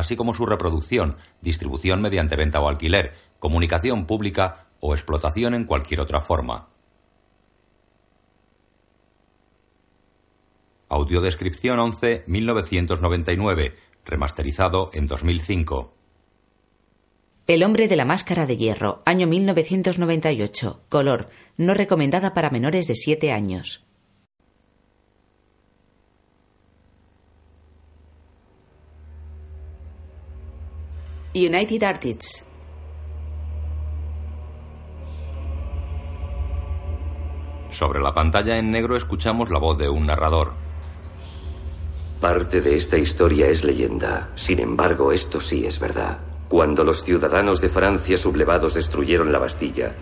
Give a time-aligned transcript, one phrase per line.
[0.00, 6.00] así como su reproducción, distribución mediante venta o alquiler, comunicación pública o explotación en cualquier
[6.00, 6.68] otra forma.
[10.88, 15.94] Audiodescripción 11 1999, remasterizado en 2005.
[17.46, 20.84] El hombre de la máscara de hierro, año 1998.
[20.88, 23.84] Color, no recomendada para menores de 7 años.
[31.32, 32.44] United Artists.
[37.70, 40.54] Sobre la pantalla en negro escuchamos la voz de un narrador.
[42.20, 44.30] Parte de esta historia es leyenda.
[44.34, 46.18] Sin embargo, esto sí es verdad.
[46.48, 49.94] Cuando los ciudadanos de Francia sublevados destruyeron la Bastilla,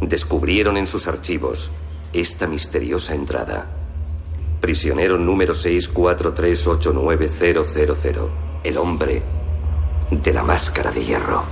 [0.00, 1.70] descubrieron en sus archivos
[2.14, 3.66] esta misteriosa entrada.
[4.62, 8.30] Prisionero número 6438900.
[8.64, 9.43] El hombre
[10.22, 11.44] de la máscara de hierro.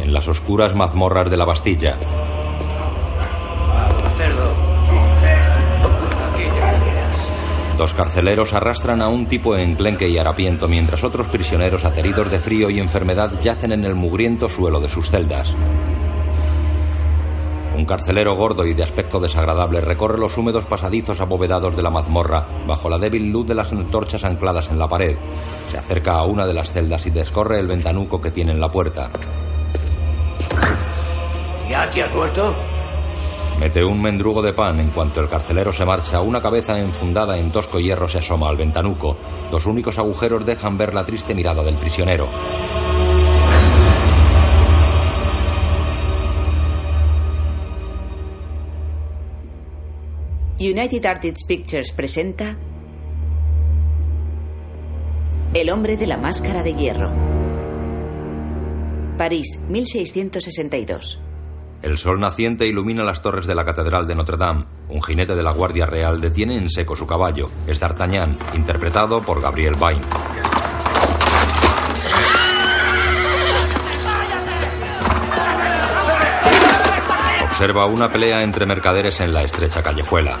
[0.00, 1.98] En las oscuras mazmorras de la Bastilla.
[7.76, 12.70] Dos carceleros arrastran a un tipo enclenque y harapiento mientras otros prisioneros ateridos de frío
[12.70, 15.54] y enfermedad yacen en el mugriento suelo de sus celdas.
[17.74, 22.46] Un carcelero gordo y de aspecto desagradable recorre los húmedos pasadizos abovedados de la mazmorra
[22.66, 25.16] bajo la débil luz de las antorchas ancladas en la pared.
[25.70, 28.70] Se acerca a una de las celdas y descorre el ventanuco que tiene en la
[28.70, 29.10] puerta.
[31.68, 32.54] ¿Ya te has vuelto?
[33.58, 36.20] Mete un mendrugo de pan en cuanto el carcelero se marcha.
[36.20, 39.16] Una cabeza enfundada en tosco hierro se asoma al ventanuco.
[39.50, 42.28] Los únicos agujeros dejan ver la triste mirada del prisionero.
[50.62, 52.56] United Artists Pictures presenta
[55.54, 57.12] El hombre de la máscara de hierro.
[59.18, 61.20] París, 1662.
[61.82, 64.66] El sol naciente ilumina las torres de la Catedral de Notre Dame.
[64.88, 67.50] Un jinete de la Guardia Real detiene en seco su caballo.
[67.66, 70.00] Es D'Artagnan, interpretado por Gabriel Bain.
[77.62, 80.36] Observa una pelea entre mercaderes en la estrecha callejuela.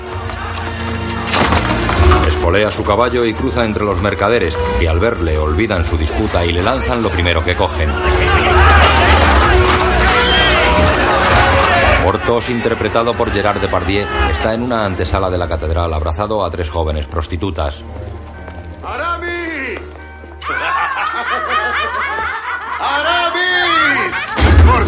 [2.26, 6.50] Espolea su caballo y cruza entre los mercaderes, que al verle olvidan su disputa y
[6.50, 7.92] le lanzan lo primero que cogen.
[12.02, 16.70] Portos, interpretado por Gerard Depardieu, está en una antesala de la catedral abrazado a tres
[16.70, 17.84] jóvenes prostitutas.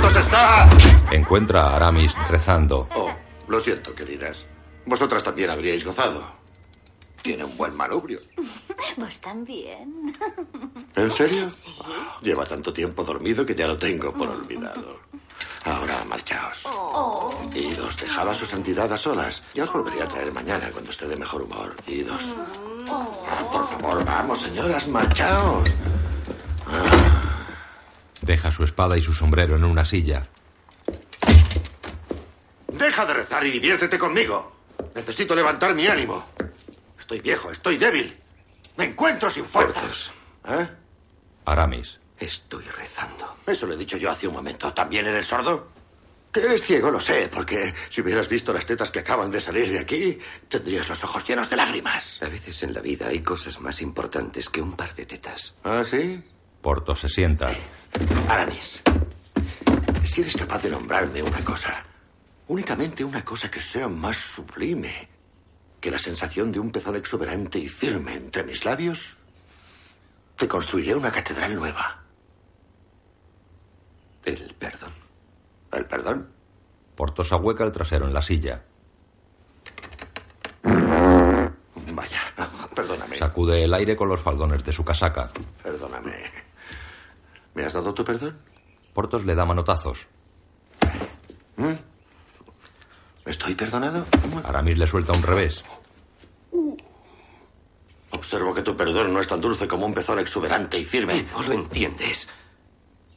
[0.05, 0.69] ¡Portos está!
[1.13, 2.87] Encuentra a Aramis rezando.
[2.95, 3.11] Oh,
[3.49, 4.45] lo siento, queridas.
[4.85, 6.23] Vosotras también habríais gozado.
[7.23, 8.21] Tiene un buen manubrio.
[8.99, 10.15] Vos también.
[10.95, 11.49] ¿En serio?
[12.21, 15.01] Lleva tanto tiempo dormido que ya lo tengo por olvidado.
[15.65, 16.69] Ahora marchaos.
[17.55, 19.43] Idos, dejad a su santidad a solas.
[19.55, 21.75] Ya os volveré a traer mañana cuando esté de mejor humor.
[21.87, 22.35] Idos.
[22.91, 25.71] Ah, por favor, vamos, señoras, marchaos.
[28.25, 30.27] Deja su espada y su sombrero en una silla.
[32.69, 34.51] Deja de rezar y diviértete conmigo.
[34.95, 36.25] Necesito levantar mi ánimo.
[36.99, 38.17] Estoy viejo, estoy débil.
[38.79, 40.11] Me encuentro sin fuerzas.
[40.49, 40.67] ¿Eh?
[41.45, 42.01] Aramis.
[42.19, 43.37] Estoy rezando.
[43.47, 44.73] Eso lo he dicho yo hace un momento.
[44.73, 45.69] ¿También eres sordo?
[46.33, 49.69] Que eres ciego, lo sé, porque si hubieras visto las tetas que acaban de salir
[49.69, 50.19] de aquí,
[50.49, 52.21] tendrías los ojos llenos de lágrimas.
[52.23, 55.55] A veces en la vida hay cosas más importantes que un par de tetas.
[55.63, 56.25] ¿Ah, sí?
[56.65, 57.55] Porto se sienta.
[58.27, 58.81] Aramis,
[60.03, 61.85] si eres capaz de nombrarme una cosa,
[62.49, 65.11] únicamente una cosa que sea más sublime
[65.79, 69.19] que la sensación de un pezón exuberante y firme entre mis labios,
[70.39, 72.03] te construiré una catedral nueva.
[74.25, 74.95] El perdón.
[75.71, 76.31] ¿El perdón?
[76.97, 78.65] Portos ahueca el trasero en la silla.
[80.63, 82.21] Vaya,
[82.75, 83.19] perdóname.
[83.19, 85.29] Sacude el aire con los faldones de su casaca.
[85.63, 86.44] Perdóname.
[87.55, 88.39] ¿Me has dado tu perdón?
[88.93, 90.07] Portos le da manotazos.
[91.57, 91.73] ¿Mm?
[93.27, 94.05] ¿Estoy perdonado?
[94.45, 95.65] Aramis le suelta un revés.
[98.11, 101.27] Observo que tu perdón no es tan dulce como un pezón exuberante y firme.
[101.33, 102.29] No lo entiendes.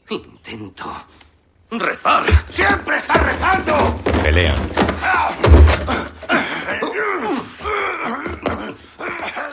[0.10, 0.92] Intento
[1.70, 2.24] Rezar.
[2.50, 4.02] ¡Siempre está rezando!
[4.24, 4.70] Pelean.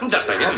[0.09, 0.55] D'Artagnan.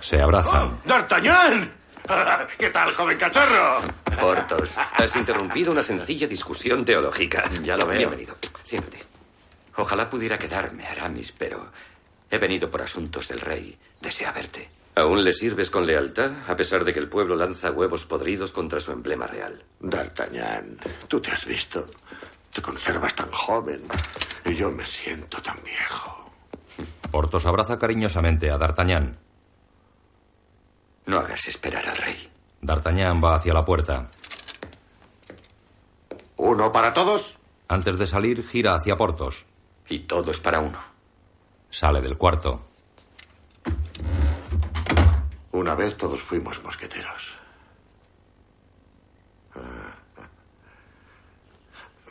[0.00, 0.80] Se abrazan.
[0.86, 1.83] ¡D'Artagnan!
[2.58, 3.80] ¿Qué tal, joven cachorro?
[4.20, 7.50] Portos, has interrumpido una sencilla discusión teológica.
[7.62, 7.98] Ya lo veo.
[7.98, 8.36] Bienvenido.
[8.62, 9.02] Siéntate.
[9.76, 11.66] Ojalá pudiera quedarme, Aramis, pero
[12.30, 13.78] he venido por asuntos del rey.
[14.00, 14.68] Desea verte.
[14.96, 18.78] ¿Aún le sirves con lealtad, a pesar de que el pueblo lanza huevos podridos contra
[18.78, 19.64] su emblema real?
[19.80, 20.78] D'Artagnan,
[21.08, 21.86] tú te has visto.
[22.52, 23.82] Te conservas tan joven.
[24.44, 26.30] Y yo me siento tan viejo.
[27.10, 29.23] Portos abraza cariñosamente a D'Artagnan.
[31.06, 32.30] No hagas esperar al rey.
[32.62, 34.08] D'Artagnan va hacia la puerta.
[36.36, 37.38] ¿Uno para todos?
[37.68, 39.44] Antes de salir, gira hacia Portos.
[39.88, 40.78] Y todo es para uno.
[41.70, 42.60] Sale del cuarto.
[45.52, 47.34] Una vez todos fuimos mosqueteros.
[49.54, 49.94] Ah.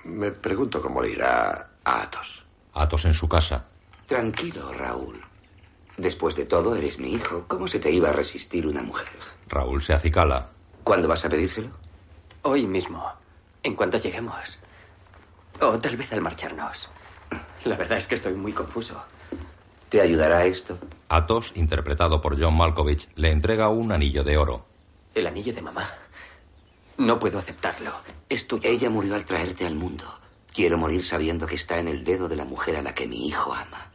[0.05, 2.43] Me pregunto cómo le irá a Athos.
[2.73, 3.65] Athos en su casa.
[4.07, 5.23] Tranquilo, Raúl.
[5.97, 7.45] Después de todo, eres mi hijo.
[7.47, 9.07] ¿Cómo se te iba a resistir una mujer?
[9.47, 10.49] Raúl se acicala.
[10.83, 11.69] ¿Cuándo vas a pedírselo?
[12.41, 13.05] Hoy mismo,
[13.61, 14.59] en cuanto lleguemos.
[15.61, 16.89] O tal vez al marcharnos.
[17.65, 19.01] La verdad es que estoy muy confuso.
[19.89, 20.79] ¿Te ayudará esto?
[21.09, 24.65] Athos, interpretado por John Malkovich, le entrega un anillo de oro.
[25.13, 25.89] El anillo de mamá.
[26.97, 27.91] No puedo aceptarlo.
[28.27, 28.67] Es tuyo.
[28.67, 30.05] Ella murió al traerte al mundo.
[30.51, 33.27] Quiero morir sabiendo que está en el dedo de la mujer a la que mi
[33.27, 33.91] hijo ama.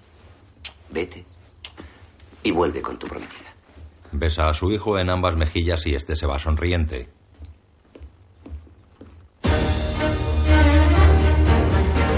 [0.91, 1.27] Vete
[2.43, 3.55] y vuelve con tu prometida.
[4.12, 7.08] Besa a su hijo en ambas mejillas y este se va sonriente.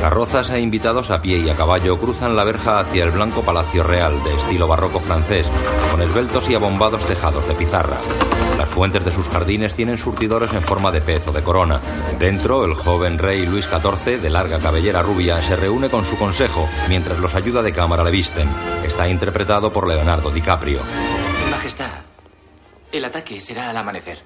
[0.01, 3.83] Carrozas e invitados a pie y a caballo cruzan la verja hacia el blanco palacio
[3.83, 5.47] real de estilo barroco francés,
[5.91, 7.99] con esbeltos y abombados tejados de pizarra.
[8.57, 11.83] Las fuentes de sus jardines tienen surtidores en forma de pez o de corona.
[12.19, 16.67] Dentro, el joven rey Luis XIV, de larga cabellera rubia, se reúne con su consejo,
[16.89, 18.49] mientras los ayuda de cámara le visten.
[18.83, 20.81] Está interpretado por Leonardo DiCaprio.
[21.51, 21.91] Majestad,
[22.91, 24.23] el ataque será al amanecer.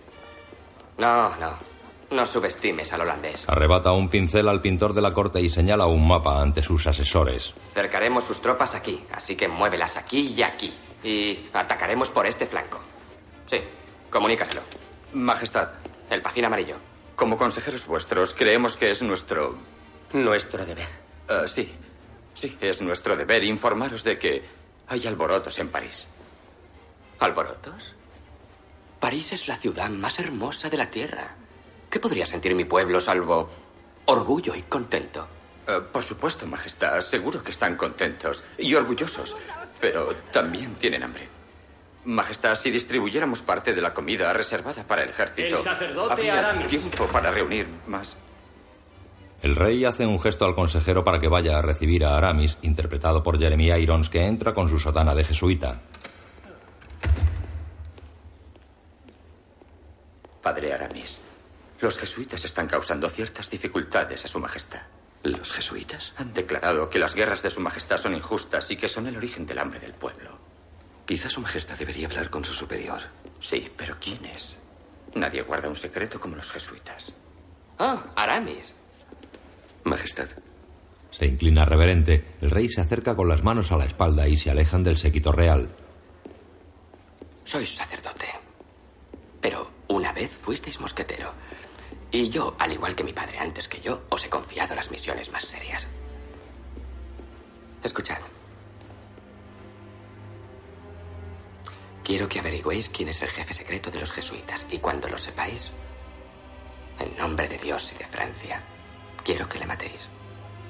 [0.99, 1.74] No, no.
[2.14, 3.43] No subestimes al holandés.
[3.49, 7.52] Arrebata un pincel al pintor de la corte y señala un mapa ante sus asesores.
[7.75, 10.72] Cercaremos sus tropas aquí, así que muévelas aquí y aquí.
[11.02, 12.78] Y atacaremos por este flanco.
[13.46, 13.56] Sí,
[14.11, 14.61] comunícaselo.
[15.12, 15.70] Majestad,
[16.08, 16.76] El pajín amarillo.
[17.16, 19.58] como consejeros vuestros, creemos que es nuestro...
[20.12, 20.87] Nuestro deber.
[21.28, 21.72] Eh, sí,
[22.32, 24.44] sí, es nuestro deber informaros de que
[24.87, 26.08] hay alborotos en París.
[27.19, 27.93] ¿Alborotos?
[29.00, 31.34] París es la ciudad más hermosa de la Tierra.
[31.94, 33.49] ¿Qué podría sentir mi pueblo salvo
[34.06, 35.29] orgullo y contento?
[35.64, 39.37] Eh, por supuesto, Majestad, seguro que están contentos y orgullosos,
[39.81, 41.29] pero también tienen hambre.
[42.06, 46.67] Majestad, si distribuyéramos parte de la comida reservada para el ejército, El sacerdote habría Aramis.
[46.67, 48.17] tiempo para reunir más.
[49.41, 53.23] El rey hace un gesto al consejero para que vaya a recibir a Aramis, interpretado
[53.23, 55.81] por Jeremy Irons, que entra con su sotana de jesuita.
[60.43, 61.20] Padre Aramis,
[61.81, 64.82] los jesuitas están causando ciertas dificultades a Su Majestad.
[65.23, 66.12] ¿Los jesuitas?
[66.17, 69.47] Han declarado que las guerras de Su Majestad son injustas y que son el origen
[69.47, 70.38] del hambre del pueblo.
[71.06, 73.01] Quizá Su Majestad debería hablar con su superior.
[73.41, 74.56] Sí, pero ¿quién es?
[75.15, 77.13] Nadie guarda un secreto como los jesuitas.
[77.79, 78.75] Ah, Aramis.
[79.84, 80.29] Majestad,
[81.10, 82.34] Se inclina reverente.
[82.41, 85.31] El rey se acerca con las manos a la espalda y se alejan del séquito
[85.32, 85.69] real.
[87.44, 88.27] Sois sacerdote.
[89.41, 91.32] Pero una vez fuisteis mosquetero.
[92.11, 95.31] Y yo, al igual que mi padre antes que yo, os he confiado las misiones
[95.32, 95.87] más serias.
[97.82, 98.19] Escuchad.
[102.05, 105.70] Quiero que averigüéis quién es el jefe secreto de los jesuitas y cuando lo sepáis,
[106.99, 108.63] en nombre de Dios y de Francia,
[109.25, 110.08] quiero que le matéis.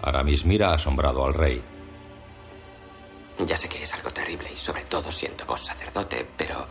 [0.02, 1.62] Aramis mira asombrado al rey.
[3.46, 6.66] Ya sé que es algo terrible y sobre todo siendo vos sacerdote, pero...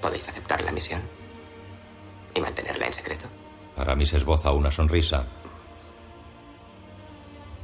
[0.00, 1.02] ¿Podéis aceptar la misión?
[2.34, 3.26] ¿Y mantenerla en secreto?
[3.76, 5.26] Aramis esboza una sonrisa.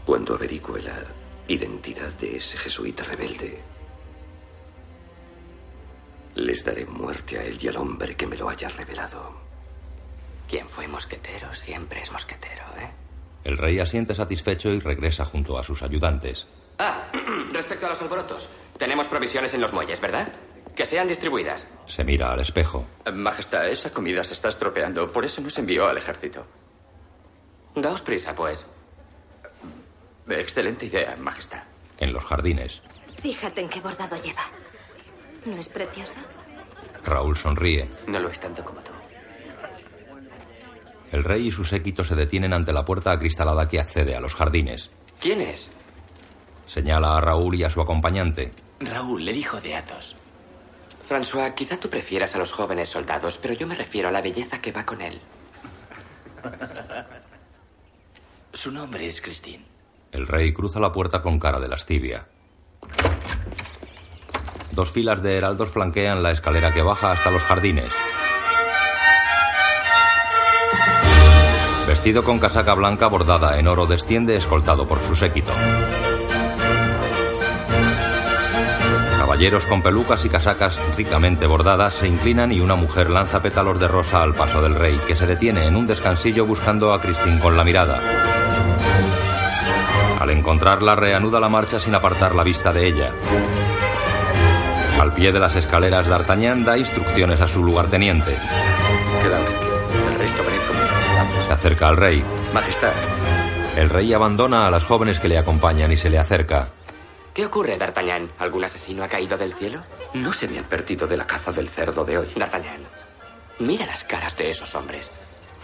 [0.07, 1.03] cuando averigüe la
[1.49, 3.61] identidad de ese jesuita rebelde,
[6.37, 9.35] les daré muerte a él y al hombre que me lo haya revelado.
[10.49, 12.91] Quien fue mosquetero siempre es mosquetero, ¿eh?
[13.43, 16.47] El rey asiente satisfecho y regresa junto a sus ayudantes.
[16.79, 17.11] Ah,
[17.53, 18.49] respecto a los alborotos.
[18.79, 20.33] Tenemos provisiones en los muelles, ¿verdad?
[20.77, 21.67] Que sean distribuidas.
[21.87, 22.87] Se mira al espejo.
[23.05, 26.47] Eh, Majestad, esa comida se está estropeando, por eso nos envió al ejército.
[27.75, 28.65] Daos prisa, pues.
[30.29, 31.63] Eh, Excelente idea, Majestad.
[31.99, 32.83] En los jardines,
[33.23, 34.43] Fíjate en qué bordado lleva.
[35.47, 36.21] ¿No es preciosa?
[37.05, 37.89] Raúl sonríe.
[38.07, 38.93] No lo es tanto como tú.
[41.13, 44.35] El rey y su séquito se detienen ante la puerta acristalada que accede a los
[44.35, 44.91] jardines.
[45.21, 45.71] ¿Quién es?
[46.67, 48.51] Señala a Raúl y a su acompañante.
[48.81, 50.17] Raúl, el hijo de Athos.
[51.07, 54.61] François, quizá tú prefieras a los jóvenes soldados, pero yo me refiero a la belleza
[54.61, 55.21] que va con él.
[58.53, 59.65] Su nombre es Christine.
[60.11, 62.27] El rey cruza la puerta con cara de lascivia.
[64.73, 67.93] Dos filas de heraldos flanquean la escalera que baja hasta los jardines.
[71.87, 75.53] Vestido con casaca blanca bordada en oro, desciende escoltado por su séquito.
[79.37, 83.87] Caballeros con pelucas y casacas ricamente bordadas se inclinan y una mujer lanza pétalos de
[83.87, 87.55] rosa al paso del rey, que se detiene en un descansillo buscando a Christine con
[87.55, 88.01] la mirada.
[90.19, 93.13] Al encontrarla, reanuda la marcha sin apartar la vista de ella.
[94.99, 98.37] Al pie de las escaleras, D'Artagnan da instrucciones a su lugarteniente.
[98.37, 98.47] Aquí.
[100.09, 101.47] El resto venid conmigo.
[101.47, 102.25] Se acerca al rey.
[102.55, 102.93] Majestad.
[103.77, 106.69] El rey abandona a las jóvenes que le acompañan y se le acerca.
[107.37, 108.31] ¿Qué ocurre, D'Artagnan?
[108.39, 109.85] ¿Algún asesino ha caído del cielo?
[110.15, 112.33] No se me ha advertido de la caza del cerdo de hoy.
[112.35, 112.81] D'Artagnan,
[113.59, 115.11] mira las caras de esos hombres.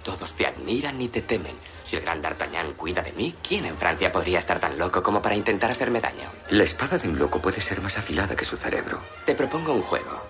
[0.05, 1.57] Todos te admiran y te temen.
[1.85, 5.23] Si el gran D'Artagnan cuida de mí, ¿quién en Francia podría estar tan loco como
[5.23, 6.29] para intentar hacerme daño?
[6.51, 9.01] La espada de un loco puede ser más afilada que su cerebro.
[9.25, 10.21] Te propongo un juego.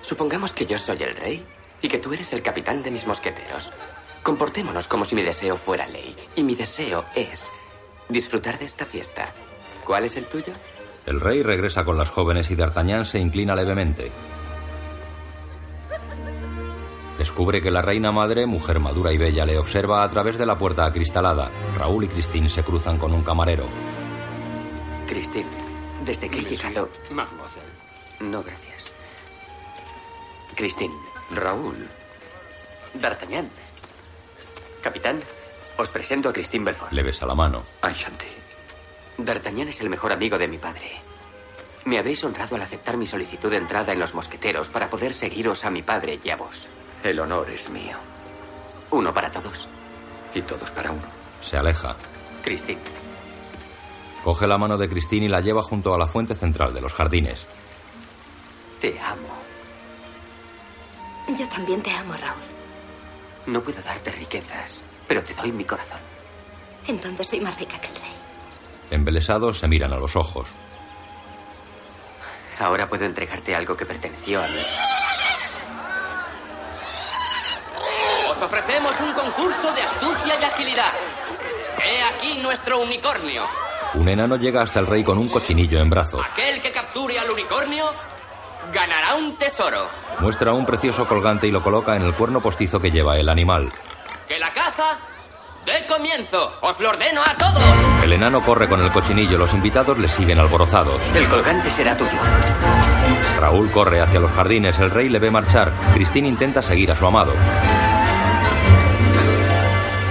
[0.00, 1.44] Supongamos que yo soy el rey
[1.82, 3.70] y que tú eres el capitán de mis mosqueteros.
[4.22, 6.16] Comportémonos como si mi deseo fuera ley.
[6.34, 7.44] Y mi deseo es
[8.08, 9.34] disfrutar de esta fiesta.
[9.90, 10.52] ¿Cuál es el tuyo?
[11.04, 14.12] El rey regresa con las jóvenes y D'Artagnan se inclina levemente.
[17.18, 20.56] Descubre que la reina madre, mujer madura y bella, le observa a través de la
[20.56, 21.50] puerta acristalada.
[21.76, 23.66] Raúl y Christine se cruzan con un camarero.
[25.08, 25.50] Christine,
[26.04, 26.88] desde que he llegado...
[28.20, 28.92] No, gracias.
[30.54, 30.94] Christine.
[31.32, 31.88] Raúl.
[32.94, 33.50] D'Artagnan.
[34.82, 35.18] Capitán,
[35.78, 36.92] os presento a Christine Belfort.
[36.92, 37.64] Le besa la mano.
[37.82, 38.49] Enchanté.
[39.24, 40.90] D'Artagnan es el mejor amigo de mi padre.
[41.84, 45.64] Me habéis honrado al aceptar mi solicitud de entrada en los mosqueteros para poder seguiros
[45.64, 46.68] a mi padre y a vos.
[47.02, 47.96] El honor es mío.
[48.90, 49.68] Uno para todos.
[50.34, 51.06] Y todos para uno.
[51.42, 51.96] Se aleja.
[52.44, 52.80] Christine.
[54.22, 56.92] Coge la mano de Christine y la lleva junto a la fuente central de los
[56.92, 57.46] jardines.
[58.80, 59.40] Te amo.
[61.38, 62.42] Yo también te amo, Raúl.
[63.46, 66.00] No puedo darte riquezas, pero te doy mi corazón.
[66.86, 68.19] Entonces soy más rica que el rey.
[68.90, 70.48] Embelesados se miran a los ojos.
[72.58, 74.62] Ahora puedo entregarte algo que perteneció a mí.
[78.30, 80.92] Os ofrecemos un concurso de astucia y agilidad.
[81.84, 83.44] He aquí nuestro unicornio.
[83.94, 86.24] Un enano llega hasta el rey con un cochinillo en brazos.
[86.32, 87.90] Aquel que capture al unicornio
[88.72, 89.88] ganará un tesoro.
[90.20, 93.72] Muestra un precioso colgante y lo coloca en el cuerno postizo que lleva el animal.
[94.28, 94.98] Que la caza
[95.64, 96.52] dé comienzo.
[96.60, 97.62] Os lo ordeno a todos.
[98.02, 101.02] El enano corre con el cochinillo, los invitados le siguen alborozados.
[101.14, 102.18] El colgante será tuyo.
[103.38, 105.72] Raúl corre hacia los jardines, el rey le ve marchar.
[105.94, 107.32] Christine intenta seguir a su amado.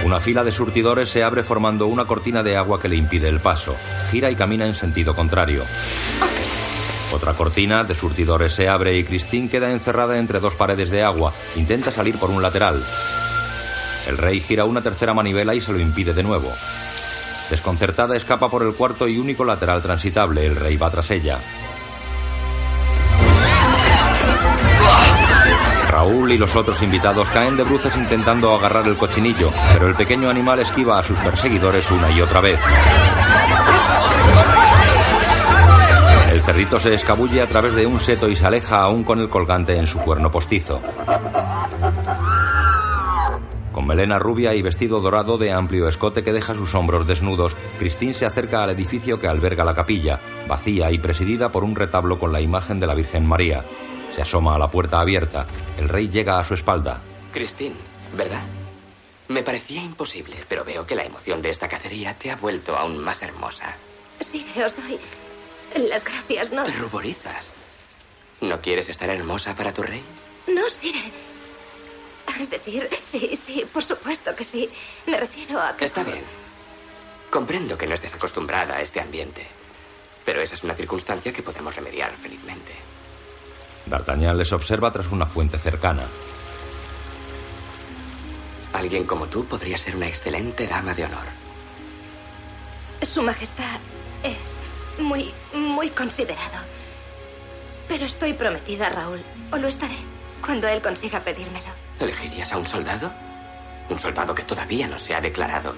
[0.04, 3.40] Una fila de surtidores se abre formando una cortina de agua que le impide el
[3.40, 3.76] paso.
[4.10, 5.64] Gira y camina en sentido contrario.
[7.12, 11.32] Otra cortina de surtidores se abre y Christine queda encerrada entre dos paredes de agua.
[11.56, 12.82] Intenta salir por un lateral.
[14.10, 16.52] El rey gira una tercera manivela y se lo impide de nuevo.
[17.48, 20.44] Desconcertada escapa por el cuarto y único lateral transitable.
[20.44, 21.38] El rey va tras ella.
[25.88, 30.28] Raúl y los otros invitados caen de bruces intentando agarrar el cochinillo, pero el pequeño
[30.28, 32.58] animal esquiva a sus perseguidores una y otra vez.
[36.32, 39.28] El cerrito se escabulle a través de un seto y se aleja aún con el
[39.28, 40.82] colgante en su cuerno postizo.
[43.90, 48.24] Melena rubia y vestido dorado de amplio escote que deja sus hombros desnudos, Christine se
[48.24, 52.40] acerca al edificio que alberga la capilla, vacía y presidida por un retablo con la
[52.40, 53.64] imagen de la Virgen María.
[54.14, 55.44] Se asoma a la puerta abierta.
[55.76, 57.02] El rey llega a su espalda.
[57.32, 57.74] Christine,
[58.16, 58.42] ¿verdad?
[59.26, 62.96] Me parecía imposible, pero veo que la emoción de esta cacería te ha vuelto aún
[62.96, 63.74] más hermosa.
[64.20, 65.00] Sí, os doy
[65.88, 66.62] las gracias, ¿no?
[66.62, 67.44] Te ruborizas.
[68.40, 70.04] ¿No quieres estar hermosa para tu rey?
[70.46, 71.29] No, Sire.
[72.38, 74.68] Es decir, sí, sí, por supuesto que sí.
[75.06, 75.84] Me refiero a que...
[75.84, 76.24] Está bien.
[77.30, 79.46] Comprendo que no estés acostumbrada a este ambiente.
[80.24, 82.72] Pero esa es una circunstancia que podemos remediar felizmente.
[83.86, 86.06] D'Artagnan les observa tras una fuente cercana.
[88.72, 91.26] Alguien como tú podría ser una excelente dama de honor.
[93.02, 93.80] Su Majestad
[94.22, 96.58] es muy, muy considerado.
[97.88, 99.96] Pero estoy prometida Raúl, o lo estaré,
[100.44, 101.79] cuando él consiga pedírmelo.
[102.00, 103.12] ¿Elegirías a un soldado?
[103.90, 105.74] Un soldado que todavía no se ha declarado.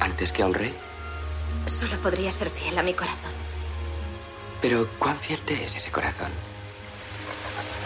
[0.00, 0.74] ¿Antes que a un rey?
[1.66, 3.32] Solo podría ser fiel a mi corazón.
[4.60, 6.30] Pero ¿cuán fiel te es ese corazón?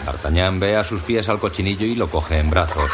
[0.05, 2.91] D'Artagnan ve a sus pies al cochinillo y lo coge en brazos.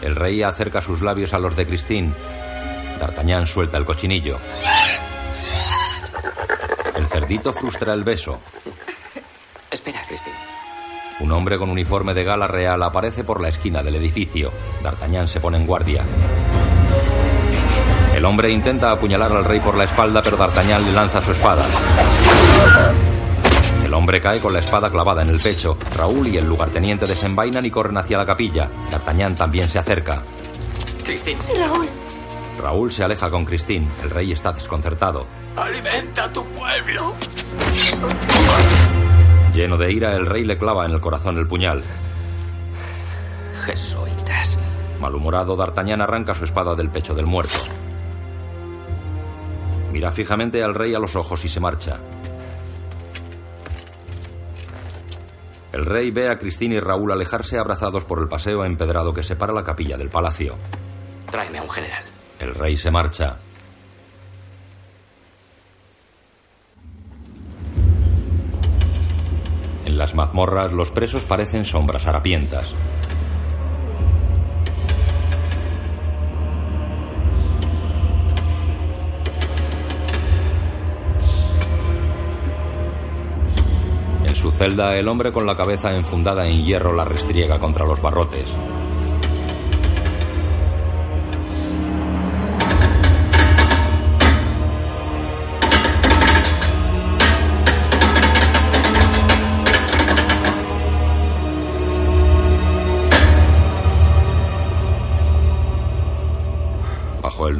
[0.00, 2.12] El rey acerca sus labios a los de Christine.
[2.98, 4.38] D'Artagnan suelta el cochinillo.
[6.96, 8.40] El cerdito frustra el beso.
[9.70, 10.41] Espera, Christine.
[11.22, 14.50] Un hombre con uniforme de gala real aparece por la esquina del edificio.
[14.82, 16.04] D'Artagnan se pone en guardia.
[18.12, 21.64] El hombre intenta apuñalar al rey por la espalda, pero D'Artagnan le lanza su espada.
[23.84, 25.78] El hombre cae con la espada clavada en el pecho.
[25.96, 28.68] Raúl y el lugarteniente desenvainan y corren hacia la capilla.
[28.90, 30.24] D'Artagnan también se acerca.
[31.04, 31.38] Christine.
[31.56, 31.88] Raúl.
[32.60, 33.88] Raúl se aleja con Christine.
[34.02, 35.28] El rey está desconcertado.
[35.54, 37.14] Alimenta a tu pueblo.
[39.54, 41.82] Lleno de ira, el rey le clava en el corazón el puñal.
[43.66, 44.58] Jesuitas.
[44.98, 47.58] Malhumorado, D'Artagnan arranca su espada del pecho del muerto.
[49.92, 51.98] Mira fijamente al rey a los ojos y se marcha.
[55.72, 59.52] El rey ve a Cristina y Raúl alejarse abrazados por el paseo empedrado que separa
[59.52, 60.56] la capilla del palacio.
[61.30, 62.04] Tráeme a un general.
[62.38, 63.36] El rey se marcha.
[69.92, 72.72] En las mazmorras los presos parecen sombras harapientas.
[84.24, 88.00] En su celda, el hombre con la cabeza enfundada en hierro la restriega contra los
[88.00, 88.50] barrotes.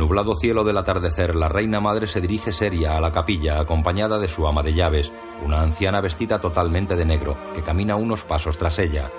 [0.03, 4.27] Nublado cielo del atardecer, la reina madre se dirige seria a la capilla acompañada de
[4.27, 5.13] su ama de llaves,
[5.45, 9.13] una anciana vestida totalmente de negro, que camina unos pasos tras ella.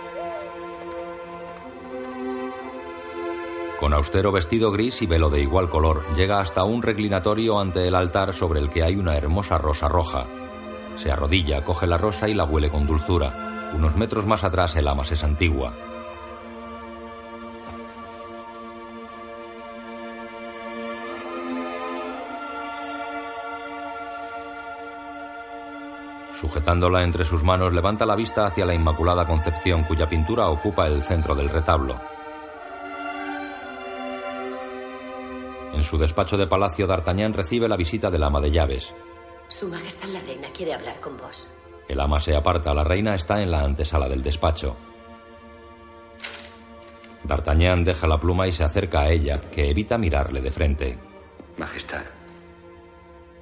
[3.80, 7.96] Con austero vestido gris y velo de igual color, llega hasta un reclinatorio ante el
[7.96, 10.26] altar sobre el que hay una hermosa rosa roja.
[10.98, 13.72] Se arrodilla, coge la rosa y la huele con dulzura.
[13.74, 15.74] Unos metros más atrás el ama se santigua.
[26.44, 31.02] Sujetándola entre sus manos, levanta la vista hacia la Inmaculada Concepción, cuya pintura ocupa el
[31.02, 32.02] centro del retablo.
[35.74, 38.94] En su despacho de palacio, D'Artagnan recibe la visita del ama de llaves.
[39.48, 41.50] Su Majestad la Reina quiere hablar con vos.
[41.88, 44.76] El ama se aparta, la reina está en la antesala del despacho.
[47.24, 51.00] D'Artagnan deja la pluma y se acerca a ella, que evita mirarle de frente.
[51.56, 52.04] Majestad,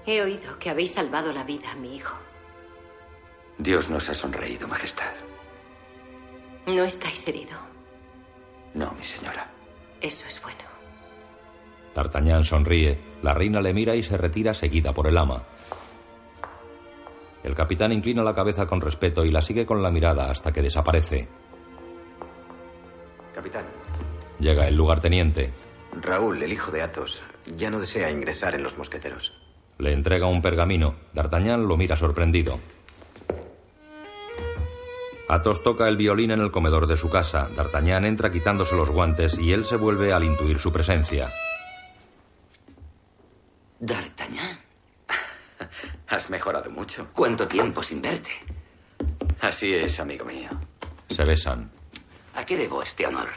[0.05, 2.15] He oído que habéis salvado la vida a mi hijo.
[3.61, 5.11] Dios nos ha sonreído, Majestad.
[6.65, 7.55] No estáis herido.
[8.73, 9.47] No, mi señora.
[10.01, 10.59] Eso es bueno.
[11.93, 15.43] D'Artagnan sonríe, la reina le mira y se retira seguida por el ama.
[17.43, 20.63] El capitán inclina la cabeza con respeto y la sigue con la mirada hasta que
[20.63, 21.27] desaparece.
[23.35, 23.65] Capitán,
[24.39, 25.53] Llega el lugarteniente.
[26.01, 29.33] Raúl, el hijo de Athos, ya no desea ingresar en los mosqueteros.
[29.77, 30.95] Le entrega un pergamino.
[31.13, 32.59] D'Artagnan lo mira sorprendido.
[35.31, 37.47] Athos toca el violín en el comedor de su casa.
[37.55, 41.31] D'Artagnan entra quitándose los guantes y él se vuelve al intuir su presencia.
[43.79, 44.59] D'Artagnan,
[46.09, 47.07] Has mejorado mucho.
[47.13, 48.31] ¿cuánto tiempo sin verte?
[49.39, 50.49] Así es, amigo mío.
[51.09, 51.71] Se besan.
[52.35, 53.29] ¿A qué debo este honor?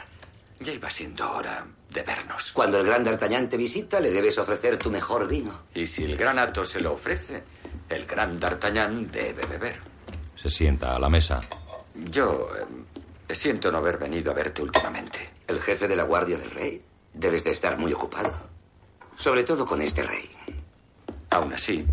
[0.59, 2.51] Ya iba siendo hora de vernos.
[2.51, 5.63] Cuando el gran D'Artagnan te visita, le debes ofrecer tu mejor vino.
[5.73, 7.41] Y si el gran Athos se lo ofrece,
[7.87, 9.79] el gran D'Artagnan debe beber.
[10.35, 11.39] Se sienta a la mesa.
[11.95, 12.49] Yo
[13.27, 15.29] eh, siento no haber venido a verte últimamente.
[15.47, 16.81] El jefe de la Guardia del Rey.
[17.13, 18.33] Debes de estar muy ocupado.
[19.17, 20.29] Sobre todo con este rey.
[21.29, 21.85] Aún así,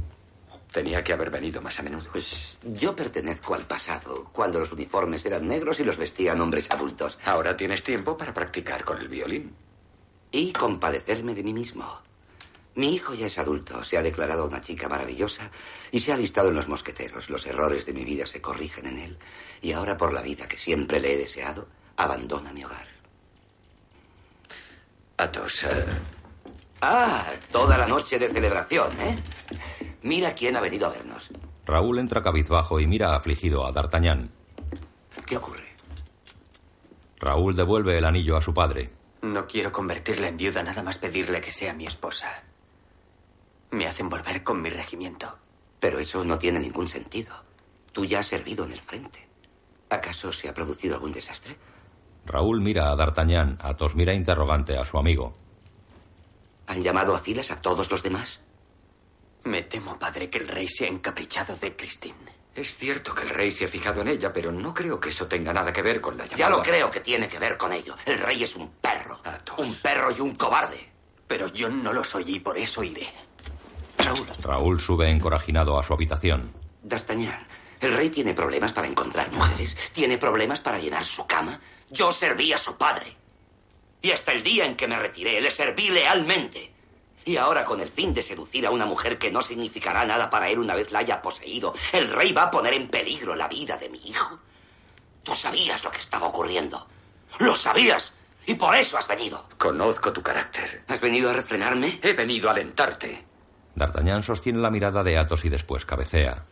[0.73, 2.11] tenía que haber venido más a menudo.
[2.11, 7.19] Pues yo pertenezco al pasado, cuando los uniformes eran negros y los vestían hombres adultos.
[7.25, 9.55] Ahora tienes tiempo para practicar con el violín.
[10.33, 12.01] Y compadecerme de mí mismo.
[12.75, 15.51] Mi hijo ya es adulto, se ha declarado una chica maravillosa
[15.91, 17.29] y se ha alistado en los mosqueteros.
[17.29, 19.19] Los errores de mi vida se corrigen en él.
[19.63, 22.87] Y ahora, por la vida que siempre le he deseado, abandona mi hogar.
[25.17, 25.87] Athos, eh,
[26.85, 29.17] Ah, toda la noche de celebración, ¿eh?
[30.03, 31.31] Mira quién ha venido a vernos.
[31.65, 34.33] Raúl entra cabizbajo y mira afligido a D'Artagnan.
[35.25, 35.69] ¿Qué ocurre?
[37.21, 38.91] Raúl devuelve el anillo a su padre.
[39.23, 42.43] No quiero convertirla en viuda nada más pedirle que sea mi esposa.
[43.71, 45.39] Me hacen volver con mi regimiento.
[45.79, 47.33] Pero eso no tiene ningún sentido.
[47.93, 49.29] Tú ya has servido en el frente.
[49.93, 51.55] ¿Acaso se ha producido algún desastre?
[52.25, 53.59] Raúl mira a D'Artagnan.
[53.61, 55.35] Athos mira interrogante a su amigo.
[56.67, 58.41] ¿Han llamado a filas a todos los demás?
[59.45, 62.33] Me temo, padre, que el rey se ha encaprichado de Christine.
[62.55, 65.27] Es cierto que el rey se ha fijado en ella, pero no creo que eso
[65.27, 66.39] tenga nada que ver con la llamada.
[66.39, 67.95] Ya lo creo que tiene que ver con ello.
[68.07, 69.21] El rey es un perro.
[69.59, 70.91] Un perro y un cobarde.
[71.27, 73.09] Pero yo no lo soy y por eso iré.
[73.99, 74.27] Raúl.
[74.43, 76.51] Raúl sube encorajinado a su habitación.
[76.83, 77.47] D'Artagnan,
[77.83, 79.77] el rey tiene problemas para encontrar mujeres.
[79.93, 81.61] Tiene problemas para llenar su cama.
[81.91, 83.17] Yo serví a su padre.
[84.01, 86.73] Y hasta el día en que me retiré, le serví lealmente.
[87.25, 90.49] Y ahora, con el fin de seducir a una mujer que no significará nada para
[90.49, 93.77] él una vez la haya poseído, ¿el rey va a poner en peligro la vida
[93.77, 94.39] de mi hijo?
[95.25, 96.87] Tú sabías lo que estaba ocurriendo.
[97.39, 98.13] Lo sabías.
[98.47, 99.47] Y por eso has venido.
[99.59, 100.85] Conozco tu carácter.
[100.89, 101.99] ¿Has venido a refrenarme?
[102.03, 103.25] He venido a alentarte.
[103.75, 106.45] D'Artagnan sostiene la mirada de Athos y después cabecea.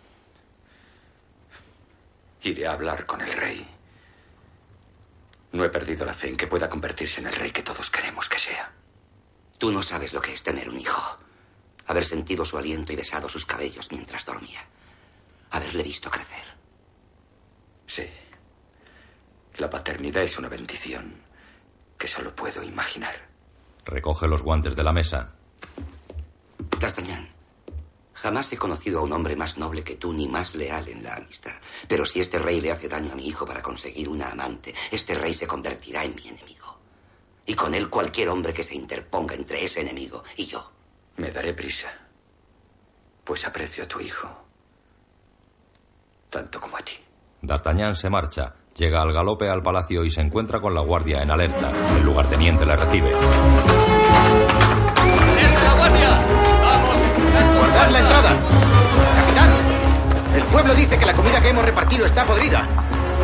[2.43, 3.69] Iré a hablar con el rey.
[5.53, 8.29] No he perdido la fe en que pueda convertirse en el rey que todos queremos
[8.29, 8.73] que sea.
[9.59, 11.19] Tú no sabes lo que es tener un hijo.
[11.87, 14.61] Haber sentido su aliento y besado sus cabellos mientras dormía.
[15.51, 16.45] Haberle visto crecer.
[17.87, 18.09] Sí.
[19.57, 21.15] La paternidad es una bendición
[21.99, 23.15] que solo puedo imaginar.
[23.85, 25.33] Recoge los guantes de la mesa.
[26.79, 27.29] D'Artagnan,
[28.21, 31.17] jamás he conocido a un hombre más noble que tú ni más leal en la
[31.17, 31.55] amistad.
[31.89, 35.15] Pero si este rey le hace daño a mi hijo para conseguir una amante, este
[35.15, 36.61] rey se convertirá en mi enemigo
[37.47, 40.71] y con él cualquier hombre que se interponga entre ese enemigo y yo.
[41.17, 41.89] Me daré prisa,
[43.25, 44.29] pues aprecio a tu hijo,
[46.29, 46.93] tanto como a ti.
[47.43, 51.31] D'Artagnan se marcha, llega al galope al palacio y se encuentra con la guardia en
[51.31, 51.73] alerta.
[51.97, 53.13] El lugarteniente le recibe.
[57.57, 58.31] ¡Guardad la entrada!
[59.17, 59.51] ¡Capitán!
[60.35, 62.67] El pueblo dice que la comida que hemos repartido está podrida.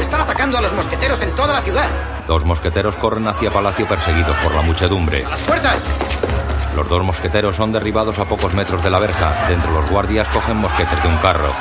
[0.00, 1.88] Están atacando a los mosqueteros en toda la ciudad.
[2.26, 5.24] Dos mosqueteros corren hacia palacio perseguidos por la muchedumbre.
[5.24, 5.76] ¡A las puertas!
[6.76, 9.32] Los dos mosqueteros son derribados a pocos metros de la verja.
[9.48, 11.54] Dentro los guardias cogen mosquetes de un carro.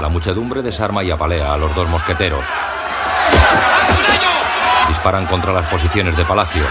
[0.00, 2.46] La muchedumbre desarma y apalea a los dos mosqueteros.
[4.88, 6.62] Disparan contra las posiciones de palacio.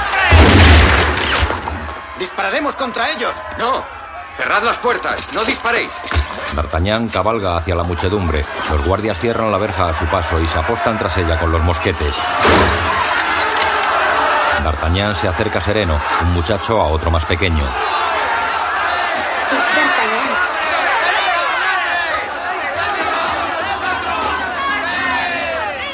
[2.20, 3.36] Dispararemos contra ellos.
[3.58, 3.84] No,
[4.38, 5.92] cerrad las puertas, no disparéis.
[6.56, 8.46] D'Artagnan cabalga hacia la muchedumbre.
[8.70, 11.62] Los guardias cierran la verja a su paso y se apostan tras ella con los
[11.62, 12.16] mosquetes.
[14.64, 17.68] D'Artagnan se acerca sereno, un muchacho a otro más pequeño.
[19.52, 20.30] Es D'Artagnan.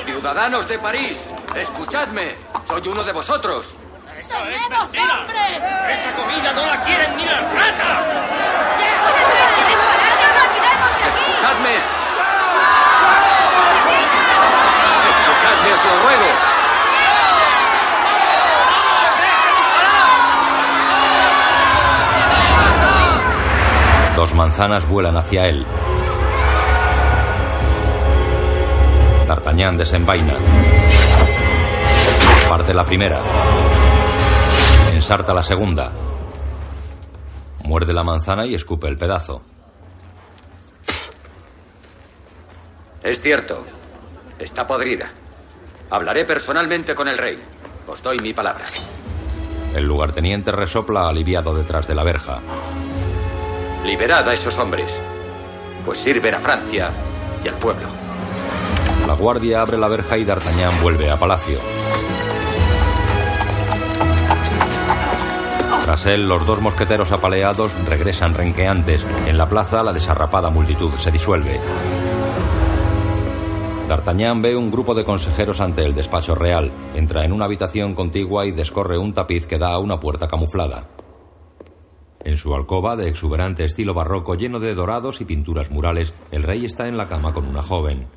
[0.06, 1.18] Ciudadanos de París,
[1.56, 2.36] escuchadme.
[2.68, 3.74] Soy uno de vosotros.
[4.32, 5.94] ¡Tenemos hambre!
[5.94, 8.06] ¡Esta comida no la quieren ni las ratas!
[11.18, 11.76] ¡Escuchadme!
[15.10, 16.52] ¡Escuchadme, os lo ruego!
[24.16, 25.66] Dos manzanas vuelan hacia él.
[29.28, 30.36] D'Artagnan desenvaina.
[32.50, 33.20] Parte la primera.
[35.02, 35.92] Ensarta la segunda.
[37.64, 39.42] Muerde la manzana y escupe el pedazo.
[43.02, 43.66] Es cierto.
[44.38, 45.12] Está podrida.
[45.90, 47.42] Hablaré personalmente con el rey.
[47.88, 48.64] Os doy mi palabra.
[49.74, 52.40] El lugarteniente resopla aliviado detrás de la verja.
[53.84, 54.94] Liberad a esos hombres,
[55.84, 56.92] pues sirven a Francia
[57.44, 57.88] y al pueblo.
[59.08, 61.58] La guardia abre la verja y D'Artagnan vuelve a palacio.
[65.92, 69.04] Tras él, los dos mosqueteros apaleados regresan renqueantes.
[69.28, 71.60] En la plaza, la desarrapada multitud se disuelve.
[73.90, 76.72] D'Artagnan ve un grupo de consejeros ante el despacho real.
[76.96, 80.88] Entra en una habitación contigua y descorre un tapiz que da a una puerta camuflada.
[82.24, 86.66] En su alcoba, de exuberante estilo barroco lleno de dorados y pinturas murales, el rey
[86.66, 88.08] está en la cama con una joven.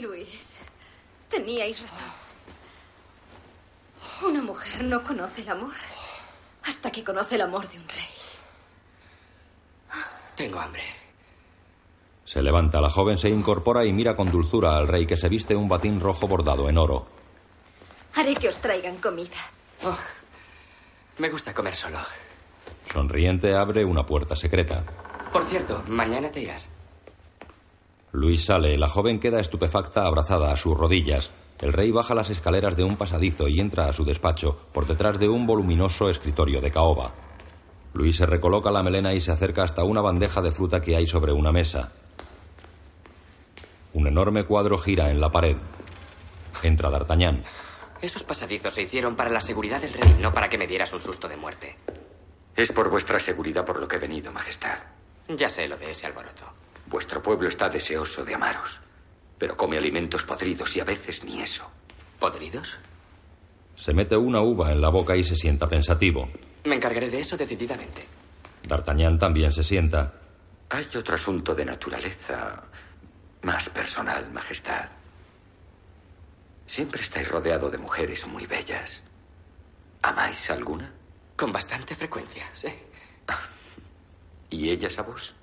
[0.00, 0.54] Luis,
[1.28, 2.12] teníais razón.
[4.28, 5.74] Una mujer no conoce el amor
[6.64, 8.08] hasta que conoce el amor de un rey.
[10.36, 10.82] Tengo hambre.
[12.24, 15.56] Se levanta, la joven se incorpora y mira con dulzura al rey que se viste
[15.56, 17.06] un batín rojo bordado en oro.
[18.14, 19.36] Haré que os traigan comida.
[19.82, 19.96] Oh,
[21.18, 21.98] me gusta comer solo.
[22.92, 24.84] Sonriente abre una puerta secreta.
[25.32, 26.68] Por cierto, mañana te irás.
[28.12, 31.30] Luis sale, la joven queda estupefacta abrazada a sus rodillas.
[31.60, 35.18] El rey baja las escaleras de un pasadizo y entra a su despacho por detrás
[35.18, 37.12] de un voluminoso escritorio de caoba.
[37.92, 41.06] Luis se recoloca la melena y se acerca hasta una bandeja de fruta que hay
[41.06, 41.92] sobre una mesa.
[43.92, 45.56] Un enorme cuadro gira en la pared.
[46.62, 47.44] Entra D'Artagnan.
[48.00, 51.00] Esos pasadizos se hicieron para la seguridad del rey, no para que me dieras un
[51.00, 51.76] susto de muerte.
[52.56, 54.78] Es por vuestra seguridad por lo que he venido, Majestad.
[55.28, 56.44] Ya sé lo de ese alboroto.
[56.88, 58.80] Vuestro pueblo está deseoso de amaros,
[59.36, 61.70] pero come alimentos podridos y a veces ni eso.
[62.18, 62.78] ¿Podridos?
[63.76, 66.30] Se mete una uva en la boca y se sienta pensativo.
[66.64, 68.06] Me encargaré de eso decididamente.
[68.66, 70.14] D'Artagnan también se sienta.
[70.70, 72.62] Hay otro asunto de naturaleza
[73.42, 74.88] más personal, Majestad.
[76.66, 79.02] Siempre estáis rodeado de mujeres muy bellas.
[80.00, 80.90] ¿Amáis alguna?
[81.36, 82.68] Con bastante frecuencia, sí.
[84.50, 85.34] ¿Y ellas a vos?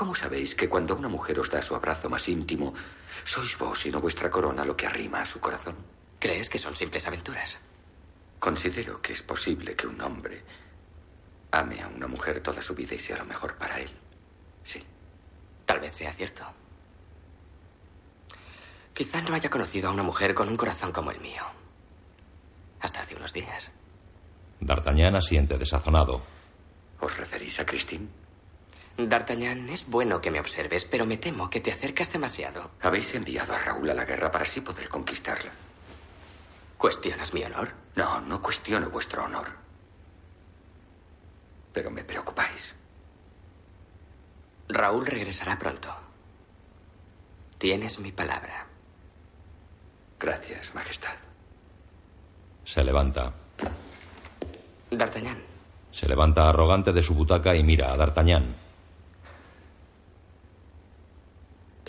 [0.00, 2.72] ¿Cómo sabéis que cuando una mujer os da su abrazo más íntimo,
[3.22, 5.76] sois vos y no vuestra corona lo que arrima a su corazón?
[6.18, 7.58] ¿Crees que son simples aventuras?
[8.38, 10.42] Considero que es posible que un hombre
[11.50, 13.90] ame a una mujer toda su vida y sea lo mejor para él.
[14.64, 14.82] Sí.
[15.66, 16.44] Tal vez sea cierto.
[18.94, 21.44] Quizá no haya conocido a una mujer con un corazón como el mío.
[22.80, 23.68] Hasta hace unos días.
[24.60, 26.22] D'Artagnan asiente desazonado.
[27.00, 28.19] ¿Os referís a Christine?
[28.96, 32.70] D'Artagnan, es bueno que me observes, pero me temo que te acercas demasiado.
[32.82, 35.50] Habéis enviado a Raúl a la guerra para así poder conquistarla.
[36.76, 37.72] ¿Cuestionas mi honor?
[37.94, 39.48] No, no cuestiono vuestro honor.
[41.72, 42.74] Pero me preocupáis.
[44.68, 45.94] Raúl regresará pronto.
[47.58, 48.66] Tienes mi palabra.
[50.18, 51.14] Gracias, Majestad.
[52.64, 53.32] Se levanta.
[54.90, 55.42] D'Artagnan.
[55.90, 58.54] Se levanta arrogante de su butaca y mira a D'Artagnan.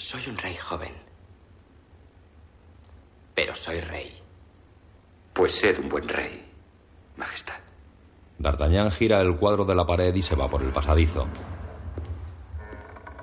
[0.02, 0.92] Soy un rey joven.
[3.36, 4.12] Pero soy rey.
[5.32, 6.44] Pues sed un buen rey,
[7.18, 7.60] Majestad.
[8.40, 11.28] D'Artagnan gira el cuadro de la pared y se va por el pasadizo.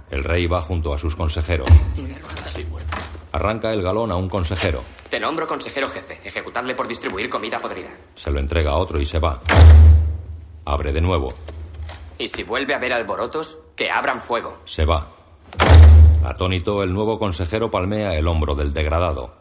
[0.08, 1.68] El rey va junto a sus consejeros.
[3.32, 4.82] Arranca el galón a un consejero.
[5.10, 6.20] Te nombro consejero jefe.
[6.24, 7.90] Ejecutadle por distribuir comida podrida.
[8.14, 9.42] Se lo entrega a otro y se va.
[10.64, 11.34] Abre de nuevo.
[12.18, 14.60] Y si vuelve a haber alborotos, que abran fuego.
[14.64, 15.18] Se va.
[16.24, 19.34] Atónito, el nuevo consejero palmea el hombro del degradado.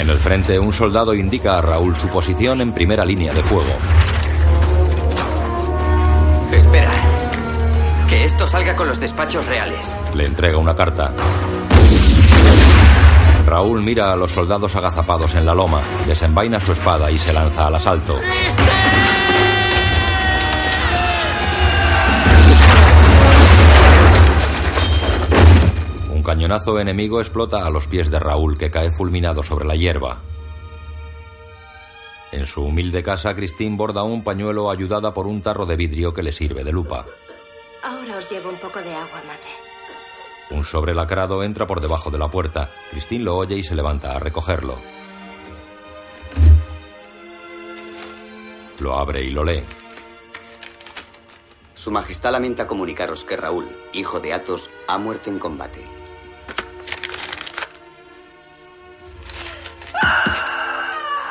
[0.00, 3.72] En el frente, un soldado indica a Raúl su posición en primera línea de fuego.
[6.52, 6.90] Espera.
[8.08, 9.96] Que esto salga con los despachos reales.
[10.14, 11.12] Le entrega una carta.
[13.44, 17.66] Raúl mira a los soldados agazapados en la loma, desenvaina su espada y se lanza
[17.66, 18.18] al asalto.
[26.28, 30.18] Cañonazo enemigo explota a los pies de Raúl, que cae fulminado sobre la hierba.
[32.32, 36.22] En su humilde casa, Christine borda un pañuelo ayudada por un tarro de vidrio que
[36.22, 37.06] le sirve de lupa.
[37.82, 39.48] Ahora os llevo un poco de agua, madre.
[40.50, 42.68] Un sobre lacrado entra por debajo de la puerta.
[42.90, 44.76] Christine lo oye y se levanta a recogerlo.
[48.80, 49.64] Lo abre y lo lee.
[51.74, 53.64] Su Majestad lamenta comunicaros que Raúl,
[53.94, 55.97] hijo de Athos, ha muerto en combate.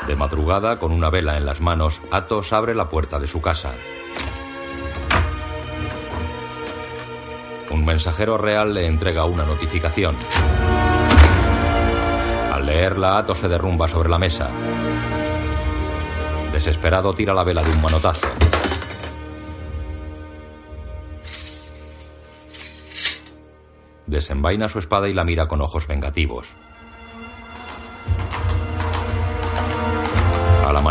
[0.08, 3.74] De madrugada, con una vela en las manos, Athos abre la puerta de su casa.
[7.70, 10.16] Un mensajero real le entrega una notificación.
[12.54, 14.50] Al leerla, Athos se derrumba sobre la mesa.
[16.54, 18.28] Desesperado, tira la vela de un manotazo.
[24.06, 26.48] Desenvaina su espada y la mira con ojos vengativos.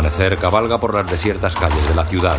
[0.07, 2.37] Amanecer, cabalga por las desiertas calles de la ciudad.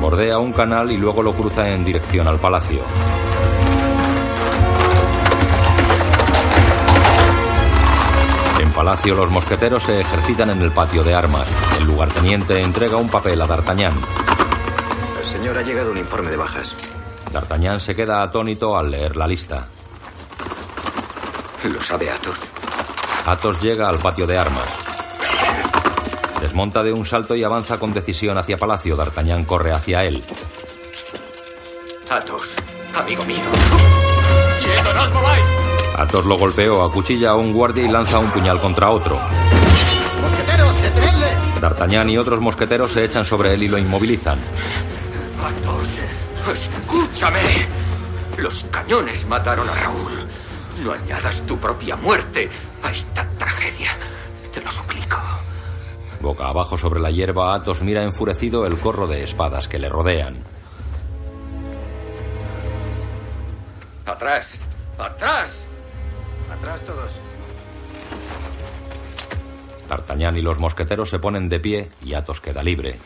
[0.00, 2.82] Bordea un canal y luego lo cruza en dirección al palacio.
[8.60, 11.48] En palacio, los mosqueteros se ejercitan en el patio de armas.
[11.78, 13.94] El lugarteniente entrega un papel a D'Artagnan.
[15.30, 16.74] Señor, ha llegado un informe de bajas.
[17.32, 19.66] D'Artagnan se queda atónito al leer la lista.
[21.64, 22.38] ¿Lo sabe Athos?
[23.24, 24.91] Athos llega al patio de armas.
[26.42, 28.96] Desmonta de un salto y avanza con decisión hacia Palacio.
[28.96, 30.24] D'Artagnan corre hacia él.
[32.10, 32.56] Athos,
[32.96, 33.38] amigo mío.
[34.60, 35.44] ¡Quieto, no os mováis!
[35.96, 39.20] Athos lo golpeó, acuchilla a un guardia y lanza un puñal contra otro.
[40.20, 41.28] ¡Mosqueteros, detenedle!
[41.60, 44.40] D'Artagnan y otros mosqueteros se echan sobre él y lo inmovilizan.
[45.46, 47.68] Athos, escúchame.
[48.36, 50.26] Los cañones mataron a Raúl.
[50.82, 52.50] No añadas tu propia muerte
[52.82, 53.96] a esta tragedia.
[54.52, 55.20] Te lo suplico.
[56.22, 60.44] Boca abajo sobre la hierba, Athos mira enfurecido el corro de espadas que le rodean.
[64.06, 64.56] Atrás.
[64.98, 65.64] Atrás.
[66.48, 67.20] Atrás todos.
[69.88, 73.00] D'Artagnan y los mosqueteros se ponen de pie y Athos queda libre.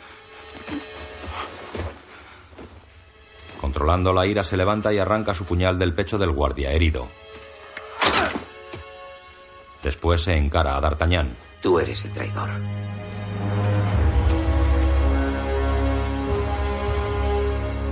[3.58, 7.08] Controlando la ira, se levanta y arranca su puñal del pecho del guardia herido.
[9.82, 11.34] Después se encara a D'Artagnan.
[11.62, 12.50] Tú eres el traidor.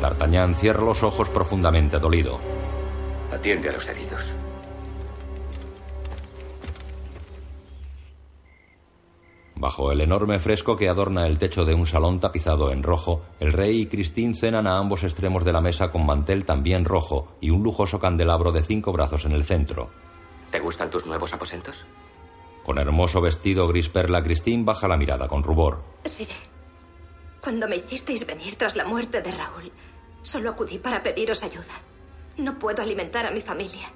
[0.01, 2.39] D'Artagnan cierra los ojos profundamente dolido.
[3.33, 4.35] Atiende a los heridos.
[9.57, 13.55] Bajo el enorme fresco que adorna el techo de un salón tapizado en rojo, el
[13.55, 17.49] rey y Christine cenan a ambos extremos de la mesa con mantel también rojo y
[17.49, 19.89] un lujoso candelabro de cinco brazos en el centro.
[20.51, 21.87] ¿Te gustan tus nuevos aposentos?
[22.65, 25.85] Con hermoso vestido gris perla, Christine baja la mirada con rubor.
[26.05, 26.35] Sire,
[27.41, 29.71] cuando me hicisteis venir tras la muerte de Raúl,
[30.23, 31.75] solo acudí para pediros ayuda.
[32.39, 33.93] No puedo alimentar a mi familia.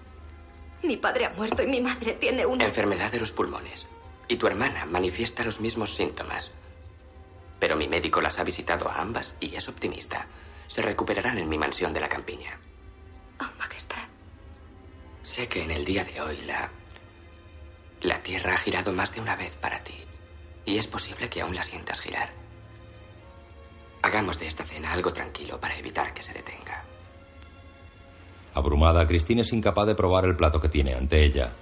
[0.82, 2.66] Mi padre ha muerto y mi madre tiene una...
[2.66, 3.86] Enfermedad de los pulmones.
[4.28, 6.50] Y tu hermana manifiesta los mismos síntomas.
[7.58, 10.26] Pero mi médico las ha visitado a ambas y es optimista.
[10.68, 12.60] Se recuperarán en mi mansión de la campiña.
[13.40, 13.96] Oh, Majestad.
[15.22, 16.70] Sé que en el día de hoy la...
[18.02, 19.94] La Tierra ha girado más de una vez para ti.
[20.64, 22.30] Y es posible que aún la sientas girar.
[24.02, 26.84] Hagamos de esta cena algo tranquilo para evitar que se detenga.
[28.54, 31.52] Abrumada, Christine es incapaz de probar el plato que tiene ante ella.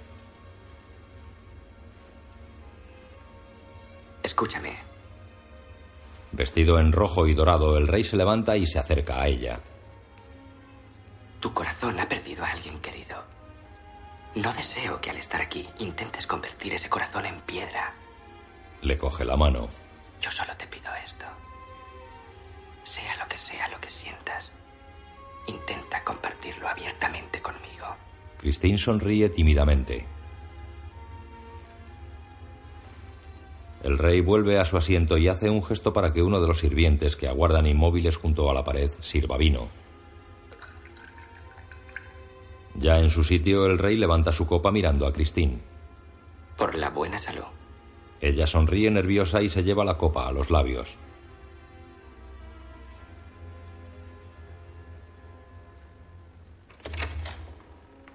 [4.23, 4.77] Escúchame.
[6.31, 9.59] Vestido en rojo y dorado, el rey se levanta y se acerca a ella.
[11.39, 11.76] Tu corazón
[14.37, 17.95] No deseo que al estar aquí intentes convertir ese corazón en piedra.
[18.83, 19.67] Le coge la mano.
[20.21, 21.25] Yo solo te pido esto.
[22.83, 24.51] Sea lo que sea lo que sientas,
[25.47, 27.87] intenta compartirlo abiertamente conmigo.
[28.37, 30.05] Christine sonríe tímidamente.
[33.81, 36.59] El rey vuelve a su asiento y hace un gesto para que uno de los
[36.59, 39.69] sirvientes que aguardan inmóviles junto a la pared sirva vino.
[42.77, 45.59] Ya en su sitio, el rey levanta su copa mirando a Christine.
[46.55, 47.45] Por la buena salud.
[48.21, 50.95] Ella sonríe nerviosa y se lleva la copa a los labios.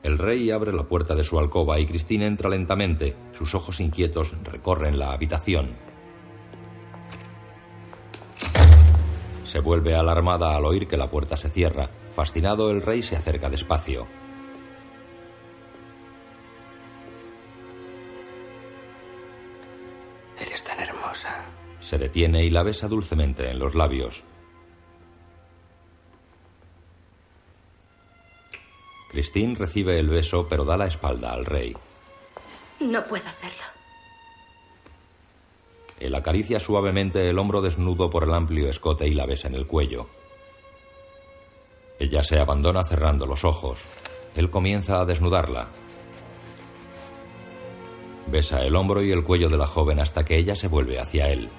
[0.02, 3.16] El rey abre la puerta de su alcoba y Christine entra lentamente.
[3.32, 5.76] Sus ojos inquietos recorren la habitación.
[9.44, 11.90] Se vuelve alarmada al oír que la puerta se cierra.
[12.10, 14.21] Fascinado, el rey se acerca despacio.
[21.92, 24.24] Se detiene y la besa dulcemente en los labios.
[29.10, 31.76] Christine recibe el beso, pero da la espalda al rey.
[32.80, 33.64] No puedo hacerlo.
[36.00, 39.66] Él acaricia suavemente el hombro desnudo por el amplio escote y la besa en el
[39.66, 40.08] cuello.
[41.98, 43.80] Ella se abandona cerrando los ojos.
[44.34, 45.68] Él comienza a desnudarla.
[48.28, 51.28] Besa el hombro y el cuello de la joven hasta que ella se vuelve hacia
[51.28, 51.50] él.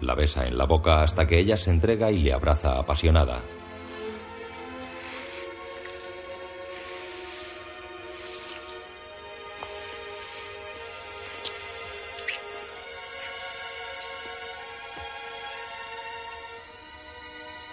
[0.00, 3.42] La besa en la boca hasta que ella se entrega y le abraza apasionada.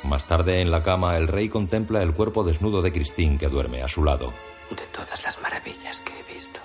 [0.06, 3.82] Más tarde en la cama el rey contempla el cuerpo desnudo de Christine que duerme
[3.82, 4.34] a su lado.
[4.70, 6.60] De todas las maravillas que he visto.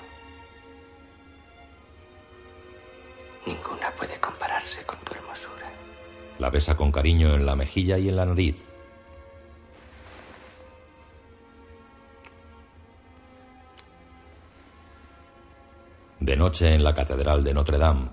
[3.47, 5.30] Ninguna puede compararse con tu hermosura.
[6.41, 8.65] La besa con cariño en la mejilla y en la nariz.
[16.19, 18.09] De noche en la Catedral de Notre Dame.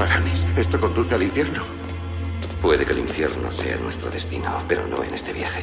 [0.00, 1.62] Aramis, esto conduce al infierno.
[2.60, 5.62] Puede que el infierno sea nuestro destino, pero no en este viaje.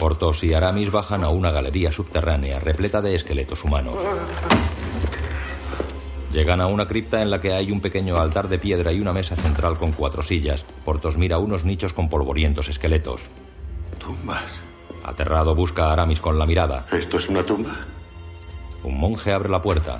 [0.00, 3.98] Portos y Aramis bajan a una galería subterránea repleta de esqueletos humanos.
[6.34, 9.12] Llegan a una cripta en la que hay un pequeño altar de piedra y una
[9.12, 10.64] mesa central con cuatro sillas.
[10.84, 13.20] Portos mira unos nichos con polvorientos esqueletos.
[14.00, 14.50] Tumbas.
[15.04, 16.86] Aterrado busca a Aramis con la mirada.
[16.90, 17.86] ¿Esto es una tumba?
[18.82, 19.96] Un monje abre la puerta.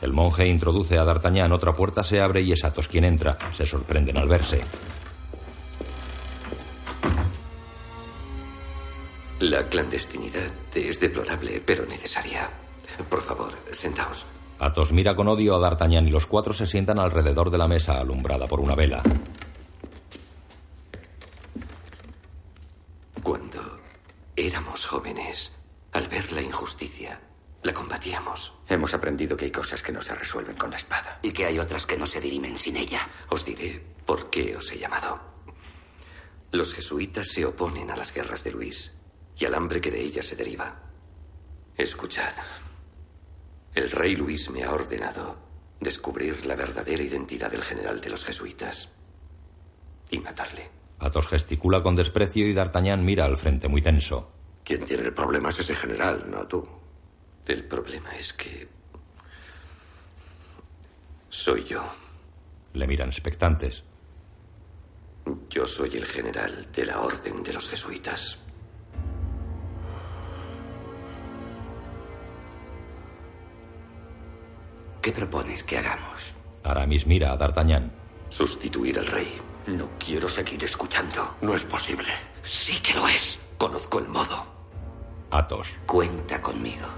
[0.00, 3.36] El monje introduce a D'Artagnan, otra puerta se abre y es Athos quien entra.
[3.54, 4.62] Se sorprenden al verse.
[9.40, 12.48] La clandestinidad es deplorable, pero necesaria.
[13.08, 14.26] Por favor, sentaos.
[14.58, 18.00] Athos mira con odio a D'Artagnan y los cuatro se sientan alrededor de la mesa
[18.00, 19.02] alumbrada por una vela.
[23.22, 23.80] Cuando
[24.34, 25.52] éramos jóvenes,
[25.92, 27.20] al ver la injusticia,
[27.62, 28.54] la combatíamos.
[28.68, 31.18] Hemos aprendido que hay cosas que no se resuelven con la espada.
[31.22, 33.08] Y que hay otras que no se dirimen sin ella.
[33.28, 35.20] Os diré por qué os he llamado.
[36.52, 38.94] Los jesuitas se oponen a las guerras de Luis
[39.36, 40.76] y al hambre que de ellas se deriva.
[41.76, 42.32] Escuchad.
[43.76, 45.36] El rey Luis me ha ordenado
[45.80, 48.88] descubrir la verdadera identidad del general de los jesuitas
[50.10, 50.70] y matarle.
[50.98, 54.32] Athos gesticula con desprecio y D'Artagnan mira al frente muy tenso.
[54.64, 56.66] Quien tiene el problema es ese general, no tú.
[57.46, 58.66] El problema es que
[61.28, 61.84] soy yo.
[62.72, 63.84] Le miran expectantes.
[65.50, 68.38] Yo soy el general de la orden de los jesuitas.
[75.06, 76.34] ¿Qué propones que hagamos?
[76.64, 77.92] Aramis mira a D'Artagnan.
[78.28, 79.40] Sustituir al rey.
[79.68, 81.36] No quiero seguir escuchando.
[81.42, 82.08] No es posible.
[82.42, 83.38] Sí que lo es.
[83.56, 84.44] Conozco el modo.
[85.30, 85.68] Athos.
[85.86, 86.88] Cuenta conmigo.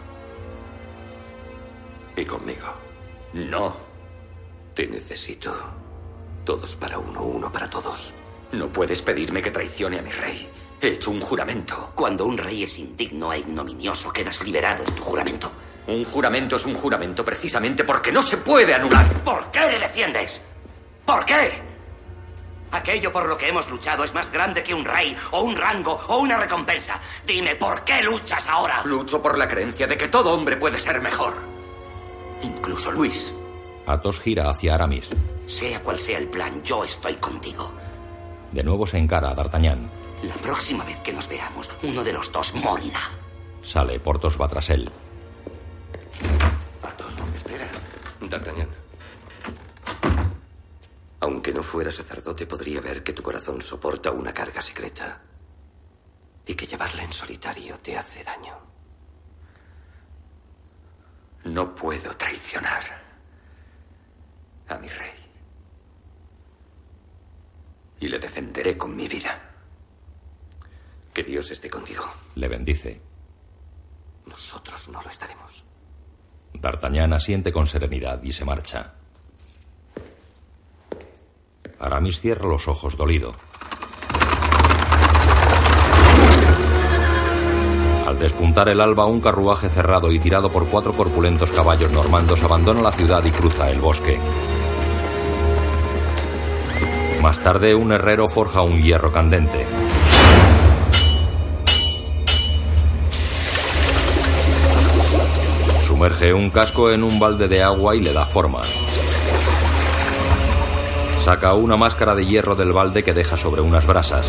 [2.16, 2.68] Y conmigo.
[3.34, 3.76] No.
[4.72, 5.54] Te necesito.
[6.46, 8.14] Todos para uno, uno para todos.
[8.52, 10.50] No puedes pedirme que traicione a mi rey.
[10.80, 11.92] He hecho un juramento.
[11.94, 15.52] Cuando un rey es indigno e ignominioso, quedas liberado de tu juramento.
[15.88, 19.10] Un juramento es un juramento precisamente porque no se puede anular.
[19.24, 20.40] ¿Por qué le defiendes?
[21.04, 21.62] ¿Por qué?
[22.70, 25.98] Aquello por lo que hemos luchado es más grande que un rey, o un rango,
[26.08, 27.00] o una recompensa.
[27.26, 28.82] Dime, ¿por qué luchas ahora?
[28.84, 31.32] Lucho por la creencia de que todo hombre puede ser mejor.
[32.42, 33.32] Incluso Luis.
[33.86, 35.08] Athos gira hacia Aramis.
[35.46, 37.72] Sea cual sea el plan, yo estoy contigo.
[38.52, 39.90] De nuevo se encara a D'Artagnan.
[40.24, 43.00] La próxima vez que nos veamos, uno de los dos morirá.
[43.62, 44.90] Sale, Portos va tras él.
[46.82, 47.68] Athos, espera.
[48.20, 48.68] D'Artagnan.
[51.20, 55.20] Aunque no fuera sacerdote, podría ver que tu corazón soporta una carga secreta.
[56.46, 58.56] Y que llevarla en solitario te hace daño.
[61.44, 62.82] No puedo traicionar
[64.68, 65.14] a mi rey.
[68.00, 69.40] Y le defenderé con mi vida.
[71.12, 72.04] Que Dios esté contigo.
[72.36, 73.00] Le bendice.
[74.26, 75.67] Nosotros no lo estaremos.
[76.54, 78.94] D'Artagnan asiente con serenidad y se marcha.
[81.78, 83.32] Aramis cierra los ojos dolido.
[88.06, 92.80] Al despuntar el alba, un carruaje cerrado y tirado por cuatro corpulentos caballos normandos abandona
[92.80, 94.18] la ciudad y cruza el bosque.
[97.22, 99.66] Más tarde, un herrero forja un hierro candente.
[105.98, 108.60] Sumerge un casco en un balde de agua y le da forma.
[111.24, 114.24] Saca una máscara de hierro del balde que deja sobre unas brasas.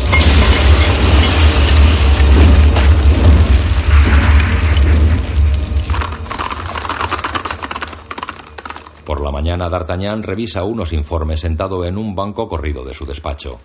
[9.06, 13.60] Por la mañana, D'Artagnan revisa unos informes sentado en un banco corrido de su despacho.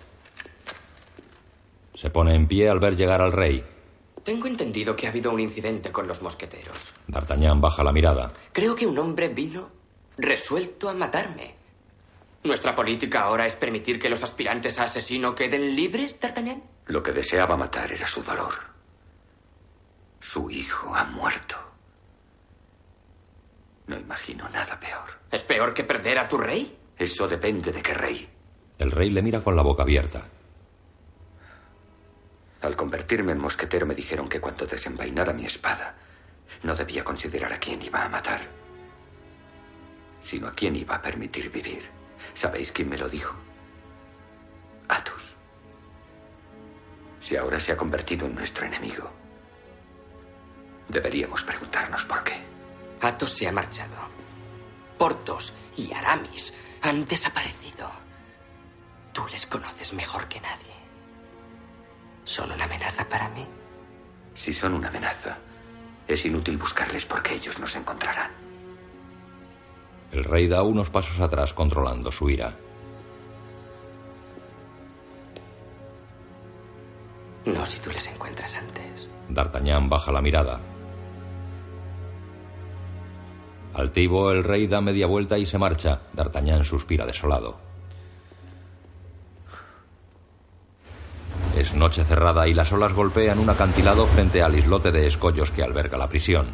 [1.96, 3.64] Se pone en pie al ver llegar al rey.
[4.22, 6.95] Tengo entendido que ha habido un incidente con los mosqueteros.
[7.08, 8.32] D'Artagnan baja la mirada.
[8.52, 9.70] Creo que un hombre vino
[10.18, 11.54] resuelto a matarme.
[12.44, 16.62] ¿Nuestra política ahora es permitir que los aspirantes a asesino queden libres, D'Artagnan?
[16.86, 18.54] Lo que deseaba matar era su dolor.
[20.20, 21.56] Su hijo ha muerto.
[23.86, 25.20] No imagino nada peor.
[25.30, 26.76] ¿Es peor que perder a tu rey?
[26.98, 28.28] Eso depende de qué rey.
[28.78, 30.26] El rey le mira con la boca abierta.
[32.62, 35.94] Al convertirme en mosquetero me dijeron que cuando desenvainara mi espada
[36.62, 38.40] no debía considerar a quién iba a matar,
[40.22, 41.88] sino a quién iba a permitir vivir.
[42.34, 43.34] ¿Sabéis quién me lo dijo?
[44.88, 45.36] Athos.
[47.20, 49.10] Si ahora se ha convertido en nuestro enemigo,
[50.88, 52.40] deberíamos preguntarnos por qué.
[53.00, 53.94] Athos se ha marchado.
[54.98, 57.90] Portos y Aramis han desaparecido.
[59.12, 60.74] Tú les conoces mejor que nadie.
[62.24, 63.46] ¿Son una amenaza para mí?
[64.34, 65.38] Si son una amenaza,
[66.08, 68.30] es inútil buscarles porque ellos nos encontrarán.
[70.12, 72.56] El rey da unos pasos atrás controlando su ira.
[77.44, 79.08] No si tú les encuentras antes.
[79.28, 80.60] D'Artagnan baja la mirada.
[83.74, 86.00] Altivo, el rey da media vuelta y se marcha.
[86.12, 87.65] D'Artagnan suspira desolado.
[91.56, 95.62] Es noche cerrada y las olas golpean un acantilado frente al islote de escollos que
[95.62, 96.48] alberga la prisión.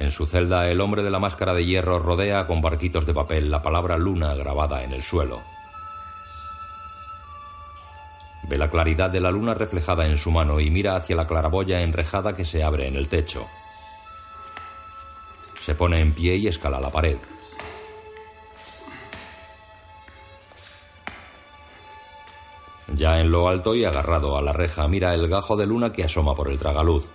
[0.00, 3.52] En su celda, el hombre de la máscara de hierro rodea con barquitos de papel
[3.52, 5.42] la palabra luna grabada en el suelo.
[8.48, 11.82] Ve la claridad de la luna reflejada en su mano y mira hacia la claraboya
[11.82, 13.46] enrejada que se abre en el techo.
[15.60, 17.18] Se pone en pie y escala la pared.
[22.94, 26.04] Ya en lo alto y agarrado a la reja mira el gajo de luna que
[26.04, 27.10] asoma por el tragaluz.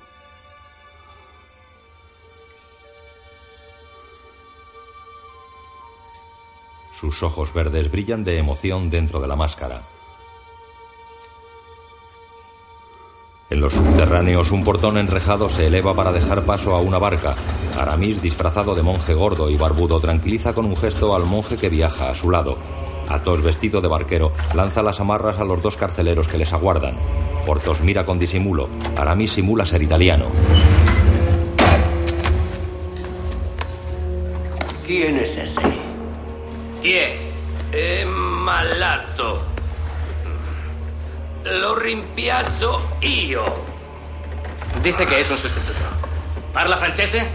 [7.00, 9.84] Sus ojos verdes brillan de emoción dentro de la máscara.
[13.50, 17.36] En los subterráneos un portón enrejado se eleva para dejar paso a una barca.
[17.78, 22.10] Aramis, disfrazado de monje gordo y barbudo, tranquiliza con un gesto al monje que viaja
[22.10, 22.58] a su lado.
[23.10, 26.98] Athos, vestido de barquero, lanza las amarras a los dos carceleros que les aguardan.
[27.46, 28.70] Portos mira con disimulo.
[28.98, 30.32] Aramis simula ser italiano.
[34.86, 35.62] ¿Quién es ese?
[36.82, 37.12] ¿Quién?
[37.72, 39.42] È malato.
[41.44, 43.44] Lo rimpiazzo io.
[44.82, 45.80] Dice que es un sustituto.
[46.54, 47.28] ¿Parla francese?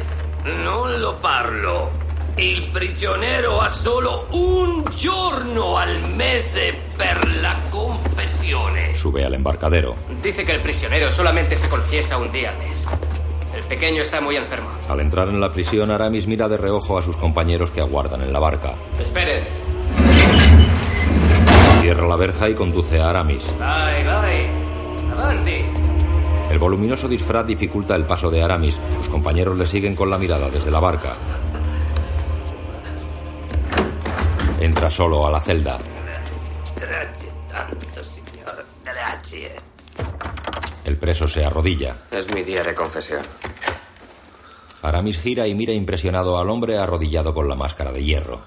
[0.65, 2.02] Non lo parlo.
[2.37, 8.97] Il prigioniero ha solo un giorno al mese per la confessione.
[8.97, 9.97] Sube al embarcadero.
[10.23, 12.83] Dice que el prisionero solamente se confiesa un día al mes.
[13.55, 14.71] El pequeño está muy enfermo.
[14.89, 18.33] Al entrar en la prisión, Aramis mira de reojo a sus compañeros que aguardan en
[18.33, 18.77] la barca.
[18.99, 19.45] Esperen.
[21.83, 23.45] Cierra la verja y conduce a Aramis.
[23.59, 24.47] Vai, vai.
[25.13, 25.65] Avanti.
[26.51, 28.81] El voluminoso disfraz dificulta el paso de Aramis.
[28.97, 31.15] Sus compañeros le siguen con la mirada desde la barca.
[34.63, 35.77] Entra solo a la celda.
[36.77, 38.65] Grazie tanto, signor.
[38.85, 39.57] Grazie.
[40.85, 41.97] El preso se arrodilla.
[42.13, 43.23] Es mi día de confesión.
[44.83, 48.45] Aramis gira y mira impresionado al hombre arrodillado con la máscara de hierro.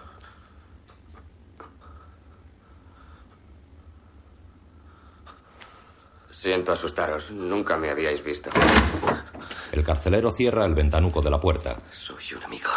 [6.32, 7.30] Siento asustaros.
[7.32, 8.52] Nunca me habíais visto.
[9.74, 11.76] El carcelero cierra el ventanuco de la puerta.
[11.92, 12.72] Soy un amigo.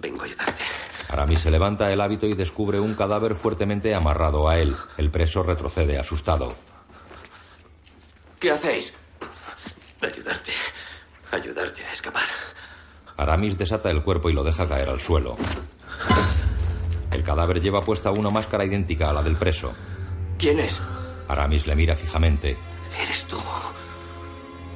[0.00, 0.64] Vengo a ayudarte.
[1.08, 4.76] Aramis se levanta el hábito y descubre un cadáver fuertemente amarrado a él.
[4.98, 6.54] El preso retrocede asustado.
[8.38, 8.92] ¿Qué hacéis?
[10.02, 10.52] Ayudarte.
[11.32, 12.22] Ayudarte a escapar.
[13.16, 15.36] Aramis desata el cuerpo y lo deja caer al suelo.
[17.10, 19.72] El cadáver lleva puesta una máscara idéntica a la del preso.
[20.38, 20.80] ¿Quién es?
[21.26, 22.56] Aramis le mira fijamente.
[23.02, 23.38] Eres tú.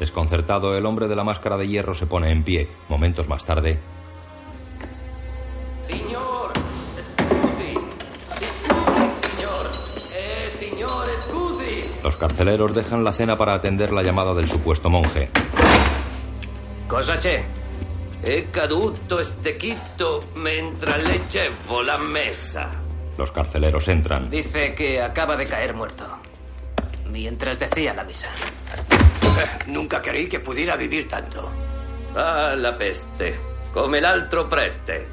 [0.01, 2.69] Desconcertado, el hombre de la máscara de hierro se pone en pie.
[2.89, 3.79] Momentos más tarde,
[12.23, 15.29] carceleros dejan la cena para atender la llamada del supuesto monje.
[16.87, 17.45] Cosa c'è?
[18.21, 22.71] È caduto stecchito mentre leggevo la messa.
[23.17, 24.31] Los carceleros entran.
[24.31, 26.05] Dice que acaba de caer muerto.
[27.07, 28.29] Mientras decía la misa.
[28.29, 31.51] Eh, Nunca creí che pudiera vivir tanto.
[32.15, 33.37] Ah, la peste.
[33.73, 35.09] Come l'altro prete.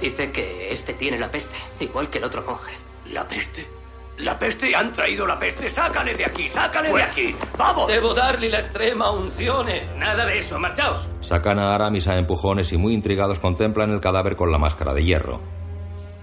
[0.00, 2.72] Dice que este tiene la peste, igual que el otro monje.
[3.06, 3.77] ¿La peste?
[4.18, 4.74] ¿La peste?
[4.74, 5.70] ¿Han traído la peste?
[5.70, 6.48] ¡Sácale de aquí!
[6.48, 7.36] ¡Sácale de aquí!
[7.56, 7.86] ¡Vamos!
[7.86, 9.88] Devo darle la extrema unzione.
[9.96, 11.06] Nada de eso, marchaos.
[11.20, 15.04] Sacan a Aramis a empujones y muy intrigados contemplan el cadáver con la máscara de
[15.04, 15.40] hierro.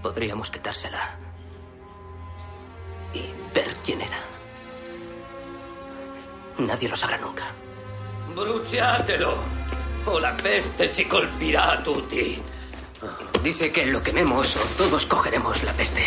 [0.02, 1.16] Podríamos quitársela.
[3.14, 3.24] Y
[3.54, 4.18] ver quién era.
[6.58, 7.44] Nadie lo sabrá nunca.
[8.34, 9.34] Bruciatelo
[10.06, 12.40] o la peste ci colpirà a tutti.
[13.42, 16.02] Dice que lo quememos o todos cogeremos la peste.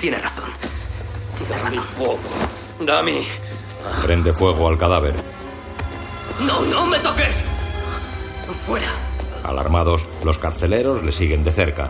[0.00, 0.50] Tiene razón.
[1.96, 2.18] Fuoco.
[2.80, 3.26] Dammi.
[4.02, 5.14] Prende fuego al cadáver.
[6.40, 7.42] No, no me toques.
[8.66, 8.88] Fuera.
[9.42, 11.88] Alarmados, los carceleros le siguen de cerca.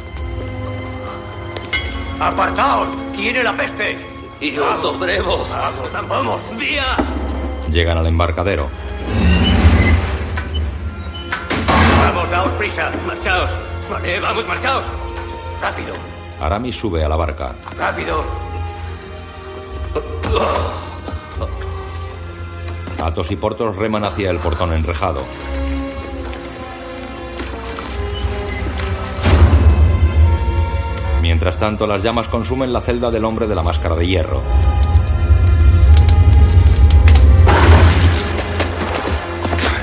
[2.21, 2.89] Apartaos.
[3.17, 3.97] Tiene la peste.
[4.41, 5.47] Io dovremo.
[5.49, 6.41] Vamos, vamos.
[6.59, 6.97] Via.
[7.71, 8.69] Llegan al embarcadero.
[11.99, 12.91] Vamos, daos prisa.
[13.07, 13.51] Marchaos.
[13.91, 14.85] Vale, vamos, marchaos.
[15.61, 15.95] Rápido,
[16.41, 17.55] Aramis sube a la barca.
[17.79, 18.25] rápido.
[23.03, 25.25] Atos y Portos reman hacia el portón enrejado.
[31.20, 34.43] Mientras tanto, las llamas consumen la celda del hombre de la máscara de hierro.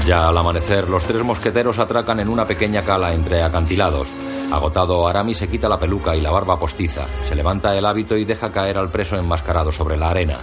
[0.05, 4.07] Ya al amanecer, los tres mosqueteros atracan en una pequeña cala entre acantilados.
[4.51, 8.25] Agotado, Aramis se quita la peluca y la barba postiza, se levanta el hábito y
[8.25, 10.39] deja caer al preso enmascarado sobre la arena.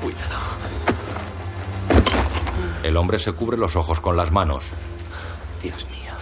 [0.00, 0.34] Cuidado.
[2.84, 4.64] El hombre se cubre los ojos con las manos.
[5.62, 6.12] Dios mío.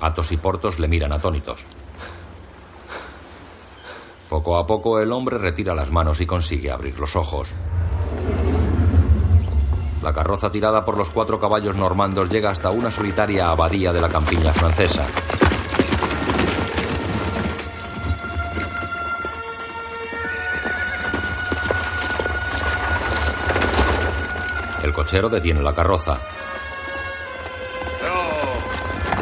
[0.00, 1.66] Atos y Portos le miran atónitos.
[4.30, 7.48] Poco a poco el hombre retira las manos y consigue abrir los ojos.
[10.02, 14.08] La carroza tirada por los cuatro caballos normandos llega hasta una solitaria abadía de la
[14.08, 15.06] campiña francesa.
[24.82, 26.18] El cochero detiene la carroza.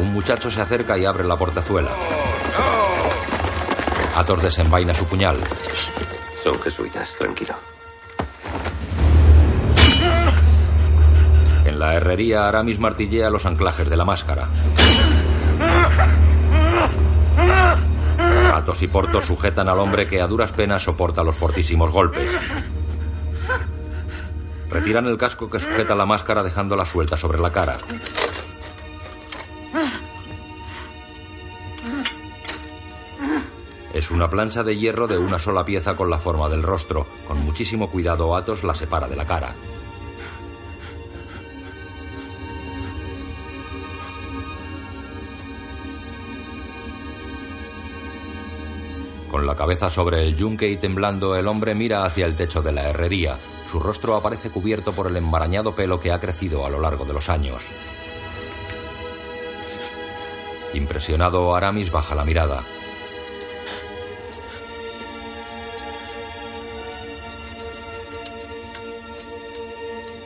[0.01, 1.91] Un muchacho se acerca y abre la portezuela.
[4.15, 5.37] Athos desenvaina su puñal.
[6.41, 7.55] Son jesuitas, tranquilo.
[11.69, 14.49] En la herrería, Aramis martillea los anclajes de la máscara.
[18.55, 22.31] Athos y Portos sujetan al hombre que a duras penas soporta los fortísimos golpes.
[24.71, 27.77] Retiran el casco que sujeta la máscara dejándola suelta sobre la cara.
[33.93, 37.05] Es una plancha de hierro de una sola pieza con la forma del rostro.
[37.27, 39.53] Con muchísimo cuidado, Athos la separa de la cara.
[49.29, 52.71] Con la cabeza sobre el yunque y temblando, el hombre mira hacia el techo de
[52.71, 53.37] la herrería.
[53.71, 57.13] Su rostro aparece cubierto por el embarañado pelo que ha crecido a lo largo de
[57.13, 57.63] los años.
[60.73, 62.63] Impresionado, Aramis baja la mirada.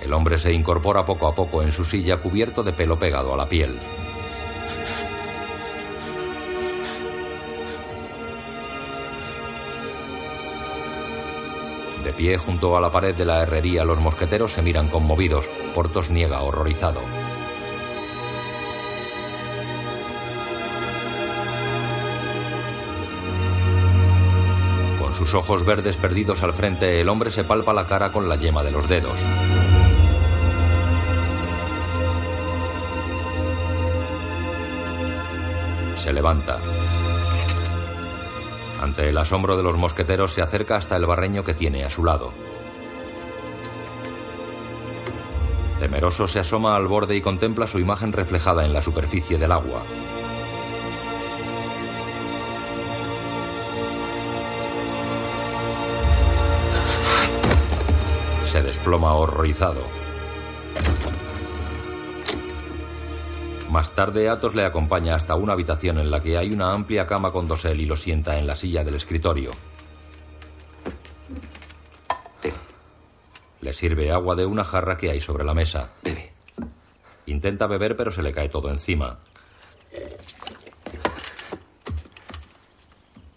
[0.02, 3.38] El hombre se incorpora poco a poco en su silla cubierto de pelo pegado a
[3.38, 3.78] la piel.
[12.04, 15.46] De pie junto a la pared de la herrería, los mosqueteros se miran conmovidos.
[15.74, 17.00] Portos niega horrorizado.
[25.00, 28.36] Con sus ojos verdes perdidos al frente, el hombre se palpa la cara con la
[28.36, 29.18] yema de los dedos.
[36.04, 36.60] Se levanta.
[38.84, 42.04] Ante el asombro de los mosqueteros se acerca hasta el barreño que tiene a su
[42.04, 42.34] lado.
[45.80, 49.84] Temeroso se asoma al borde y contempla su imagen reflejada en la superficie del agua.
[58.52, 60.03] Se desploma horrorizado.
[63.74, 67.32] Más tarde, Athos le acompaña hasta una habitación en la que hay una amplia cama
[67.32, 69.52] con dosel y lo sienta en la silla del escritorio.
[73.62, 75.90] Le sirve agua de una jarra que hay sobre la mesa.
[76.04, 76.34] Bebe.
[77.26, 79.18] Intenta beber, pero se le cae todo encima.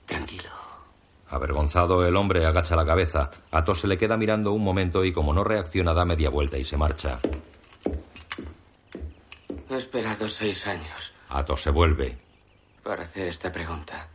[0.05, 0.51] Tranquilo.
[1.31, 3.31] Avergonzado, el hombre agacha la cabeza.
[3.53, 6.67] Athos se le queda mirando un momento y, como no reacciona, da media vuelta y
[6.67, 7.17] se marcha.
[9.77, 12.17] He esperado seis años Athos se vuelve.
[12.83, 14.09] para hacer esta pregunta.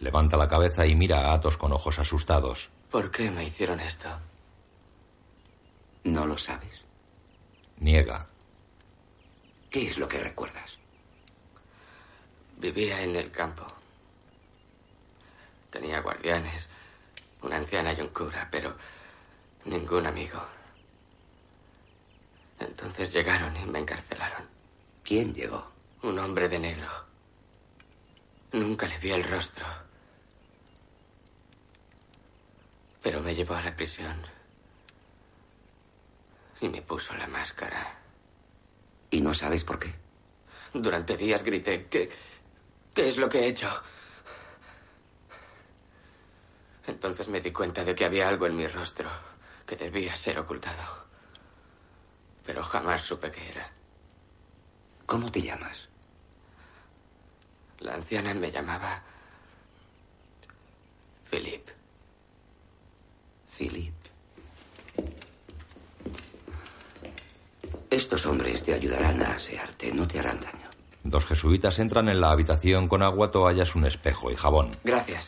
[0.00, 2.70] Levanta la cabeza y mira a Athos con ojos asustados.
[2.90, 4.08] ¿Por qué me hicieron esto?
[6.02, 6.82] ¿No lo sabes?
[7.76, 8.26] Niega.
[9.70, 10.76] ¿Qué es lo que recuerdas?
[12.56, 13.64] Vivía en el campo.
[15.70, 16.66] Tenía guardianes,
[17.42, 18.76] una anciana y un cura, pero
[19.66, 20.42] ningún amigo.
[22.58, 24.55] Entonces llegaron y me encarcelaron.
[25.06, 25.70] ¿Quién llegó?
[26.02, 26.90] Un hombre de negro.
[28.50, 29.64] Nunca le vi el rostro.
[33.04, 34.20] Pero me llevó a la prisión.
[36.60, 38.00] Y me puso la máscara.
[39.08, 39.94] ¿Y no sabes por qué?
[40.74, 42.10] Durante días grité, ¿qué,
[42.92, 43.70] qué es lo que he hecho?
[46.88, 49.08] Entonces me di cuenta de que había algo en mi rostro
[49.64, 51.06] que debía ser ocultado.
[52.44, 53.76] Pero jamás supe qué era.
[55.06, 55.88] ¿Cómo te llamas?
[57.78, 59.02] La anciana me llamaba
[61.30, 61.68] Philip.
[63.56, 63.94] Philip.
[67.88, 70.68] Estos hombres te ayudarán a asearte, no te harán daño.
[71.04, 74.72] Dos jesuitas entran en la habitación con agua, toallas, un espejo y jabón.
[74.82, 75.26] Gracias.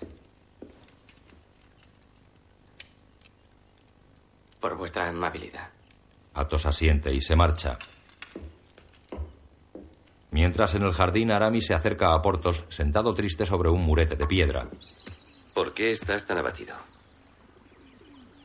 [4.61, 5.71] Por vuestra amabilidad.
[6.35, 7.79] Athos asiente y se marcha.
[10.31, 14.27] Mientras en el jardín Aramis se acerca a Portos, sentado triste sobre un murete de
[14.27, 14.69] piedra.
[15.55, 16.77] ¿Por qué estás tan abatido?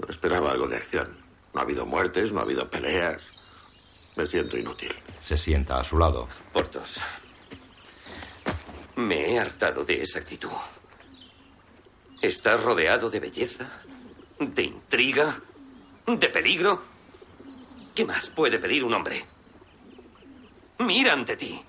[0.07, 1.17] Esperaba algo de acción.
[1.53, 3.21] No ha habido muertes, no ha habido peleas.
[4.15, 4.93] Me siento inútil.
[5.21, 6.27] Se sienta a su lado.
[6.51, 6.99] Portos.
[8.95, 10.51] Me he hartado de esa actitud.
[12.21, 13.69] Estás rodeado de belleza,
[14.39, 15.41] de intriga,
[16.07, 16.81] de peligro.
[17.93, 19.25] ¿Qué más puede pedir un hombre?
[20.79, 21.61] Mira ante ti.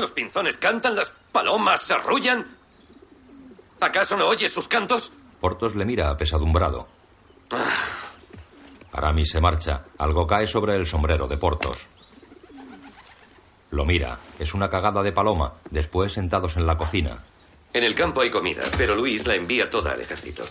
[0.00, 2.46] Los pinzones cantan, las palomas se arrullan.
[3.80, 5.12] ¿Acaso no oyes sus cantos?
[5.38, 6.88] Portos le mira apesadumbrado.
[7.50, 7.74] Ah.
[8.92, 9.84] Aramis se marcha.
[9.98, 11.76] Algo cae sobre el sombrero de Portos.
[13.70, 14.18] Lo mira.
[14.38, 15.54] Es una cagada de paloma.
[15.70, 17.22] Después sentados en la cocina.
[17.74, 20.44] En el campo hay comida, pero Luis la envía toda al ejército.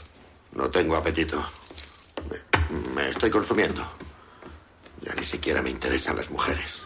[0.54, 1.44] No tengo apetito.
[2.30, 3.84] Me, me estoy consumiendo.
[5.02, 6.84] Ya ni siquiera me interesan las mujeres.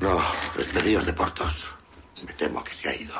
[0.00, 0.18] No,
[0.56, 1.68] despedidos de Portos.
[2.26, 3.14] Me temo que se ha ido.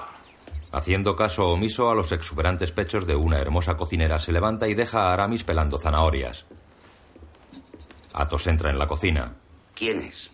[0.72, 5.08] Haciendo caso omiso a los exuberantes pechos de una hermosa cocinera, se levanta y deja
[5.08, 6.46] a Aramis pelando zanahorias.
[8.14, 9.34] Athos entra en la cocina.
[9.74, 10.30] ¿Quién es?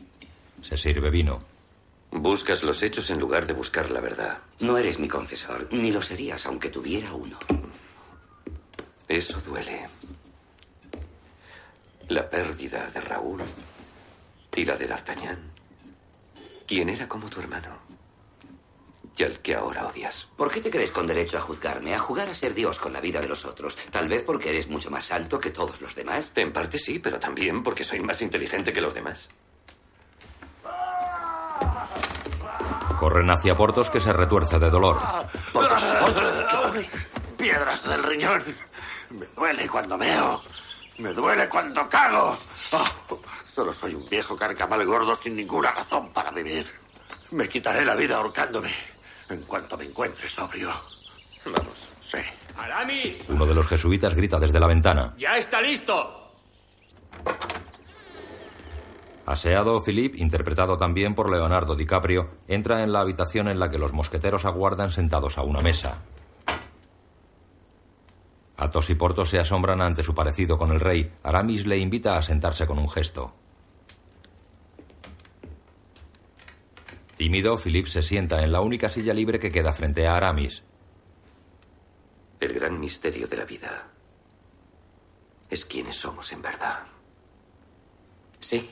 [0.62, 1.42] Se sirve vino.
[2.12, 4.38] Buscas los hechos en lugar de buscar la verdad.
[4.60, 7.38] No eres mi confesor, ni lo serías aunque tuviera uno.
[9.08, 9.88] Eso duele.
[12.08, 13.42] La pérdida de Raúl
[14.54, 15.55] y la de D'Artagnan.
[16.66, 17.78] ¿Quién era como tu hermano?
[19.16, 20.28] Y al que ahora odias.
[20.36, 23.00] ¿Por qué te crees con derecho a juzgarme, a jugar a ser Dios con la
[23.00, 23.76] vida de los otros?
[23.90, 26.30] Tal vez porque eres mucho más alto que todos los demás.
[26.34, 29.28] En parte sí, pero también porque soy más inteligente que los demás.
[32.98, 34.98] Corren hacia Portos que se retuerce de dolor.
[35.52, 36.90] Portos, Portos, ¿qué ocurre?
[37.36, 38.42] Piedras del riñón.
[39.10, 40.42] Me duele cuando veo.
[40.98, 42.36] Me duele cuando cago.
[42.72, 43.18] Oh,
[43.54, 46.66] solo soy un viejo carcamal gordo sin ninguna razón para vivir.
[47.32, 48.70] Me quitaré la vida ahorcándome
[49.28, 50.70] en cuanto me encuentre sobrio.
[51.44, 51.88] Vamos.
[52.02, 52.18] Sí.
[52.56, 53.18] ¡Aramis!
[53.28, 55.14] Uno de los jesuitas grita desde la ventana.
[55.18, 56.32] ¡Ya está listo!
[59.26, 63.92] Aseado, Philippe, interpretado también por Leonardo DiCaprio, entra en la habitación en la que los
[63.92, 65.98] mosqueteros aguardan sentados a una mesa.
[68.56, 71.12] Athos y Porthos se asombran ante su parecido con el rey.
[71.22, 73.34] Aramis le invita a sentarse con un gesto.
[77.16, 80.62] Tímido, Philippe se sienta en la única silla libre que queda frente a Aramis.
[82.40, 83.88] El gran misterio de la vida
[85.48, 86.84] es quiénes somos en verdad.
[88.40, 88.68] Sí.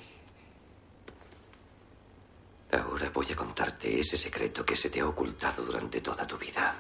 [2.73, 6.75] Ahora voy a contarte ese secreto que se te ha ocultado durante toda tu vida.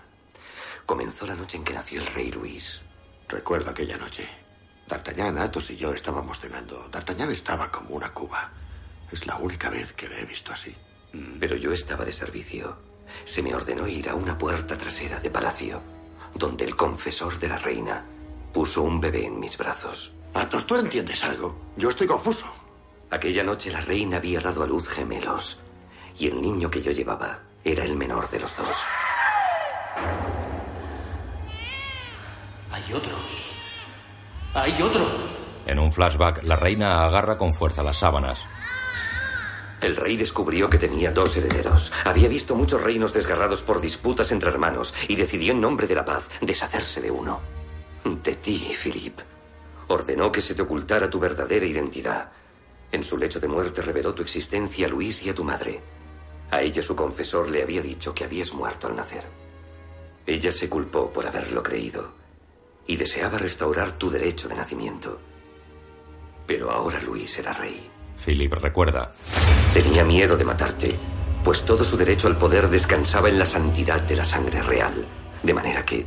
[0.85, 2.83] Comenzó la noche en que nació el rey Luis.
[3.29, 4.29] Recuerdo aquella noche.
[4.87, 6.89] D'Artagnan, Athos y yo estábamos cenando.
[6.91, 8.51] D'Artagnan estaba como una cuba.
[9.11, 10.75] Es la única vez que le he visto así.
[11.41, 12.77] Pero yo estaba de servicio.
[13.25, 15.81] Se me ordenó ir a una puerta trasera de palacio,
[16.35, 18.05] donde el confesor de la reina
[18.53, 20.13] puso un bebé en mis brazos.
[20.35, 21.57] Athos, ¿tú entiendes algo?
[21.77, 22.47] Yo estoy confuso.
[23.11, 25.61] Aquella noche la reina había dado a luz gemelos,
[26.19, 28.85] y el niño que yo llevaba era el menor de los dos.
[32.75, 33.15] Hay otro.
[34.53, 35.07] Hay otro.
[35.65, 38.45] En un flashback, la reina agarra con fuerza las sábanas.
[39.81, 41.93] El rey descubrió que tenía dos herederos.
[42.05, 46.05] Había visto muchos reinos desgarrados por disputas entre hermanos y decidió en nombre de la
[46.05, 47.39] paz deshacerse de uno.
[48.03, 49.21] De ti, Philip.
[49.87, 52.33] Ordenó que se te ocultara tu verdadera identidad.
[52.91, 55.81] En su lecho de muerte reveló tu existencia a Luis y a tu madre.
[56.51, 59.23] A ella su confesor le había dicho que habías muerto al nacer.
[60.27, 62.24] Ella se culpó por haberlo creído
[62.87, 65.19] y deseaba restaurar tu derecho de nacimiento.
[66.47, 67.91] Pero ahora Luis era rey.
[68.23, 69.11] Philip recuerda.
[69.73, 70.99] Tenía miedo de matarte,
[71.43, 75.07] pues todo su derecho al poder descansaba en la santidad de la sangre real.
[75.43, 76.07] De manera que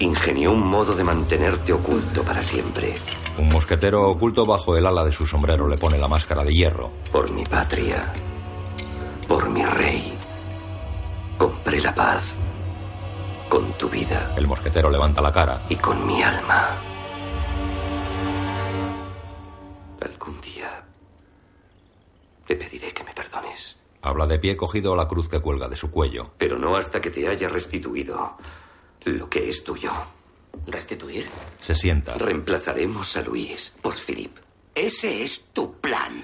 [0.00, 2.94] ingenió un modo de mantenerte oculto para siempre.
[3.38, 6.92] Un mosquetero oculto bajo el ala de su sombrero le pone la máscara de hierro.
[7.10, 8.12] Por mi patria,
[9.26, 10.16] por mi rey,
[11.36, 12.38] compré la paz
[13.48, 14.34] con tu vida.
[14.36, 15.64] El mosquetero levanta la cara.
[15.68, 16.76] Y con mi alma.
[20.00, 20.84] Algún día
[22.46, 23.76] te pediré que me perdones.
[24.02, 26.32] Habla de pie cogido a la cruz que cuelga de su cuello.
[26.38, 28.36] Pero no hasta que te haya restituido
[29.04, 29.92] lo que es tuyo.
[30.66, 31.28] ¿Restituir?
[31.60, 32.14] Se sienta.
[32.14, 34.36] Reemplazaremos a Luis por Philip.
[34.74, 36.22] Ese es tu plan.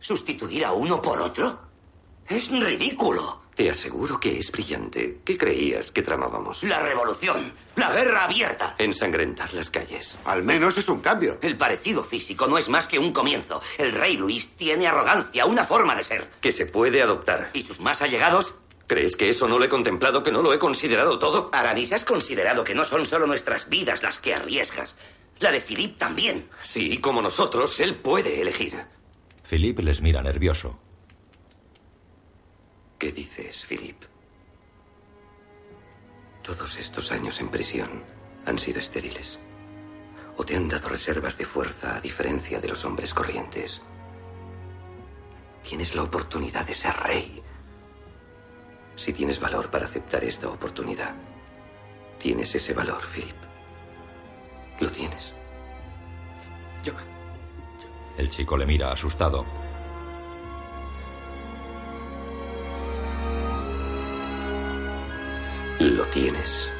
[0.00, 1.58] ¿Sustituir a uno por otro?
[2.28, 3.43] Es ridículo.
[3.54, 5.20] Te aseguro que es brillante.
[5.24, 6.64] ¿Qué creías que tramábamos?
[6.64, 7.52] La revolución.
[7.76, 8.74] La guerra abierta.
[8.78, 10.18] Ensangrentar las calles.
[10.24, 11.38] Al menos es un cambio.
[11.40, 13.62] El parecido físico no es más que un comienzo.
[13.78, 16.30] El rey Luis tiene arrogancia, una forma de ser.
[16.40, 17.50] Que se puede adoptar.
[17.52, 18.54] ¿Y sus más allegados?
[18.88, 21.50] ¿Crees que eso no lo he contemplado, que no lo he considerado todo?
[21.52, 24.96] Aramis, has considerado que no son solo nuestras vidas las que arriesgas.
[25.38, 26.48] La de Philip también.
[26.62, 28.84] Sí, como nosotros, él puede elegir.
[29.48, 30.80] Philip les mira nervioso.
[32.98, 34.02] ¿Qué dices, Philip?
[36.42, 38.04] Todos estos años en prisión
[38.46, 39.38] han sido estériles.
[40.36, 43.82] ¿O te han dado reservas de fuerza a diferencia de los hombres corrientes?
[45.62, 47.42] Tienes la oportunidad de ser rey.
[48.96, 51.14] Si tienes valor para aceptar esta oportunidad,
[52.18, 53.36] tienes ese valor, Philip.
[54.80, 55.32] Lo tienes.
[56.84, 56.92] Yo.
[58.18, 59.63] El chico le mira asustado.
[65.78, 66.70] Lo tienes.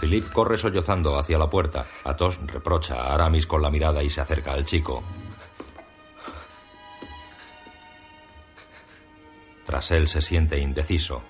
[0.00, 1.86] Philip corre sollozando hacia la puerta.
[2.04, 5.02] Athos reprocha a Aramis con la mirada y se acerca al chico.
[9.64, 11.22] Tras él se siente indeciso.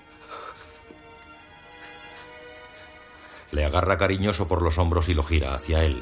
[3.51, 6.01] Le agarra cariñoso por los hombros y lo gira hacia él.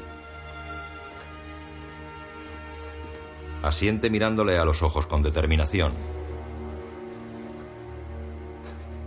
[3.62, 6.11] Asiente mirándole a los ojos con determinación.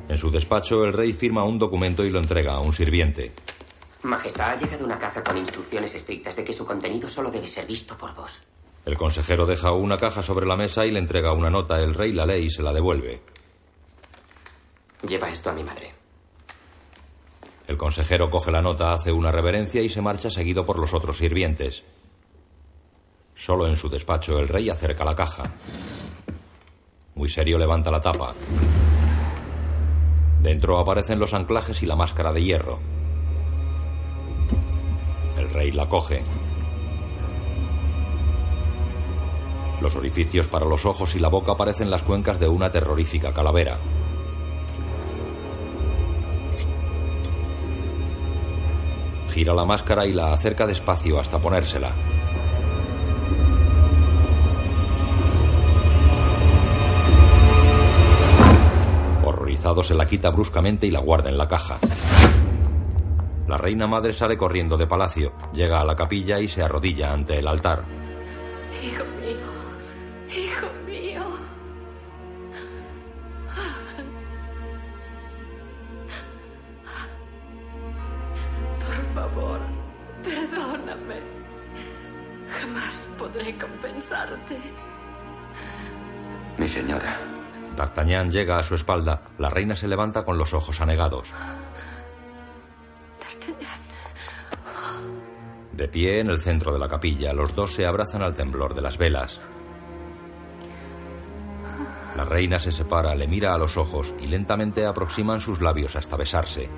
[0.08, 3.34] En su despacho, el rey firma un documento y lo entrega a un sirviente.
[4.04, 7.66] Majestad, ha llegado una caja con instrucciones estrictas de que su contenido solo debe ser
[7.66, 8.40] visto por vos.
[8.86, 11.82] El consejero deja una caja sobre la mesa y le entrega una nota.
[11.82, 13.24] El rey la lee y se la devuelve.
[15.08, 15.94] Lleva esto a mi madre.
[17.68, 21.18] El consejero coge la nota, hace una reverencia y se marcha seguido por los otros
[21.18, 21.84] sirvientes.
[23.34, 25.52] Solo en su despacho el rey acerca la caja.
[27.16, 28.36] Muy serio levanta la tapa.
[30.46, 32.78] Dentro aparecen los anclajes y la máscara de hierro.
[35.40, 36.22] El rey la coge.
[39.82, 43.80] Los orificios para los ojos y la boca parecen las cuencas de una terrorífica calavera.
[49.34, 51.90] Gira la máscara y la acerca despacio hasta ponérsela.
[59.66, 61.80] Horrorizado se la quita bruscamente y la guarda en la caja.
[63.48, 67.40] La reina madre sale corriendo de palacio, llega a la capilla y se arrodilla ante
[67.40, 67.84] el altar.
[68.84, 69.40] Hijo mío,
[70.30, 71.24] hijo mío.
[78.86, 79.60] Por favor,
[80.24, 81.22] perdóname.
[82.60, 84.60] Jamás podré compensarte.
[86.60, 87.35] Mi señora.
[87.76, 89.22] D'Artagnan llega a su espalda.
[89.38, 91.28] La reina se levanta con los ojos anegados.
[95.74, 98.82] De pie en el centro de la capilla, los dos se abrazan al temblor de
[98.82, 99.42] las velas.
[102.16, 106.16] La reina se separa, le mira a los ojos y lentamente aproximan sus labios hasta
[106.16, 106.70] besarse.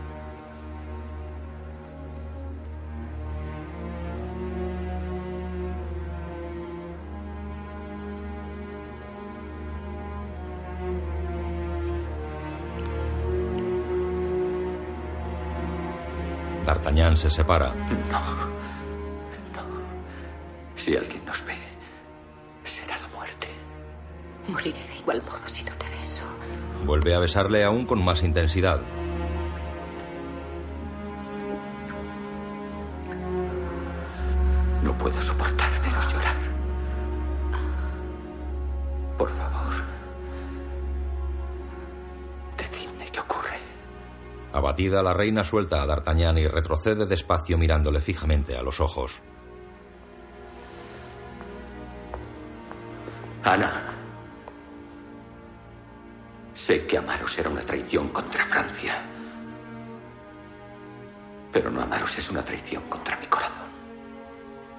[16.98, 17.72] D'Artagnan se separa.
[18.10, 18.20] No.
[19.54, 19.64] No.
[20.76, 21.56] Si alguien nos ve,
[22.64, 23.48] será la muerte.
[24.48, 26.24] Moriré de igual modo si no te beso.
[26.86, 28.82] Vuelve a besarle aún con más intensidad.
[34.82, 36.36] No puedo soportar menos llorar.
[39.20, 39.76] Por favor.
[42.58, 43.67] Decidme qué ocurre.
[44.54, 49.22] Abatida, la reina suelta a D'Artagnan y retrocede despacio mirándole fijamente a los ojos.
[53.44, 53.94] Ana.
[56.54, 59.02] Sé que amaros era una traición contra Francia.
[61.52, 63.68] Pero no amaros es una traición contra mi corazón.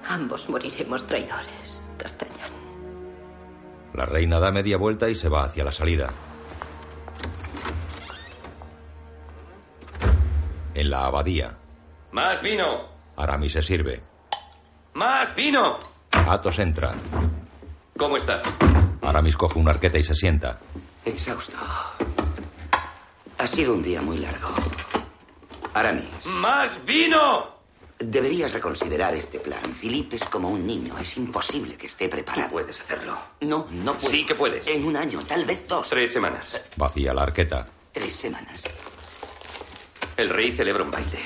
[0.07, 2.51] Ambos moriremos traidores, D'Artagnan.
[3.93, 6.11] La reina da media vuelta y se va hacia la salida.
[10.79, 11.57] En la abadía,
[12.13, 12.85] ¡Más vino!
[13.17, 14.01] Aramis se sirve.
[14.93, 15.77] ¡Más vino!
[16.09, 16.93] Athos entra.
[17.97, 18.41] ¿Cómo está?
[19.01, 20.57] Aramis coge un arqueta y se sienta.
[21.03, 21.57] Exhausto.
[23.39, 24.47] Ha sido un día muy largo.
[25.73, 27.49] Aramis, ¡Más vino!
[27.97, 29.75] Deberías reconsiderar este plan.
[29.81, 30.97] Philippe es como un niño.
[30.97, 32.45] Es imposible que esté preparado.
[32.47, 33.17] Tú puedes hacerlo.
[33.41, 34.09] No, no puedo.
[34.09, 34.65] Sí que puedes.
[34.67, 35.89] En un año, tal vez dos.
[35.89, 36.57] Tres semanas.
[36.77, 37.67] Vacía la arqueta.
[37.91, 38.61] Tres semanas.
[40.19, 41.19] El rey celebra un baile.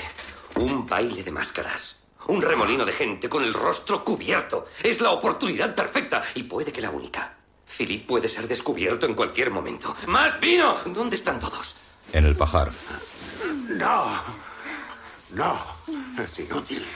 [0.54, 1.96] Un baile de máscaras.
[2.28, 4.68] Un remolino de gente con el rostro cubierto.
[4.80, 7.34] Es la oportunidad perfecta y puede que la única.
[7.66, 9.96] Philip puede ser descubierto en cualquier momento.
[10.06, 10.78] ¡Más vino!
[10.86, 11.74] ¿Dónde están todos?
[12.12, 12.70] En el pajar.
[13.70, 14.22] No.
[15.32, 15.58] No.
[16.22, 16.86] Es inútil.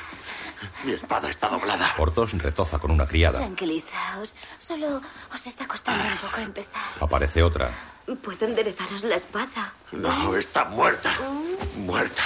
[0.84, 1.96] Mi espada está doblada.
[1.96, 3.40] Portos retoza con una criada.
[3.40, 4.36] Tranquilizaos.
[4.60, 5.02] Solo
[5.34, 6.92] os está costando un poco empezar.
[7.00, 7.97] Aparece otra.
[8.16, 9.72] Puedo enderezaros la espada.
[9.92, 11.12] No, está muerta.
[11.76, 12.22] Muerta.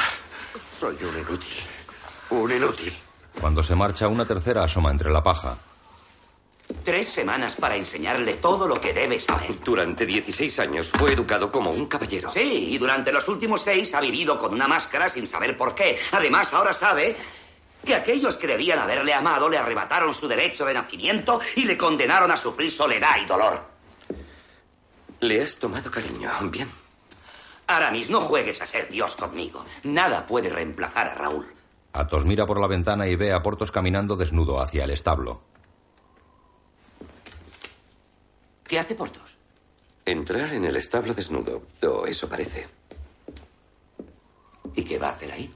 [0.78, 1.56] Soy un inútil.
[2.30, 2.92] Un inútil.
[3.40, 5.56] Cuando se marcha, una tercera asoma entre la paja.
[6.84, 9.58] Tres semanas para enseñarle todo lo que debe saber.
[9.64, 12.30] Durante 16 años fue educado como un caballero.
[12.32, 15.98] Sí, y durante los últimos seis ha vivido con una máscara sin saber por qué.
[16.12, 17.16] Además, ahora sabe
[17.84, 22.30] que aquellos que debían haberle amado le arrebataron su derecho de nacimiento y le condenaron
[22.30, 23.71] a sufrir soledad y dolor.
[25.22, 26.28] Le has tomado cariño.
[26.50, 26.68] Bien.
[27.68, 29.64] Aramis, no juegues a ser Dios conmigo.
[29.84, 31.46] Nada puede reemplazar a Raúl.
[31.92, 35.40] Athos mira por la ventana y ve a Portos caminando desnudo hacia el establo.
[38.64, 39.36] ¿Qué hace Portos?
[40.04, 41.62] Entrar en el establo desnudo.
[41.86, 42.66] O eso parece.
[44.74, 45.54] ¿Y qué va a hacer ahí?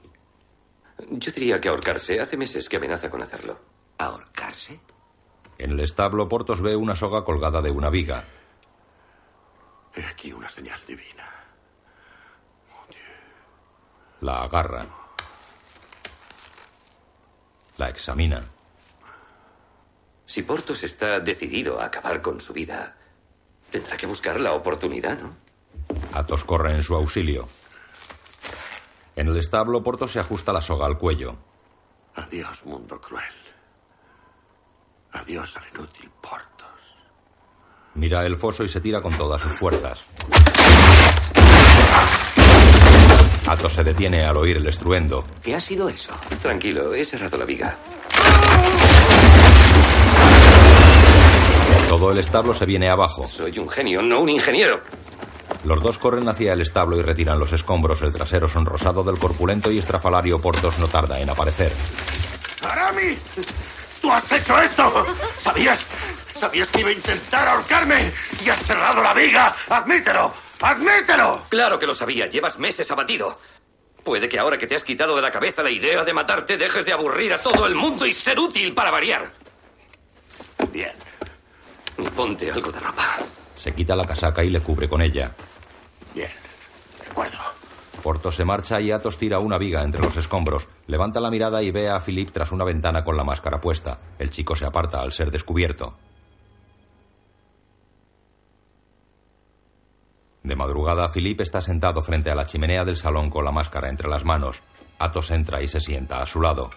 [1.09, 2.21] Yo diría que ahorcarse.
[2.21, 3.59] Hace meses que amenaza con hacerlo.
[3.97, 4.79] ¿Ahorcarse?
[5.57, 8.23] En el establo, Portos ve una soga colgada de una viga.
[9.97, 11.27] He aquí una señal divina.
[14.21, 14.85] La agarra.
[17.77, 18.43] La examina.
[20.27, 22.95] Si Portos está decidido a acabar con su vida,
[23.71, 25.35] tendrá que buscar la oportunidad, ¿no?
[26.13, 27.49] Athos corre en su auxilio.
[29.15, 31.37] En el establo, Portos se ajusta la soga al cuello.
[32.15, 33.23] Adiós, mundo cruel.
[35.13, 36.56] Adiós al inútil Portos.
[37.97, 39.99] Mira el foso y se tira con todas sus fuerzas.
[43.47, 45.25] Athos se detiene al oír el estruendo.
[45.41, 46.11] ¿Qué ha sido eso?
[46.41, 47.75] Tranquilo, he cerrado la viga.
[51.89, 53.25] Todo el establo se viene abajo.
[53.25, 54.79] Soy un genio, no un ingeniero.
[55.63, 58.03] Los dos corren hacia el establo y retiran los escombros.
[58.03, 61.71] El trasero sonrosado del corpulento y estrafalario Portos no tarda en aparecer.
[62.61, 63.17] ¡Aramis!
[64.01, 65.05] ¡Tú has hecho esto!
[65.41, 65.79] ¿Sabías?
[66.39, 68.11] ¿Sabías que iba a intentar ahorcarme?
[68.45, 69.55] ¡Y has cerrado la viga!
[69.69, 70.31] ¡Admítelo!
[70.61, 71.41] ¡Admítelo!
[71.49, 72.27] Claro que lo sabía.
[72.27, 73.39] Llevas meses abatido.
[74.03, 76.85] Puede que ahora que te has quitado de la cabeza la idea de matarte dejes
[76.85, 79.31] de aburrir a todo el mundo y ser útil para variar.
[80.71, 80.93] Bien.
[81.97, 83.17] Y ponte algo de ropa.
[83.55, 85.33] Se quita la casaca y le cubre con ella.
[86.13, 86.29] Bien.
[87.03, 87.39] De acuerdo.
[88.03, 90.67] Portos se marcha y Athos tira una viga entre los escombros.
[90.85, 93.97] Levanta la mirada y ve a Philippe tras una ventana con la máscara puesta.
[94.19, 95.97] El chico se aparta al ser descubierto.
[100.47, 104.07] De madrugada, Philippe está sentado frente a la chimenea del salón con la máscara entre
[104.07, 104.61] las manos.
[104.97, 106.69] Athos entra y se sienta a su lado.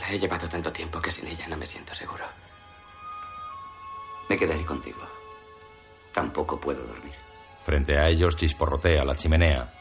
[0.00, 2.24] La he llevado tanto tiempo que sin ella no me siento seguro.
[4.28, 5.00] Me quedaré contigo.
[6.14, 7.14] Tampoco puedo dormir.
[7.62, 9.74] Frente a ellos chisporrotea la chimenea.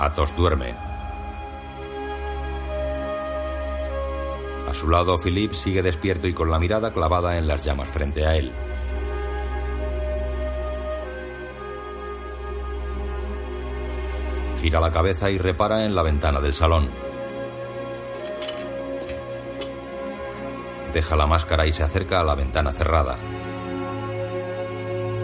[0.00, 0.87] Athos duerme.
[4.68, 8.26] A su lado, Philippe sigue despierto y con la mirada clavada en las llamas frente
[8.26, 8.52] a él.
[14.60, 16.90] Gira la cabeza y repara en la ventana del salón.
[20.92, 23.16] Deja la máscara y se acerca a la ventana cerrada.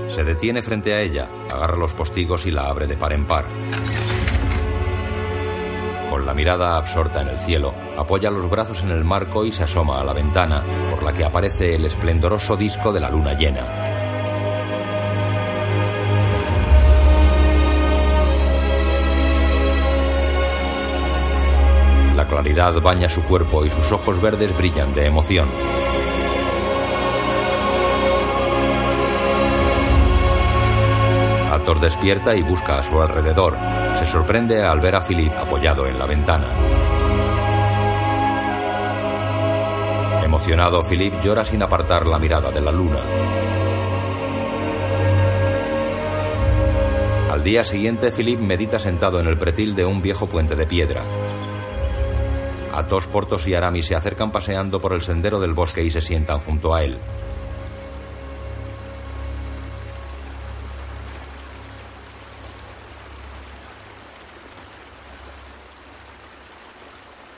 [0.09, 3.45] Se detiene frente a ella, agarra los postigos y la abre de par en par.
[6.35, 10.05] Mirada absorta en el cielo, apoya los brazos en el marco y se asoma a
[10.05, 13.63] la ventana, por la que aparece el esplendoroso disco de la luna llena.
[22.17, 25.49] La claridad baña su cuerpo y sus ojos verdes brillan de emoción.
[31.53, 33.57] Athos despierta y busca a su alrededor.
[34.15, 36.47] Sorprende al ver a Philippe apoyado en la ventana.
[40.23, 43.01] Emocionado, Philippe llora sin apartar la mirada de la luna.
[47.29, 51.03] Al día siguiente, Philippe medita sentado en el pretil de un viejo puente de piedra.
[52.73, 56.39] Athos, Portos y Aramis se acercan paseando por el sendero del bosque y se sientan
[56.39, 57.01] junto a él.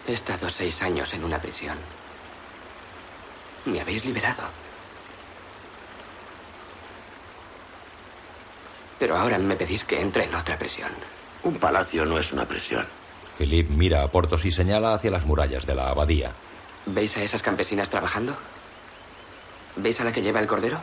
[0.07, 1.77] He estado seis años en una prisión.
[3.65, 4.43] Me habéis liberado.
[8.99, 10.93] Pero ahora me pedís que entre en otra prisión.
[11.43, 12.87] Un palacio no es una prisión.
[13.37, 16.33] Philip mira a Portos y señala hacia las murallas de la abadía.
[16.87, 18.37] ¿Veis a esas campesinas trabajando?
[19.77, 20.81] ¿Veis a la que lleva el cordero?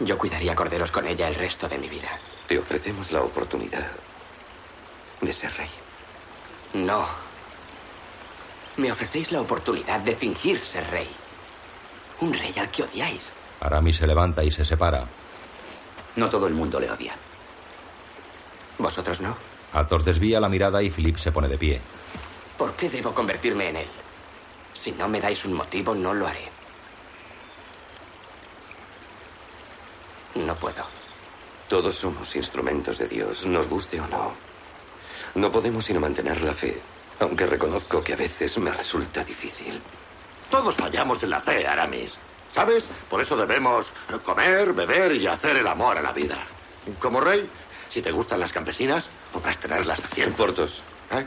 [0.00, 2.10] Yo cuidaría corderos con ella el resto de mi vida.
[2.46, 3.90] Te ofrecemos la oportunidad
[5.20, 5.70] de ser rey.
[6.74, 7.06] No.
[8.76, 11.08] Me ofrecéis la oportunidad de fingir ser rey.
[12.20, 13.32] Un rey al que odiáis.
[13.60, 15.06] Aramis se levanta y se separa.
[16.16, 17.14] No todo el mundo le odia.
[18.78, 19.36] ¿Vosotros no?
[19.72, 21.80] Athos desvía la mirada y Philip se pone de pie.
[22.58, 23.88] ¿Por qué debo convertirme en él?
[24.74, 26.48] Si no me dais un motivo, no lo haré.
[30.34, 30.84] No puedo.
[31.68, 34.32] Todos somos instrumentos de Dios, nos guste o no.
[35.34, 36.80] No podemos sino mantener la fe,
[37.22, 39.80] aunque reconozco que a veces me resulta difícil.
[40.50, 42.14] Todos fallamos en la fe, Aramis.
[42.52, 42.84] ¿Sabes?
[43.08, 43.90] Por eso debemos
[44.24, 46.38] comer, beber y hacer el amor a la vida.
[46.98, 47.48] Como rey,
[47.88, 50.34] si te gustan las campesinas, podrás tenerlas a cien.
[50.34, 50.82] Portos.
[51.12, 51.24] ¿Eh?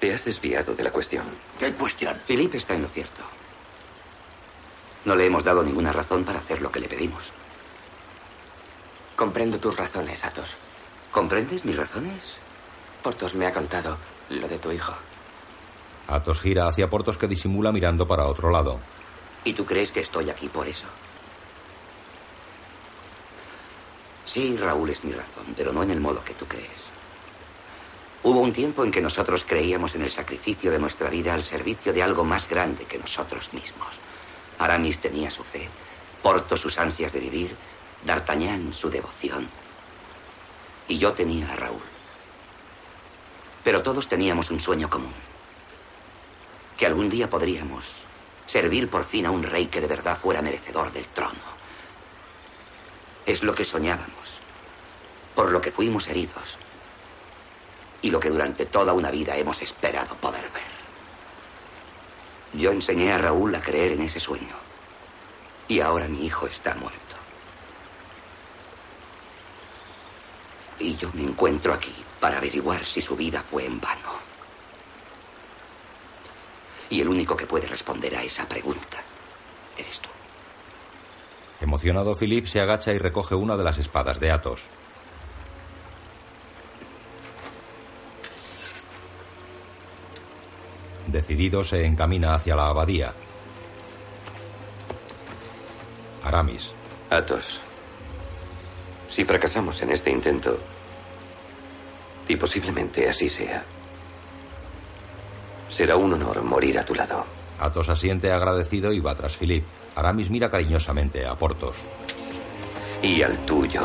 [0.00, 1.24] Te has desviado de la cuestión.
[1.58, 2.20] ¿Qué cuestión?
[2.24, 3.22] Felipe está en lo cierto.
[5.04, 7.32] No le hemos dado ninguna razón para hacer lo que le pedimos.
[9.14, 10.54] Comprendo tus razones, Athos.
[11.12, 12.34] ¿Comprendes mis razones?
[13.02, 13.96] Portos me ha contado
[14.30, 14.92] lo de tu hijo.
[16.06, 18.80] Athos gira hacia Portos que disimula mirando para otro lado.
[19.44, 20.86] ¿Y tú crees que estoy aquí por eso?
[24.24, 26.88] Sí, Raúl es mi razón, pero no en el modo que tú crees.
[28.22, 31.92] Hubo un tiempo en que nosotros creíamos en el sacrificio de nuestra vida al servicio
[31.92, 33.88] de algo más grande que nosotros mismos.
[34.58, 35.68] Aramis tenía su fe,
[36.22, 37.56] Portos sus ansias de vivir,
[38.04, 39.48] D'Artagnan su devoción.
[40.88, 41.97] Y yo tenía a Raúl.
[43.64, 45.12] Pero todos teníamos un sueño común.
[46.76, 47.86] Que algún día podríamos
[48.46, 51.58] servir por fin a un rey que de verdad fuera merecedor del trono.
[53.26, 54.40] Es lo que soñábamos,
[55.34, 56.56] por lo que fuimos heridos
[58.00, 60.78] y lo que durante toda una vida hemos esperado poder ver.
[62.54, 64.54] Yo enseñé a Raúl a creer en ese sueño
[65.66, 66.98] y ahora mi hijo está muerto.
[70.78, 74.18] Y yo me encuentro aquí para averiguar si su vida fue en vano.
[76.90, 78.98] Y el único que puede responder a esa pregunta
[79.76, 80.08] eres tú.
[81.60, 84.62] Emocionado, Philip se agacha y recoge una de las espadas de Athos.
[91.06, 93.14] Decidido, se encamina hacia la abadía.
[96.22, 96.72] Aramis.
[97.08, 97.60] Athos.
[99.08, 100.58] Si fracasamos en este intento,
[102.28, 103.64] y posiblemente así sea,
[105.68, 107.24] será un honor morir a tu lado.
[107.58, 109.64] Athos asiente agradecido y va tras Philip.
[109.96, 111.76] Aramis mira cariñosamente a Portos.
[113.02, 113.82] Y al tuyo.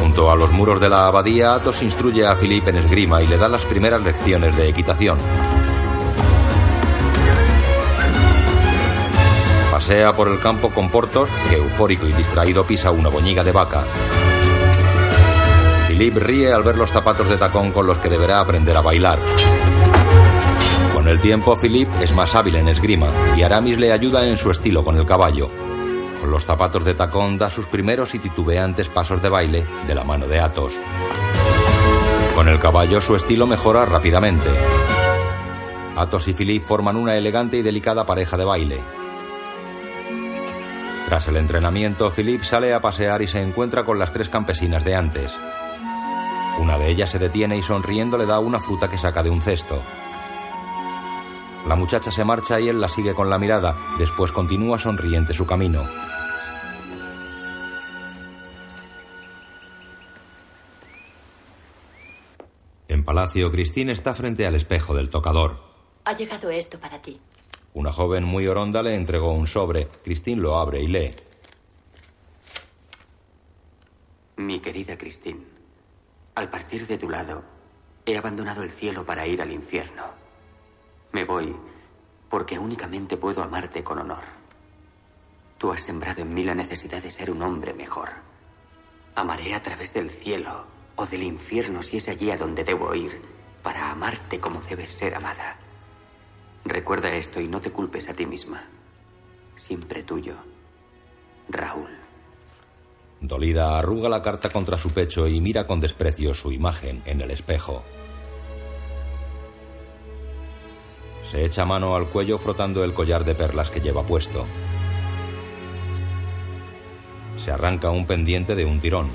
[0.00, 3.38] Junto a los muros de la abadía, Athos instruye a Philip en esgrima y le
[3.38, 5.18] da las primeras lecciones de equitación.
[9.70, 13.84] Pasea por el campo con Portos, que eufórico y distraído pisa una boñiga de vaca.
[15.92, 19.18] Philip ríe al ver los zapatos de tacón con los que deberá aprender a bailar.
[20.94, 24.50] Con el tiempo, Philip es más hábil en esgrima y Aramis le ayuda en su
[24.50, 25.50] estilo con el caballo.
[26.18, 30.02] Con los zapatos de tacón da sus primeros y titubeantes pasos de baile de la
[30.02, 30.72] mano de Athos.
[32.34, 34.48] Con el caballo su estilo mejora rápidamente.
[35.94, 38.82] Athos y Philip forman una elegante y delicada pareja de baile.
[41.04, 44.94] Tras el entrenamiento, Philip sale a pasear y se encuentra con las tres campesinas de
[44.94, 45.38] antes.
[46.58, 49.40] Una de ellas se detiene y sonriendo le da una fruta que saca de un
[49.40, 49.82] cesto.
[51.66, 55.46] La muchacha se marcha y él la sigue con la mirada, después continúa sonriente su
[55.46, 55.88] camino.
[62.88, 65.62] En palacio, Christine está frente al espejo del tocador.
[66.04, 67.18] Ha llegado esto para ti.
[67.74, 69.88] Una joven muy oronda le entregó un sobre.
[70.04, 71.14] Christine lo abre y lee.
[74.36, 75.40] Mi querida Christine,
[76.34, 77.42] al partir de tu lado,
[78.06, 80.04] he abandonado el cielo para ir al infierno.
[81.12, 81.54] Me voy
[82.28, 84.22] porque únicamente puedo amarte con honor.
[85.58, 88.08] Tú has sembrado en mí la necesidad de ser un hombre mejor.
[89.14, 90.64] Amaré a través del cielo
[90.96, 93.20] o del infierno si es allí a donde debo ir
[93.62, 95.58] para amarte como debes ser amada.
[96.64, 98.64] Recuerda esto y no te culpes a ti misma.
[99.56, 100.36] Siempre tuyo,
[101.48, 102.01] Raúl.
[103.22, 107.30] Dolida arruga la carta contra su pecho y mira con desprecio su imagen en el
[107.30, 107.84] espejo.
[111.30, 114.44] Se echa mano al cuello frotando el collar de perlas que lleva puesto.
[117.36, 119.08] Se arranca un pendiente de un tirón.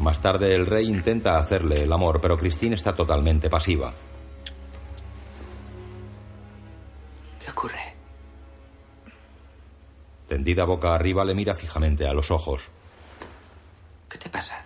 [0.00, 3.92] Más tarde el rey intenta hacerle el amor, pero Christine está totalmente pasiva.
[7.44, 7.83] ¿Qué ocurre?
[10.34, 12.62] Tendida boca arriba le mira fijamente a los ojos.
[14.08, 14.64] ¿Qué te pasa?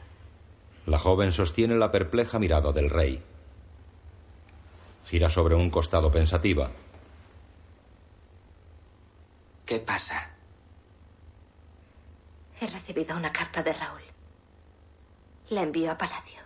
[0.86, 3.22] La joven sostiene la perpleja mirada del rey.
[5.04, 6.70] Gira sobre un costado pensativa.
[9.66, 10.30] ¿Qué pasa?
[12.62, 14.00] He recibido una carta de Raúl.
[15.50, 16.40] La envió a Palacio,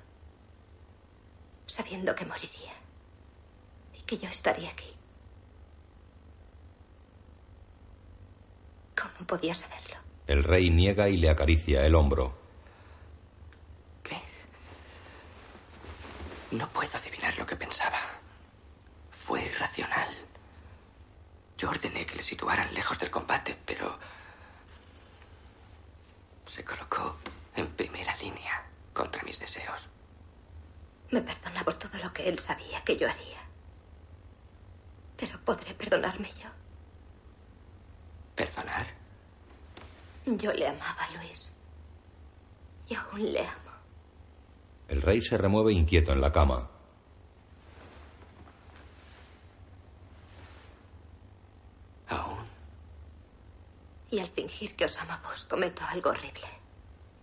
[1.66, 2.74] sabiendo que moriría
[3.97, 4.91] y que yo estaría aquí.
[9.01, 9.97] ¿Cómo podía saberlo?
[10.27, 12.43] El rey niega y le acaricia el hombro.
[16.52, 17.98] No puedo adivinar lo que pensaba.
[19.10, 20.14] Fue irracional.
[21.56, 23.98] Yo ordené que le situaran lejos del combate, pero
[26.47, 27.16] se colocó
[27.55, 29.89] en primera línea contra mis deseos.
[31.10, 33.40] Me perdona por todo lo que él sabía que yo haría.
[35.16, 36.51] Pero podré perdonarme yo.
[38.35, 38.87] ¿Perdonar?
[40.27, 41.51] Yo le amaba, Luis.
[42.89, 43.73] Y aún le amo.
[44.89, 46.69] El rey se remueve inquieto en la cama.
[52.09, 52.47] ¿Aún?
[54.11, 56.47] Y al fingir que os amo a vos, cometo algo horrible.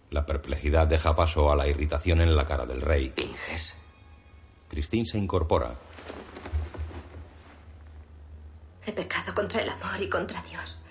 [0.09, 3.13] La perplejidad deja paso a la irritación en la cara del rey.
[3.15, 3.75] ¿Finges?
[4.67, 5.75] Christine se incorpora.
[8.85, 10.81] He pecado contra el amor y contra Dios,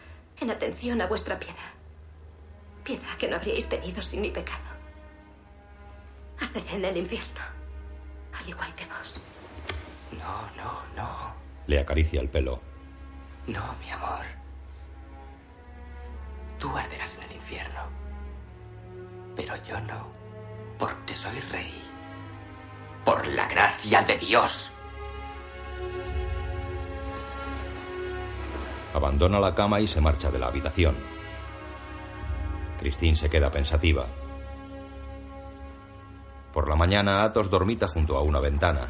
[0.40, 1.72] en atención a vuestra piedad.
[2.84, 4.64] Piedad que no habríais tenido sin mi pecado.
[6.40, 7.40] Arderé en el infierno,
[8.38, 9.20] al igual que vos.
[10.12, 11.34] No, no, no.
[11.66, 12.60] Le acaricia el pelo.
[13.46, 14.24] No, mi amor.
[16.58, 17.80] Tú arderás en el infierno.
[19.36, 20.08] Pero yo no.
[20.78, 21.82] Porque soy rey.
[23.04, 24.70] Por la gracia de Dios.
[28.94, 30.96] Abandona la cama y se marcha de la habitación.
[32.78, 34.06] Christine se queda pensativa.
[36.52, 38.88] Por la mañana, Athos dormita junto a una ventana.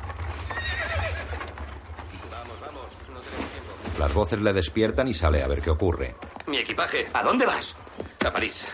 [3.99, 6.15] Las voces le despiertan y sale a ver qué ocurre.
[6.47, 7.09] Mi equipaje.
[7.12, 7.79] ¿A dónde vas?
[8.25, 8.65] A París.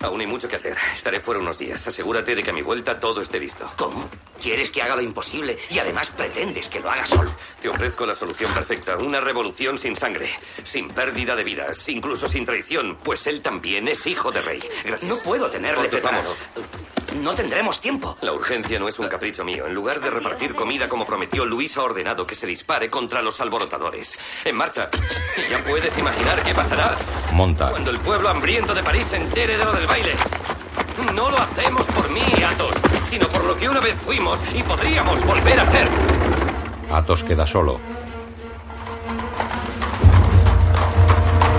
[0.00, 0.76] Aún hay mucho que hacer.
[0.94, 1.86] Estaré fuera unos días.
[1.86, 3.70] Asegúrate de que a mi vuelta todo esté listo.
[3.76, 4.08] ¿Cómo?
[4.40, 7.32] ¿Quieres que haga lo imposible y además pretendes que lo haga solo?
[7.60, 8.96] Te ofrezco la solución perfecta.
[8.98, 10.30] Una revolución sin sangre,
[10.64, 14.62] sin pérdida de vidas, incluso sin traición, pues él también es hijo de rey.
[14.84, 15.08] Gracias.
[15.08, 16.34] No puedo tenerle preparado.
[16.54, 16.66] vamos.
[17.22, 18.18] No tendremos tiempo.
[18.20, 19.66] La urgencia no es un capricho mío.
[19.66, 23.40] En lugar de repartir comida como prometió, Luis ha ordenado que se dispare contra los
[23.40, 24.18] alborotadores.
[24.44, 24.90] En marcha.
[25.36, 26.94] Y ya puedes imaginar qué pasará
[27.32, 27.70] Monta.
[27.70, 30.12] cuando el pueblo hambriento de París se entere de lo del baile.
[31.14, 32.74] No lo hacemos por mí, Athos,
[33.08, 35.88] sino por lo que una vez fuimos y podríamos volver a ser.
[36.90, 37.80] Athos queda solo.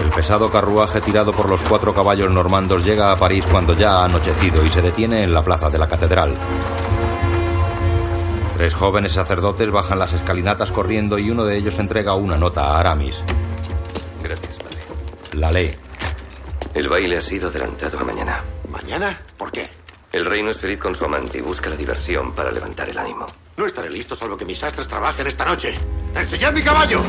[0.04, 4.06] El pesado carruaje tirado por los cuatro caballos normandos llega a París cuando ya ha
[4.06, 6.36] anochecido y se detiene en la plaza de la catedral.
[8.58, 12.80] Tres jóvenes sacerdotes bajan las escalinatas corriendo y uno de ellos entrega una nota a
[12.80, 13.24] Aramis.
[14.24, 14.80] Gracias, padre.
[15.34, 15.87] La lee.
[16.78, 18.44] El baile ha sido adelantado a mañana.
[18.70, 19.20] ¿Mañana?
[19.36, 19.68] ¿Por qué?
[20.12, 23.00] El rey no es feliz con su amante y busca la diversión para levantar el
[23.00, 23.26] ánimo.
[23.56, 25.74] No estaré listo salvo que mis astres trabajen esta noche.
[26.14, 27.02] ¡Enseñad mi caballo!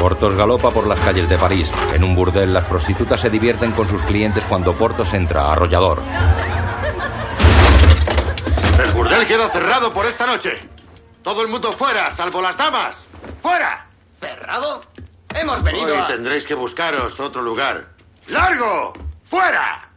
[0.00, 1.70] Portos galopa por las calles de París.
[1.92, 6.02] En un burdel las prostitutas se divierten con sus clientes cuando Portos entra arrollador.
[8.82, 10.54] El burdel queda cerrado por esta noche.
[11.22, 12.96] Todo el mundo fuera, salvo las damas.
[13.42, 13.86] ¡Fuera!
[14.18, 14.93] ¿Cerrado?
[15.34, 16.06] Hemos venido Hoy a...
[16.06, 17.86] tendréis que buscaros otro lugar.
[18.28, 18.92] ¡Largo!
[19.28, 19.88] ¡Fuera!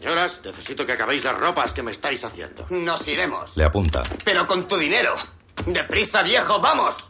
[0.00, 2.66] Señoras, necesito que acabéis las ropas que me estáis haciendo.
[2.70, 3.56] Nos iremos.
[3.56, 4.02] Le apunta.
[4.24, 5.14] Pero con tu dinero.
[5.66, 7.08] Deprisa, viejo, vamos.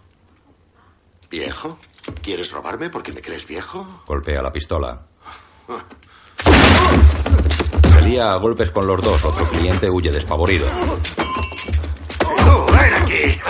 [1.30, 1.78] ¿Viejo?
[2.22, 4.02] ¿Quieres robarme porque me crees viejo?
[4.06, 5.00] Golpea la pistola.
[7.92, 9.24] Se lía a golpes con los dos.
[9.24, 10.66] Otro cliente huye despavorido.
[12.18, 13.40] ¡Tú, ven aquí!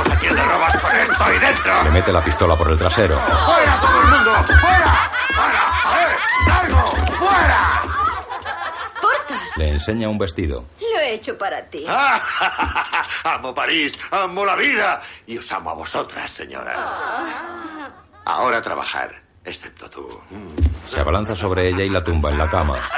[0.00, 1.84] Veamos a quién le robas con esto ahí dentro.
[1.84, 3.20] Le mete la pistola por el trasero.
[3.20, 4.34] ¡Fuera todo el mundo!
[4.46, 5.10] ¡Fuera!
[5.28, 5.82] ¡Fuera!
[5.84, 6.18] ¡A ver!
[6.46, 6.90] ¡Largo!
[7.18, 7.82] ¡Fuera!
[9.00, 9.56] ¡Portas!
[9.56, 10.64] Le enseña un vestido.
[10.80, 11.84] Lo he hecho para ti.
[11.88, 12.22] ¡Ah!
[13.24, 16.78] amo París, amo la vida y os amo a vosotras, señoras.
[16.78, 17.90] Ah.
[18.24, 19.14] Ahora a trabajar.
[19.44, 20.20] Excepto tú.
[20.88, 22.88] Se abalanza sobre ella y la tumba en la cama.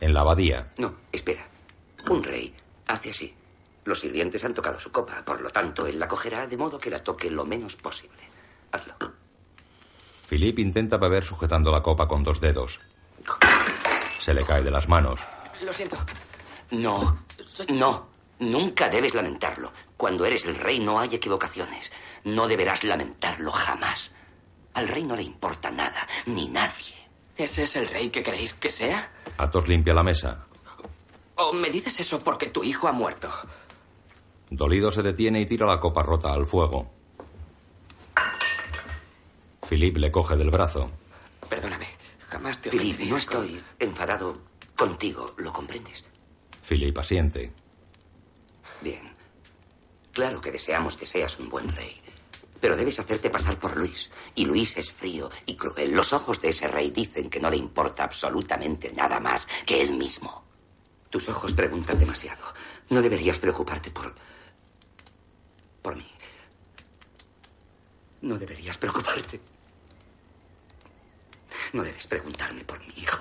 [0.00, 0.68] En la abadía.
[0.78, 1.46] No, espera.
[2.08, 2.54] Un rey
[2.86, 3.37] hace así.
[3.88, 6.90] Los sirvientes han tocado su copa, por lo tanto, él la cogerá de modo que
[6.90, 8.18] la toque lo menos posible.
[8.70, 8.94] Hazlo.
[10.28, 12.80] Philip intenta beber sujetando la copa con dos dedos.
[14.20, 15.20] Se le cae de las manos.
[15.62, 15.96] Lo siento.
[16.70, 17.24] No,
[17.70, 18.08] no.
[18.40, 19.72] Nunca debes lamentarlo.
[19.96, 21.90] Cuando eres el rey no hay equivocaciones.
[22.24, 24.12] No deberás lamentarlo jamás.
[24.74, 26.94] Al rey no le importa nada, ni nadie.
[27.38, 29.10] ¿Ese es el rey que queréis que sea?
[29.38, 30.44] Athos limpia la mesa.
[31.36, 33.32] ¿O me dices eso porque tu hijo ha muerto?
[34.50, 36.90] Dolido se detiene y tira la copa rota al fuego.
[39.68, 40.90] Philip le coge del brazo.
[41.48, 41.86] Perdóname,
[42.28, 44.38] jamás te Philip, no con- estoy enfadado
[44.76, 46.04] contigo, ¿lo comprendes?
[46.66, 47.52] Philip asiente.
[48.80, 49.12] Bien.
[50.12, 52.00] Claro que deseamos que seas un buen rey.
[52.60, 54.10] Pero debes hacerte pasar por Luis.
[54.34, 55.92] Y Luis es frío y cruel.
[55.92, 59.92] Los ojos de ese rey dicen que no le importa absolutamente nada más que él
[59.92, 60.42] mismo.
[61.10, 62.42] Tus ojos preguntan demasiado.
[62.90, 64.14] No deberías preocuparte por...
[65.82, 66.06] por mí.
[68.22, 69.40] No deberías preocuparte.
[71.72, 73.18] No debes preguntarme por mi hijo.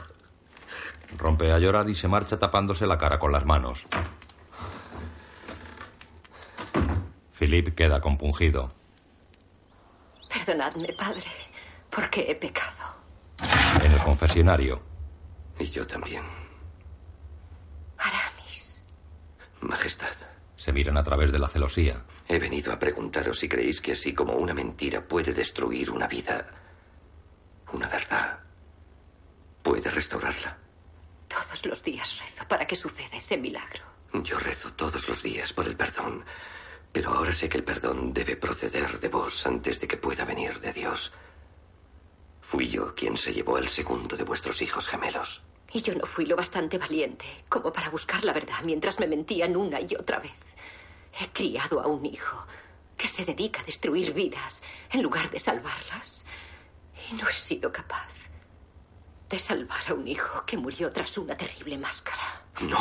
[1.18, 3.86] Rompe a llorar y se marcha tapándose la cara con las manos.
[7.38, 8.74] Philip queda compungido.
[10.34, 11.30] Perdonadme, padre,
[11.90, 12.96] porque he pecado.
[13.82, 14.82] En el confesionario.
[15.60, 16.24] Y yo también.
[17.98, 18.82] Aramis.
[19.62, 20.08] Majestad,
[20.56, 22.04] Se miran a través de la celosía.
[22.28, 26.48] He venido a preguntaros si creéis que así como una mentira puede destruir una vida,
[27.74, 28.40] una verdad
[29.62, 30.58] puede restaurarla.
[31.28, 33.84] Todos los días rezo para que suceda ese milagro.
[34.24, 36.24] Yo rezo todos los días por el perdón,
[36.94, 40.60] pero ahora sé que el perdón debe proceder de vos antes de que pueda venir
[40.62, 41.14] de Dios.
[42.42, 45.42] Fui yo quien se llevó al segundo de vuestros hijos gemelos.
[45.74, 49.58] Y yo no fui lo bastante valiente como para buscar la verdad mientras me mentían
[49.58, 50.32] una y otra vez.
[51.20, 52.46] He criado a un hijo
[52.98, 54.62] que se dedica a destruir vidas
[54.92, 56.26] en lugar de salvarlas.
[57.10, 58.10] Y no he sido capaz
[59.30, 62.44] de salvar a un hijo que murió tras una terrible máscara.
[62.62, 62.80] No,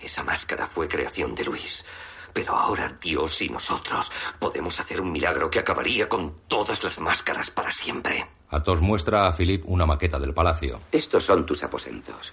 [0.00, 1.84] esa máscara fue creación de Luis.
[2.32, 7.50] Pero ahora Dios y nosotros podemos hacer un milagro que acabaría con todas las máscaras
[7.50, 8.28] para siempre.
[8.50, 10.78] Athos muestra a Philip una maqueta del palacio.
[10.92, 12.32] Estos son tus aposentos.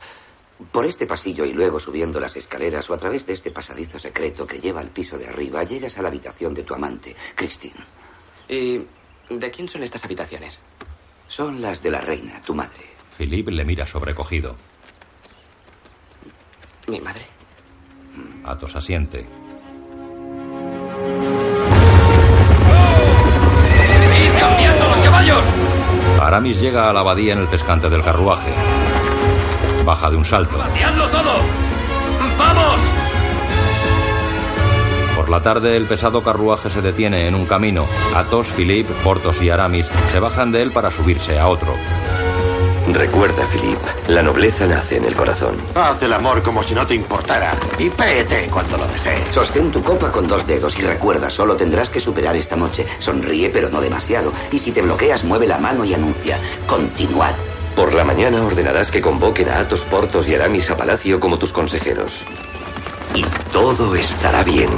[0.71, 4.47] Por este pasillo y luego subiendo las escaleras o a través de este pasadizo secreto
[4.47, 7.75] que lleva al piso de arriba, llegas a la habitación de tu amante, Christine.
[8.47, 8.85] ¿Y
[9.29, 10.59] de quién son estas habitaciones?
[11.27, 12.85] Son las de la reina, tu madre.
[13.17, 14.55] Philip le mira sobrecogido.
[16.87, 17.25] ¿Mi madre?
[18.45, 19.25] Athos asiente.
[24.17, 25.45] ¡Id cambiando los caballos!
[26.21, 28.51] Aramis llega a la abadía en el pescante del carruaje.
[29.85, 30.57] Baja de un salto.
[30.57, 31.33] ¡Vaciadlo todo!
[32.37, 32.81] ¡Vamos!
[35.15, 37.85] Por la tarde el pesado carruaje se detiene en un camino.
[38.15, 41.75] Athos, Philip, Portos y Aramis se bajan de él para subirse a otro.
[42.91, 45.55] Recuerda, Philip, la nobleza nace en el corazón.
[45.73, 47.55] Haz el amor como si no te importara.
[47.79, 49.21] Y péete cuando lo desees.
[49.31, 52.85] Sostén tu copa con dos dedos y recuerda, solo tendrás que superar esta noche.
[52.99, 54.33] Sonríe, pero no demasiado.
[54.51, 56.39] Y si te bloqueas, mueve la mano y anuncia.
[56.67, 57.33] Continuad.
[57.75, 61.51] Por la mañana ordenarás que convoquen a Athos, Portos y Aramis a palacio como tus
[61.51, 62.23] consejeros.
[63.13, 64.69] Y todo estará bien.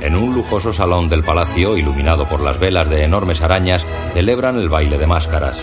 [0.00, 4.70] En un lujoso salón del palacio, iluminado por las velas de enormes arañas, celebran el
[4.70, 5.62] baile de máscaras.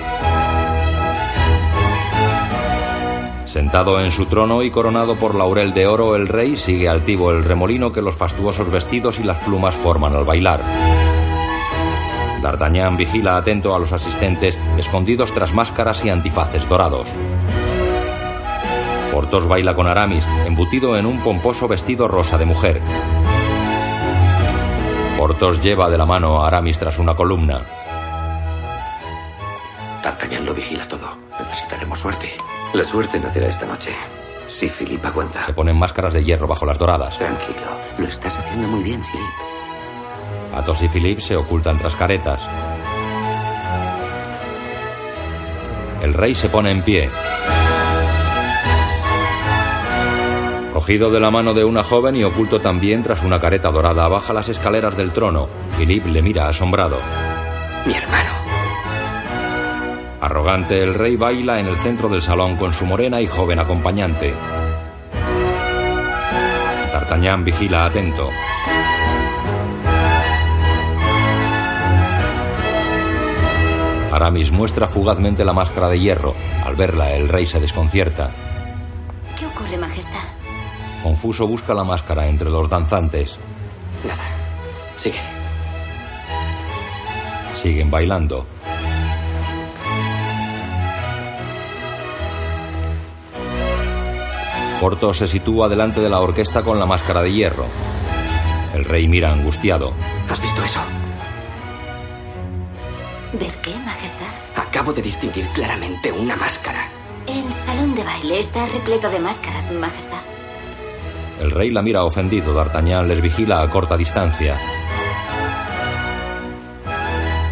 [3.45, 7.43] Sentado en su trono y coronado por laurel de oro, el rey sigue altivo el
[7.43, 11.08] remolino que los fastuosos vestidos y las plumas forman al bailar.
[12.41, 17.07] D'Artagnan vigila atento a los asistentes, escondidos tras máscaras y antifaces dorados.
[19.11, 22.81] Porthos baila con Aramis, embutido en un pomposo vestido rosa de mujer.
[25.17, 27.65] Porthos lleva de la mano a Aramis tras una columna.
[30.01, 31.09] D'Artagnan lo vigila todo.
[31.37, 32.37] Necesitaremos suerte.
[32.73, 33.91] La suerte nacerá esta noche.
[34.47, 35.45] Si Philip aguanta.
[35.45, 37.17] Se ponen máscaras de hierro bajo las doradas.
[37.17, 37.67] Tranquilo.
[37.97, 39.48] Lo estás haciendo muy bien, Philip.
[40.53, 42.41] Athos y Philip se ocultan tras caretas.
[46.01, 47.09] El rey se pone en pie.
[50.73, 54.31] Cogido de la mano de una joven y oculto también tras una careta dorada, baja
[54.33, 55.49] las escaleras del trono.
[55.77, 56.99] Philip le mira asombrado.
[57.85, 58.29] Mi hermano.
[60.21, 64.33] Arrogante, el rey baila en el centro del salón con su morena y joven acompañante.
[66.93, 68.29] D'Artagnan vigila atento.
[74.11, 76.35] Aramis muestra fugazmente la máscara de hierro.
[76.65, 78.31] Al verla, el rey se desconcierta.
[79.37, 80.19] ¿Qué ocurre, Majestad?
[81.03, 83.37] Confuso busca la máscara entre los danzantes.
[84.03, 84.23] Nada.
[84.95, 85.19] Sigue.
[87.53, 88.45] Siguen bailando.
[94.79, 97.67] Porto se sitúa delante de la orquesta con la máscara de hierro.
[98.73, 99.93] El rey mira angustiado.
[100.29, 100.79] ¿Has visto eso?
[103.33, 104.25] ¿Ver qué, Majestad?
[104.55, 106.89] Acabo de distinguir claramente una máscara.
[107.27, 110.21] El salón de baile está repleto de máscaras, Majestad.
[111.39, 112.53] El rey la mira ofendido.
[112.53, 114.57] D'Artagnan les vigila a corta distancia.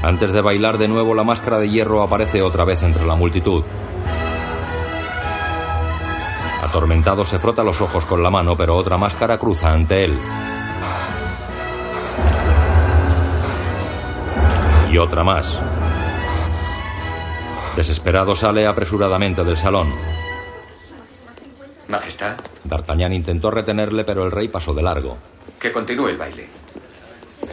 [0.01, 3.63] Antes de bailar de nuevo, la máscara de hierro aparece otra vez entre la multitud.
[6.63, 10.19] Atormentado se frota los ojos con la mano, pero otra máscara cruza ante él.
[14.91, 15.57] Y otra más.
[17.75, 19.93] Desesperado sale apresuradamente del salón.
[21.87, 25.17] Majestad, D'Artagnan intentó retenerle, pero el rey pasó de largo.
[25.59, 26.47] que continúe el baile.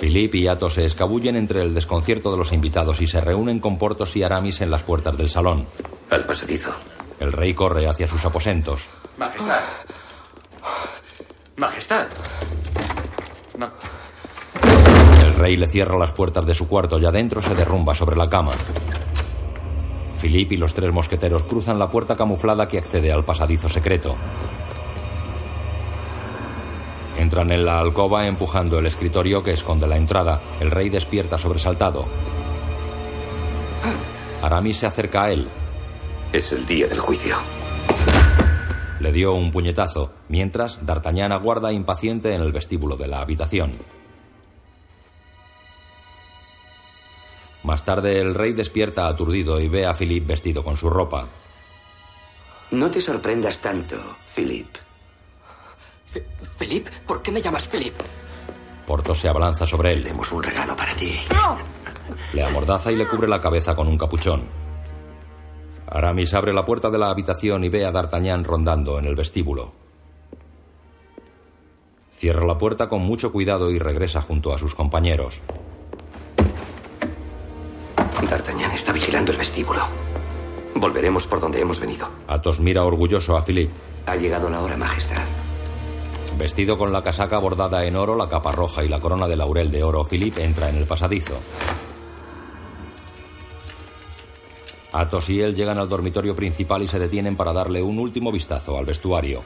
[0.01, 3.79] Philippe y Athos se escabullen entre el desconcierto de los invitados y se reúnen con
[3.79, 5.67] Portos y Aramis en las puertas del salón.
[6.11, 6.71] Al pasadizo.
[7.21, 8.83] El rey corre hacia sus aposentos.
[9.19, 9.61] Majestad.
[11.57, 12.07] Majestad.
[13.59, 13.73] Ma-
[15.23, 18.29] El rey le cierra las puertas de su cuarto y adentro se derrumba sobre la
[18.29, 18.53] cama.
[20.21, 24.17] Philippe y los tres mosqueteros cruzan la puerta camuflada que accede al pasadizo secreto.
[27.19, 30.41] Entran en la alcoba empujando el escritorio que esconde la entrada.
[30.61, 32.07] El rey despierta sobresaltado.
[34.43, 35.49] Aramis se acerca a él.
[36.33, 37.37] Es el día del juicio.
[39.01, 43.73] Le dio un puñetazo, mientras D'Artagnan aguarda impaciente en el vestíbulo de la habitación.
[47.65, 51.27] Más tarde el rey despierta aturdido y ve a Philippe vestido con su ropa.
[52.71, 53.97] No te sorprendas tanto,
[54.35, 54.69] Philip.
[56.59, 57.95] Philip, ¿por qué me llamas Philip?
[58.87, 60.03] Porto se abalanza sobre él.
[60.03, 61.19] Tenemos un regalo para ti.
[62.35, 64.43] Le amordaza y le cubre la cabeza con un capuchón.
[65.87, 69.73] Aramis abre la puerta de la habitación y ve a D'Artagnan rondando en el vestíbulo.
[72.13, 75.41] Cierra la puerta con mucho cuidado y regresa junto a sus compañeros.
[78.23, 79.83] D'Artagnan está vigilando el vestíbulo.
[80.75, 82.09] Volveremos por donde hemos venido.
[82.27, 83.73] Athos mira orgulloso a Philippe.
[84.07, 85.23] Ha llegado la hora, Majestad.
[86.37, 89.71] Vestido con la casaca bordada en oro, la capa roja y la corona de laurel
[89.71, 91.39] de oro, Philippe entra en el pasadizo.
[94.93, 98.79] Athos y él llegan al dormitorio principal y se detienen para darle un último vistazo
[98.79, 99.43] al vestuario.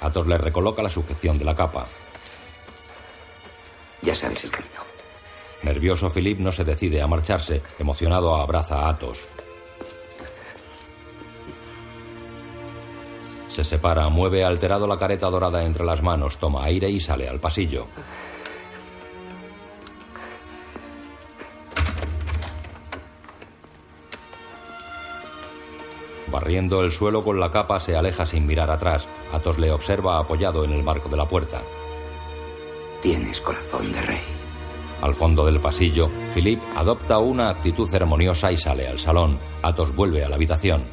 [0.00, 1.86] Athos le recoloca la sujeción de la capa.
[4.02, 4.89] Ya sabes el camino.
[5.62, 7.62] Nervioso, Philippe no se decide a marcharse.
[7.78, 9.18] Emocionado, abraza a Athos.
[13.48, 17.40] Se separa, mueve alterado la careta dorada entre las manos, toma aire y sale al
[17.40, 17.88] pasillo.
[26.28, 29.08] Barriendo el suelo con la capa, se aleja sin mirar atrás.
[29.32, 31.60] Athos le observa apoyado en el marco de la puerta.
[33.02, 34.39] Tienes corazón de rey.
[35.02, 39.38] Al fondo del pasillo, Philippe adopta una actitud ceremoniosa y sale al salón.
[39.62, 40.84] Athos vuelve a la habitación.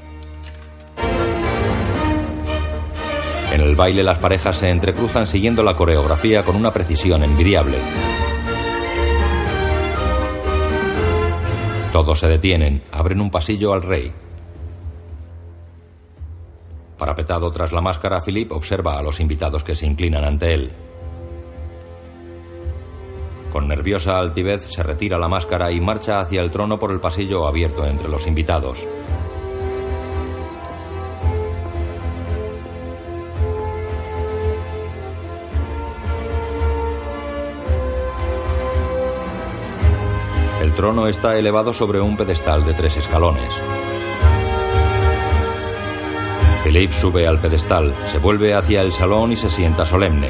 [3.51, 7.81] En el baile las parejas se entrecruzan siguiendo la coreografía con una precisión envidiable.
[11.91, 14.13] Todos se detienen, abren un pasillo al rey.
[16.97, 20.86] Parapetado tras la máscara, Philippe observa a los invitados que se inclinan ante él.
[23.57, 27.47] Con nerviosa altivez se retira la máscara y marcha hacia el trono por el pasillo
[27.47, 28.77] abierto entre los invitados.
[40.61, 43.51] El trono está elevado sobre un pedestal de tres escalones.
[46.63, 50.29] Philippe sube al pedestal, se vuelve hacia el salón y se sienta solemne.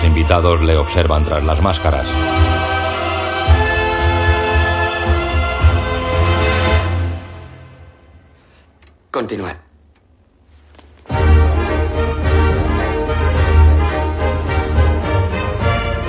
[0.00, 2.08] Los invitados le observan tras las máscaras.
[9.10, 9.56] Continuad.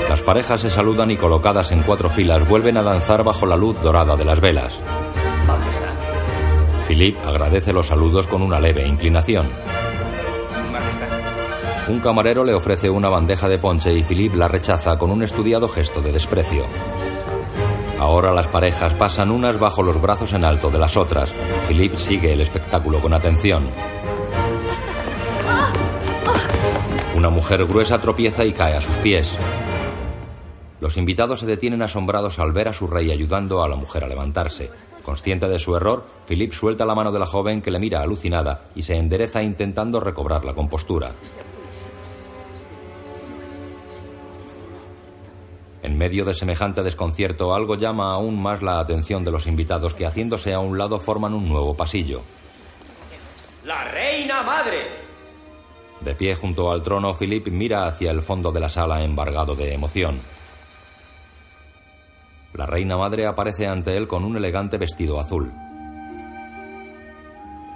[0.08, 3.76] Las parejas se saludan y colocadas en cuatro filas vuelven a danzar bajo la luz
[3.82, 4.80] dorada de las velas.
[5.46, 6.88] Majestad.
[6.88, 9.50] Philippe agradece los saludos con una leve inclinación.
[11.92, 15.68] Un camarero le ofrece una bandeja de ponche y Philippe la rechaza con un estudiado
[15.68, 16.64] gesto de desprecio.
[18.00, 21.34] Ahora las parejas pasan unas bajo los brazos en alto de las otras.
[21.68, 23.70] Philippe sigue el espectáculo con atención.
[27.14, 29.36] Una mujer gruesa tropieza y cae a sus pies.
[30.80, 34.08] Los invitados se detienen asombrados al ver a su rey ayudando a la mujer a
[34.08, 34.72] levantarse.
[35.04, 38.70] Consciente de su error, Philippe suelta la mano de la joven que le mira alucinada
[38.76, 41.12] y se endereza intentando recobrar la compostura.
[45.84, 50.06] En medio de semejante desconcierto, algo llama aún más la atención de los invitados que
[50.06, 52.22] haciéndose a un lado forman un nuevo pasillo.
[53.64, 55.02] ¡La reina madre!
[56.02, 59.74] De pie junto al trono, Philippe mira hacia el fondo de la sala embargado de
[59.74, 60.20] emoción.
[62.54, 65.52] La reina madre aparece ante él con un elegante vestido azul.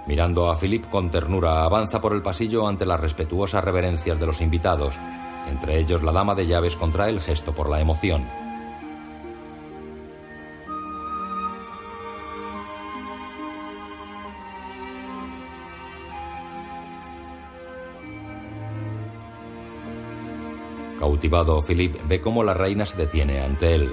[0.06, 4.40] Mirando a Philippe con ternura, avanza por el pasillo ante las respetuosas reverencias de los
[4.40, 4.94] invitados.
[5.46, 8.26] Entre ellos, la dama de llaves contrae el gesto por la emoción.
[20.98, 23.92] Cautivado, Philippe ve cómo la reina se detiene ante él.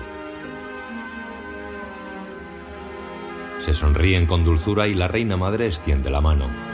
[3.66, 6.73] Se sonríen con dulzura y la reina madre extiende la mano.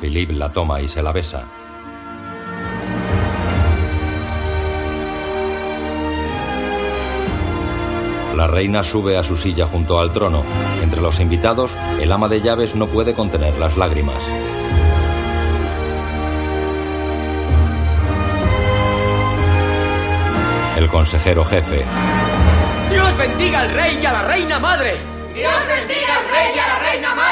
[0.00, 1.44] Philippe la toma y se la besa.
[8.34, 10.42] La reina sube a su silla junto al trono.
[10.82, 14.16] Entre los invitados, el ama de llaves no puede contener las lágrimas.
[20.76, 21.84] El consejero jefe.
[22.88, 24.94] ¡Dios bendiga al rey y a la reina madre!
[25.34, 27.29] ¡Dios bendiga al rey y a la reina madre!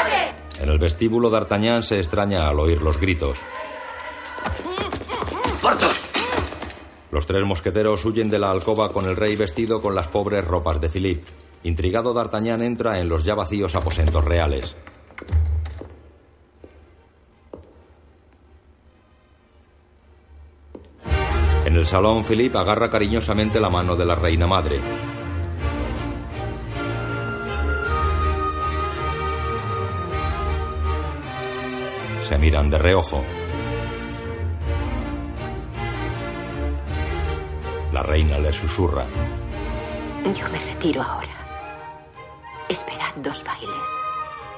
[0.59, 3.37] En el vestíbulo d'Artagnan se extraña al oír los gritos.
[5.61, 6.03] ¡Portos!
[7.11, 10.81] Los tres mosqueteros huyen de la alcoba con el rey vestido con las pobres ropas
[10.81, 11.31] de Philippe.
[11.63, 14.75] Intrigado, D'Artagnan entra en los ya vacíos aposentos reales.
[21.65, 24.81] En el salón, Philippe agarra cariñosamente la mano de la reina madre.
[32.29, 33.23] Se miran de reojo.
[37.91, 39.03] La reina le susurra.
[40.35, 41.33] Yo me retiro ahora.
[42.69, 43.89] Esperad dos bailes.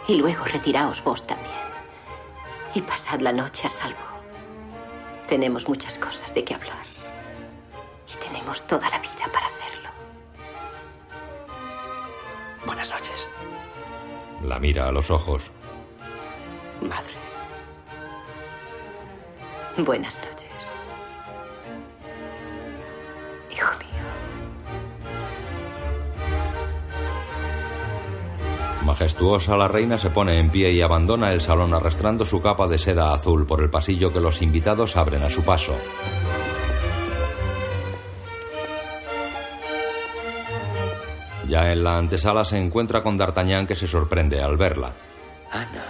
[0.06, 1.50] Y luego retiraos vos también.
[2.76, 4.20] Y pasad la noche a salvo.
[5.30, 6.86] Tenemos muchas cosas de qué hablar.
[8.14, 9.90] Y tenemos toda la vida para hacerlo.
[12.66, 13.30] Buenas noches.
[14.44, 15.50] La mira a los ojos.
[16.82, 17.21] Madre.
[19.78, 20.50] Buenas noches.
[23.52, 23.88] Hijo mío.
[28.86, 32.78] Majestuosa la reina se pone en pie y abandona el salón arrastrando su capa de
[32.78, 35.76] seda azul por el pasillo que los invitados abren a su paso.
[41.48, 44.94] Ya en la antesala se encuentra con D'Artagnan que se sorprende al verla.
[45.52, 45.86] Ana.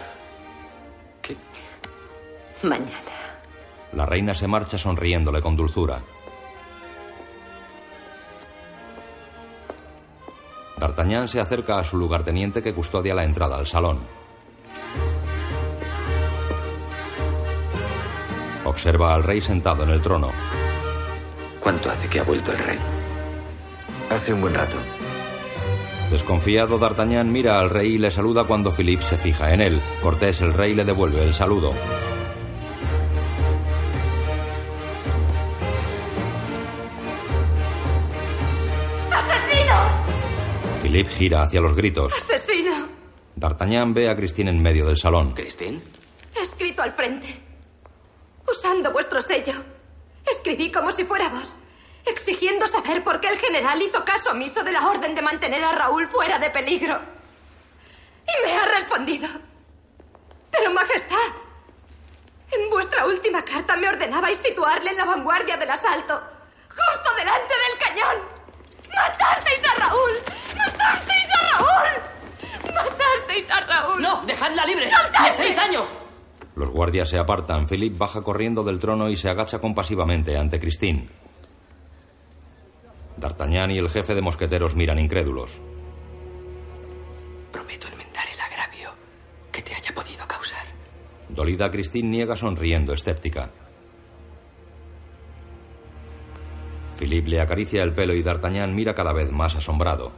[2.63, 3.20] Mañana.
[3.93, 6.01] La reina se marcha sonriéndole con dulzura.
[10.77, 13.99] D'Artagnan se acerca a su lugarteniente que custodia la entrada al salón.
[18.65, 20.31] Observa al rey sentado en el trono.
[21.59, 22.79] ¿Cuánto hace que ha vuelto el rey?
[24.09, 24.77] Hace un buen rato.
[26.09, 29.81] Desconfiado, D'Artagnan mira al rey y le saluda cuando Philippe se fija en él.
[30.01, 31.73] Cortés, el rey, le devuelve el saludo.
[40.91, 42.11] Philippe gira hacia los gritos.
[42.13, 42.89] ¡Asesino!
[43.33, 45.31] D'Artagnan ve a Christine en medio del salón.
[45.31, 45.81] ¿Christine?
[46.35, 47.33] Escrito al frente.
[48.45, 49.53] Usando vuestro sello.
[50.29, 51.55] Escribí como si fuera vos.
[52.05, 55.71] Exigiendo saber por qué el general hizo caso omiso de la orden de mantener a
[55.71, 56.99] Raúl fuera de peligro.
[58.27, 59.29] Y me ha respondido.
[60.51, 61.31] Pero, Majestad,
[62.51, 66.21] en vuestra última carta me ordenabais situarle en la vanguardia del asalto,
[66.67, 68.40] justo delante del cañón.
[68.95, 70.11] ¡Matasteis a Raúl!
[70.57, 72.73] ¡Matasteis a Raúl!
[72.73, 74.01] ¡Matasteis a Raúl!
[74.01, 74.21] ¡No!
[74.25, 74.85] ¡Dejadla libre!
[74.85, 76.01] ¡Le hacéis daño!
[76.55, 77.67] Los guardias se apartan.
[77.67, 81.07] Philippe baja corriendo del trono y se agacha compasivamente ante Christine.
[83.17, 85.51] D'Artagnan y el jefe de mosqueteros miran incrédulos.
[87.51, 88.91] Prometo enmendar el agravio
[89.51, 90.65] que te haya podido causar.
[91.29, 93.51] Dolida Christine niega sonriendo, escéptica.
[97.01, 100.11] Philippe le acaricia el pelo y D'Artagnan mira cada vez más asombrado.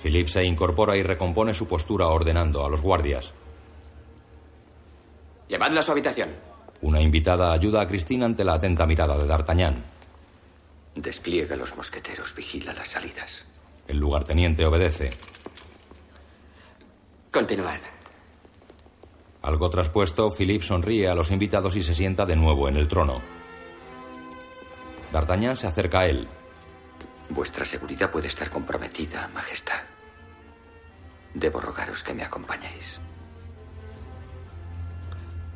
[0.00, 3.32] Philippe se incorpora y recompone su postura ordenando a los guardias.
[5.48, 6.30] Llevadla a su habitación.
[6.82, 9.82] Una invitada ayuda a Christine ante la atenta mirada de D'Artagnan.
[10.94, 13.44] Despliega los mosqueteros, vigila las salidas.
[13.88, 15.10] El lugarteniente obedece.
[17.32, 17.80] Continuad.
[19.44, 23.20] Algo traspuesto, Philippe sonríe a los invitados y se sienta de nuevo en el trono.
[25.12, 26.26] D'Artagnan se acerca a él.
[27.28, 29.82] Vuestra seguridad puede estar comprometida, Majestad.
[31.34, 32.98] Debo rogaros que me acompañéis.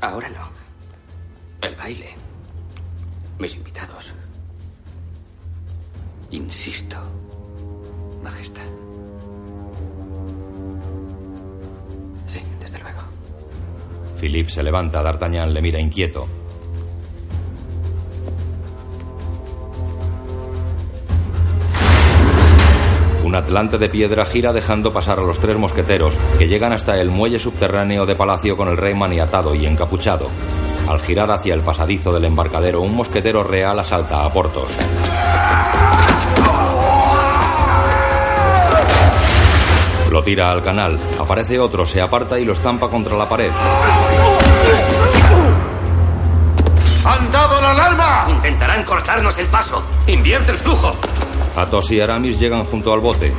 [0.02, 0.51] Ahora no.
[1.66, 2.15] El baile.
[3.39, 4.12] Mis invitados.
[6.31, 6.98] Insisto,
[8.23, 8.69] Majestad.
[12.27, 13.07] Sí, desde luego.
[14.19, 16.27] Philippe se levanta, D'Artagnan le mira inquieto.
[23.24, 27.11] Un atlante de piedra gira dejando pasar a los tres mosqueteros, que llegan hasta el
[27.11, 30.28] muelle subterráneo de palacio con el rey maniatado y encapuchado.
[30.89, 34.70] Al girar hacia el pasadizo del embarcadero, un mosquetero real asalta a Portos.
[40.19, 40.99] Lo tira al canal.
[41.16, 43.53] Aparece otro, se aparta y lo estampa contra la pared.
[47.05, 48.27] ¡Han dado la alarma!
[48.28, 49.81] Intentarán cortarnos el paso.
[50.09, 50.97] Invierte el flujo.
[51.55, 53.32] Athos y Aramis llegan junto al bote.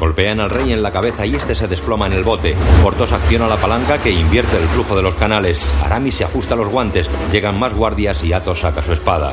[0.00, 2.56] Golpean al rey en la cabeza y este se desploma en el bote.
[2.82, 5.72] Portos acciona la palanca que invierte el flujo de los canales.
[5.84, 7.08] Aramis se ajusta los guantes.
[7.30, 9.32] Llegan más guardias y Athos saca su espada.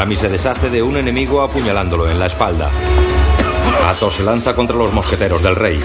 [0.00, 2.70] Aramis se deshace de un enemigo apuñalándolo en la espalda.
[3.86, 5.78] Athos se lanza contra los mosqueteros del rey.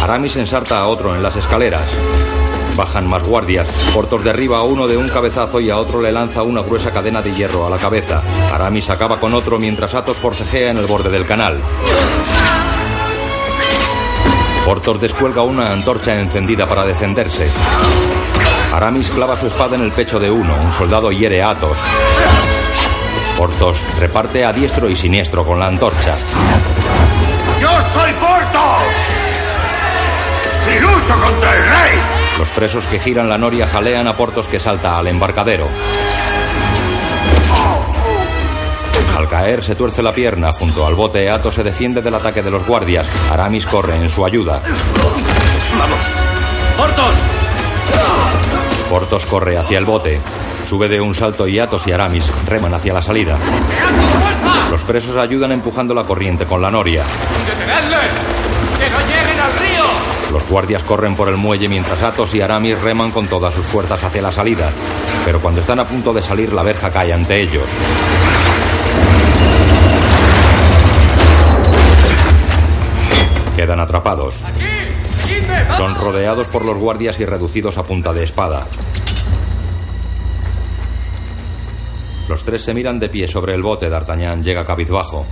[0.00, 1.82] Aramis ensarta a otro en las escaleras.
[2.76, 3.66] Bajan más guardias.
[3.92, 7.20] Portos derriba a uno de un cabezazo y a otro le lanza una gruesa cadena
[7.20, 8.22] de hierro a la cabeza.
[8.54, 11.60] Aramis acaba con otro mientras Athos forcejea en el borde del canal.
[14.64, 17.48] Portos descuelga una antorcha encendida para defenderse.
[18.72, 20.54] Aramis clava su espada en el pecho de uno.
[20.54, 21.76] Un soldado hiere a Athos.
[23.36, 26.16] Portos reparte a diestro y siniestro con la antorcha.
[27.60, 28.62] ¡Yo soy Porto!
[30.74, 31.98] ¡Y lucho contra el rey!
[32.38, 35.68] Los presos que giran la noria jalean a Portos que salta al embarcadero.
[39.16, 40.52] Al caer se tuerce la pierna.
[40.52, 43.06] Junto al bote, Athos se defiende del ataque de los guardias.
[43.30, 44.60] Aramis corre en su ayuda.
[45.78, 46.04] ¡Vamos!
[46.76, 47.14] ¡Portos!
[48.88, 50.20] Portos corre hacia el bote.
[50.72, 53.38] Sube de un salto y Athos y Aramis reman hacia la salida.
[54.70, 57.04] Los presos ayudan empujando la corriente con la noria.
[60.32, 64.02] Los guardias corren por el muelle mientras Athos y Aramis reman con todas sus fuerzas
[64.02, 64.70] hacia la salida.
[65.26, 67.68] Pero cuando están a punto de salir, la verja cae ante ellos.
[73.54, 74.36] Quedan atrapados.
[75.76, 78.66] Son rodeados por los guardias y reducidos a punta de espada.
[82.32, 83.90] Los tres se miran de pie sobre el bote.
[83.90, 85.26] D'Artagnan llega cabizbajo.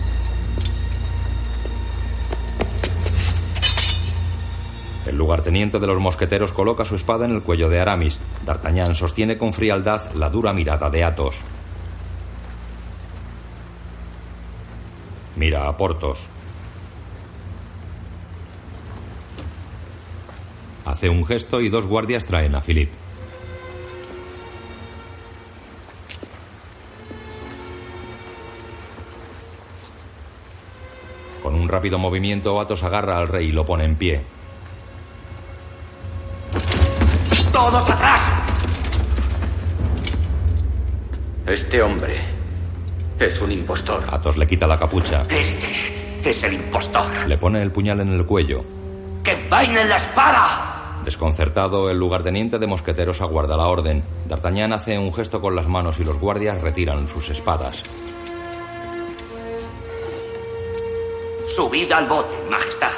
[5.07, 8.19] El lugarteniente de los mosqueteros coloca su espada en el cuello de Aramis.
[8.45, 11.37] D'Artagnan sostiene con frialdad la dura mirada de Athos.
[15.37, 16.19] Mira a Portos.
[20.85, 23.00] Hace un gesto y dos guardias traen a Philippe.
[31.51, 34.21] Con un rápido movimiento, Athos agarra al rey y lo pone en pie.
[37.53, 38.21] ¡Todos atrás!
[41.49, 42.21] Este hombre
[43.19, 44.05] es un impostor.
[44.13, 45.23] Athos le quita la capucha.
[45.29, 47.27] Este es el impostor.
[47.27, 48.65] Le pone el puñal en el cuello.
[49.25, 51.01] ¡Que vainen la espada!
[51.05, 54.05] Desconcertado, el lugarteniente de mosqueteros aguarda la orden.
[54.29, 57.83] D'Artagnan hace un gesto con las manos y los guardias retiran sus espadas.
[61.55, 62.93] Subid al bote, Majestad.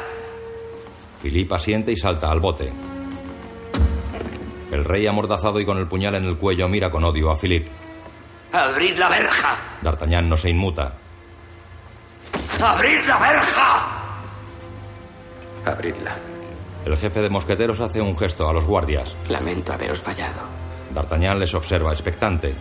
[1.21, 2.73] Philippe asiente y salta al bote.
[4.71, 7.71] El rey amordazado y con el puñal en el cuello mira con odio a Philippe.
[8.53, 9.57] ¡Abrid la verja!
[9.81, 10.95] D'Artagnan no se inmuta.
[12.61, 14.03] ¡Abrid la verja!
[15.65, 16.17] Abridla.
[16.85, 19.15] El jefe de mosqueteros hace un gesto a los guardias.
[19.29, 20.41] Lamento haberos fallado.
[20.93, 22.55] D'Artagnan les observa expectante.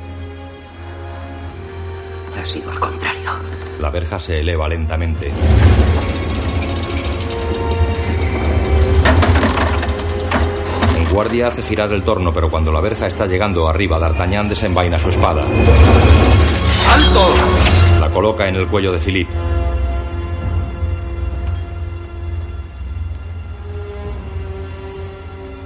[2.37, 3.31] Ha sido al contrario.
[3.79, 5.31] La verja se eleva lentamente.
[10.97, 14.97] Un guardia hace girar el torno, pero cuando la verja está llegando arriba, D'Artagnan desenvaina
[14.97, 15.45] su espada.
[15.45, 17.35] ¡Alto!
[17.99, 19.33] La coloca en el cuello de Philippe.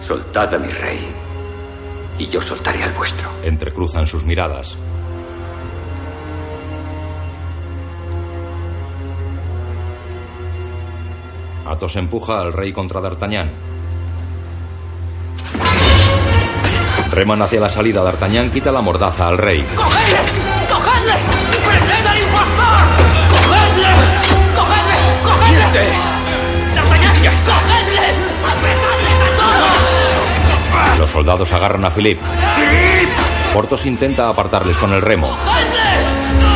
[0.02, 1.00] Soltad a mi rey.
[2.20, 3.28] Y yo soltaré al vuestro.
[3.44, 4.78] Entrecruzan sus miradas.
[11.66, 13.52] Athos empuja al rey contra D'Artagnan.
[17.12, 18.04] Reman hacia la salida.
[18.04, 19.66] D'Artagnan quita la mordaza al rey.
[19.76, 20.20] ¡Cogedle!
[20.70, 21.14] ¡Cogedle!
[21.66, 22.80] ¡Prended al impostor!
[23.32, 23.94] ¡Cogedle!
[24.56, 24.98] ¡Cogedle!
[25.24, 25.88] ¡Cogedle!
[26.76, 27.16] ¡D'Artagnan!
[27.46, 28.08] ¡Cogedle!
[28.46, 31.00] ¡Apretadles a todos!
[31.00, 32.22] Los soldados agarran a Philippe.
[33.54, 35.30] Portos intenta apartarles con el remo.
[35.30, 36.06] ¡Cogedle!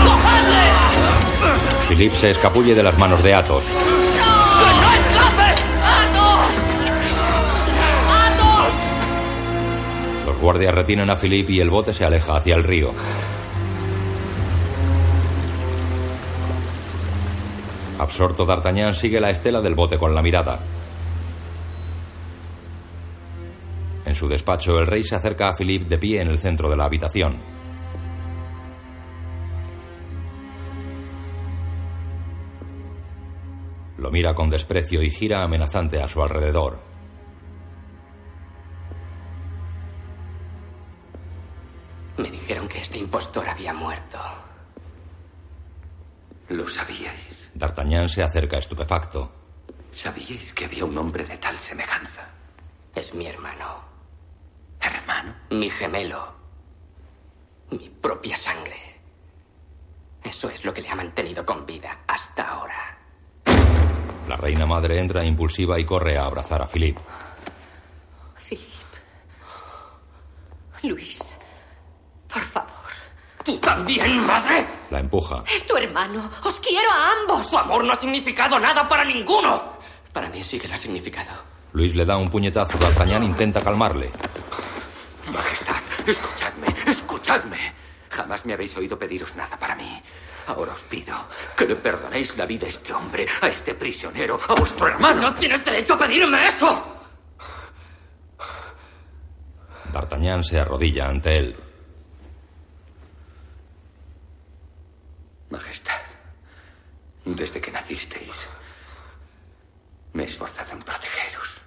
[0.04, 0.66] ¡Cogedle!
[1.88, 3.64] Philippe se escapulle de las manos de Athos.
[10.40, 12.94] Los guardias retienen a Philippe y el bote se aleja hacia el río.
[18.00, 20.62] Absorto, D'Artagnan sigue la estela del bote con la mirada.
[24.06, 26.78] En su despacho, el rey se acerca a Philippe de pie en el centro de
[26.78, 27.42] la habitación.
[33.98, 36.89] Lo mira con desprecio y gira amenazante a su alrededor.
[42.20, 44.20] Me dijeron que este impostor había muerto.
[46.50, 47.50] Lo sabíais.
[47.54, 49.32] D'Artagnan se acerca estupefacto.
[49.94, 52.28] ¿Sabíais que había un hombre de tal semejanza?
[52.94, 53.86] Es mi hermano.
[54.82, 55.34] ¿Hermano?
[55.52, 56.34] Mi gemelo.
[57.72, 59.00] Mi propia sangre.
[60.22, 62.98] Eso es lo que le ha mantenido con vida hasta ahora.
[64.28, 67.00] La reina madre entra impulsiva y corre a abrazar a Philippe.
[68.36, 68.68] Philippe.
[70.84, 71.39] Luis.
[72.32, 72.70] Por favor.
[73.44, 74.68] ¿Tú también, madre?
[74.92, 75.44] La empuja.
[75.54, 76.30] Es tu hermano.
[76.44, 77.48] Os quiero a ambos.
[77.48, 79.78] Su amor no ha significado nada para ninguno.
[80.14, 81.32] Para mí sí que lo ha significado.
[81.74, 82.78] Luis le da un puñetazo.
[82.78, 84.12] D'Artagnan intenta calmarle.
[85.32, 87.74] Majestad, escuchadme, escuchadme.
[88.10, 90.02] Jamás me habéis oído pediros nada para mí.
[90.48, 91.16] Ahora os pido
[91.56, 95.22] que le perdonéis la vida a este hombre, a este prisionero, a vuestro hermano.
[95.22, 96.84] ¡No tienes derecho a pedirme eso!
[99.94, 101.56] D'Artagnan se arrodilla ante él.
[105.50, 106.02] Majestad,
[107.26, 108.48] desde que nacisteis,
[110.14, 111.62] me he esforzado en protegeros.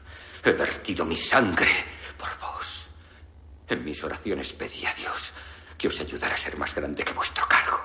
[0.45, 1.85] He vertido mi sangre
[2.19, 2.89] por vos.
[3.69, 5.33] En mis oraciones pedí a Dios
[5.79, 7.81] que os ayudara a ser más grande que vuestro cargo,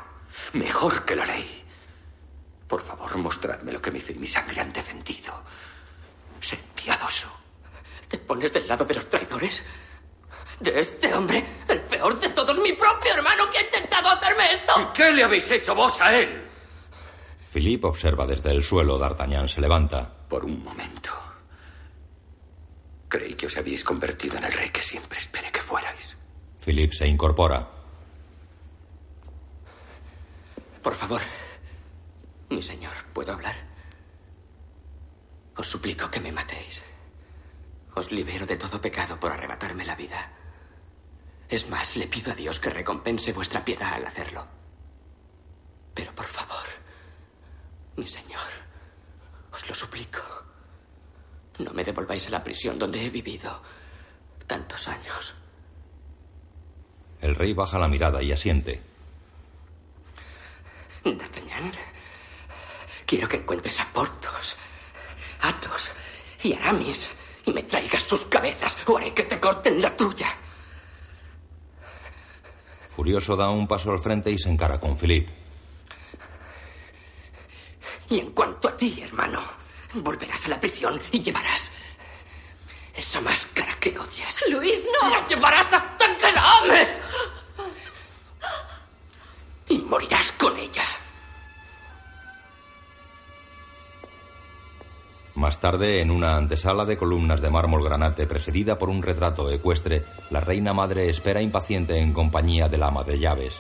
[0.53, 1.65] mejor que la ley.
[2.67, 5.43] Por favor, mostradme lo que mi fe y mi sangre han defendido.
[6.41, 7.31] Sed piadoso.
[8.07, 9.63] ¿Te pones del lado de los traidores?
[10.59, 11.45] ¿De este hombre?
[11.67, 14.73] El peor de todos, mi propio hermano que ha intentado hacerme esto.
[14.81, 16.47] ¿Y qué le habéis hecho vos a él?
[17.51, 18.97] Philippe observa desde el suelo.
[18.97, 20.11] D'Artagnan se levanta.
[20.27, 21.11] Por un momento.
[23.07, 26.17] Creí que os habíais convertido en el rey que siempre esperé que fuerais.
[26.59, 27.67] Philippe se incorpora.
[30.81, 31.21] Por favor.
[32.49, 33.55] Mi señor, ¿puedo hablar?
[35.55, 36.81] Os suplico que me matéis.
[37.95, 40.36] Os libero de todo pecado por arrebatarme la vida.
[41.49, 44.45] Es más, le pido a Dios que recompense vuestra piedad al hacerlo.
[45.93, 46.65] Pero por favor,
[47.95, 48.47] mi señor,
[49.51, 50.21] os lo suplico.
[51.59, 53.61] No me devolváis a la prisión donde he vivido
[54.45, 55.33] tantos años.
[57.21, 58.81] El rey baja la mirada y asiente.
[61.03, 61.71] D'Artagnan,
[63.05, 64.55] quiero que encuentres a Portos,
[65.41, 65.89] Athos
[66.43, 67.07] y Aramis
[67.45, 70.35] y me traigas sus cabezas o haré que te corten la tuya.
[72.97, 75.31] Furioso da un paso al frente y se encara con Philippe.
[78.09, 79.39] Y en cuanto a ti, hermano,
[79.93, 81.69] volverás a la prisión y llevarás
[82.95, 84.43] esa máscara que odias.
[84.49, 85.09] Luis, no.
[85.11, 86.89] La llevarás hasta que la ames.
[89.69, 90.85] Y morirás con ella.
[95.37, 100.03] Más tarde, en una antesala de columnas de mármol granate presidida por un retrato ecuestre,
[100.31, 103.59] la reina madre espera impaciente en compañía del ama de llaves.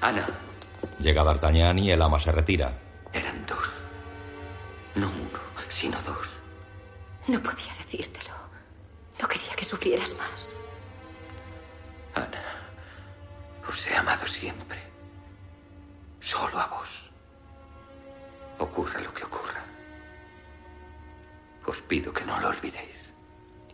[0.00, 0.26] Ana,
[0.98, 2.72] Llega D'Artagnan y el ama se retira.
[3.12, 3.70] eran dos.
[4.96, 5.38] No uno,
[5.68, 6.26] sino dos.
[7.28, 8.34] No podía decírtelo.
[9.22, 10.49] No quería que sufrieras más.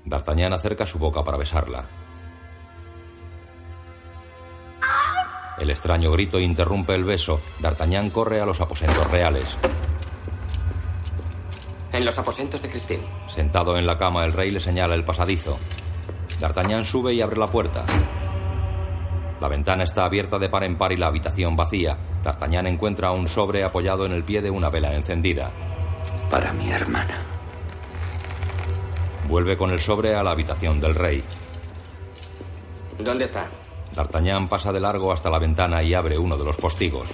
[0.07, 1.85] D'Artagnan acerca su boca para besarla.
[5.59, 7.41] El extraño grito interrumpe el beso.
[7.59, 9.57] D'Artagnan corre a los aposentos reales.
[11.93, 13.03] En los aposentos de Christine.
[13.27, 15.59] Sentado en la cama, el rey le señala el pasadizo.
[16.39, 17.85] D'Artagnan sube y abre la puerta.
[19.41, 21.97] La ventana está abierta de par en par y la habitación vacía.
[22.23, 25.51] D'Artagnan encuentra un sobre apoyado en el pie de una vela encendida.
[26.31, 27.36] Para mi hermana.
[29.29, 31.23] Vuelve con el sobre a la habitación del rey.
[32.99, 33.49] ¿Dónde está?
[33.95, 37.09] D'Artagnan pasa de largo hasta la ventana y abre uno de los postigos.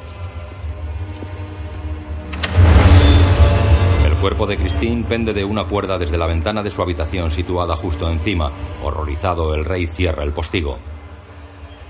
[4.05, 7.77] El cuerpo de Christine pende de una cuerda desde la ventana de su habitación situada
[7.77, 8.53] justo encima.
[8.83, 10.79] Horrorizado, el rey cierra el postigo.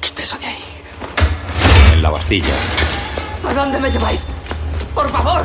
[0.01, 0.65] Quita eso de ahí.
[1.93, 2.55] En la Bastilla,
[3.47, 4.23] ¿A dónde me lleváis?
[4.94, 5.43] ¡Por favor!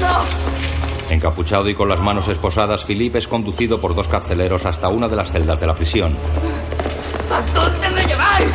[0.00, 0.65] ¡No!
[1.10, 5.16] Encapuchado y con las manos esposadas, Philippe es conducido por dos carceleros hasta una de
[5.16, 6.16] las celdas de la prisión.
[7.32, 8.46] ¿A dónde me lleváis?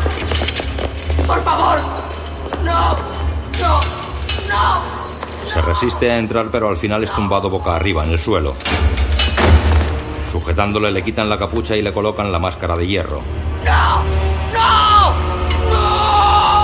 [1.28, 1.80] ¡Por favor!
[2.64, 2.96] ¡No!
[3.60, 3.80] ¡No!
[4.50, 4.82] ¡No!
[5.54, 8.56] Se resiste a entrar, pero al final es tumbado boca arriba en el suelo.
[10.32, 13.22] Sujetándole le quitan la capucha y le colocan la máscara de hierro.
[13.66, 14.04] ¡No!
[14.54, 15.14] ¡No!
[15.70, 16.62] ¡No!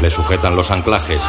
[0.00, 1.20] Le sujetan los anclajes.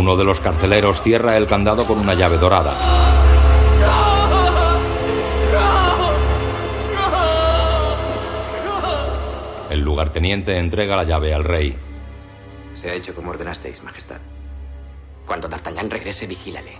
[0.00, 2.74] Uno de los carceleros cierra el candado con una llave dorada.
[9.68, 11.76] El lugarteniente entrega la llave al rey.
[12.72, 14.22] Se ha hecho como ordenasteis, Majestad.
[15.26, 16.78] Cuando D'Artagnan regrese, vigílale.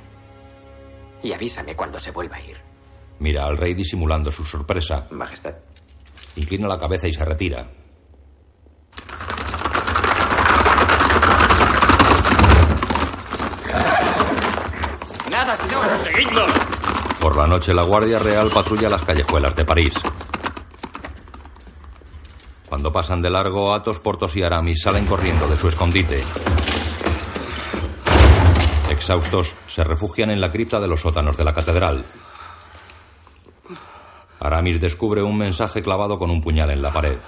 [1.23, 2.57] Y avísame cuando se vuelva a ir.
[3.19, 5.09] Mira al rey disimulando su sorpresa.
[5.11, 5.57] Majestad.
[6.37, 7.67] Inclina la cabeza y se retira.
[15.31, 15.87] ¡Nada, señor!
[16.05, 16.47] ¡Seguidlo!
[17.21, 19.93] Por la noche la Guardia Real patrulla las callejuelas de París.
[22.67, 26.23] Cuando pasan de largo, Athos, Portos y Aramis salen corriendo de su escondite.
[28.89, 32.03] Exhaustos, se refugian en la cripta de los sótanos de la catedral.
[34.39, 37.19] Aramis descubre un mensaje clavado con un puñal en la pared.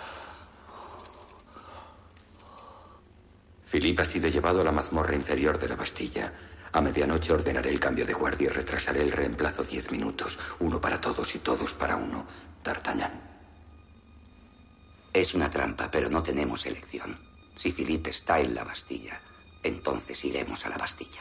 [3.71, 6.33] Philippe ha sido llevado a la mazmorra inferior de la Bastilla.
[6.73, 10.39] A medianoche ordenaré el cambio de guardia y retrasaré el reemplazo diez minutos.
[10.61, 12.25] Uno para todos y todos para uno.
[12.65, 13.13] D'Artagnan.
[15.13, 17.19] Es una trampa, pero no tenemos elección.
[17.57, 19.21] Si Philippe está en la Bastilla,
[19.63, 21.21] entonces iremos a la Bastilla.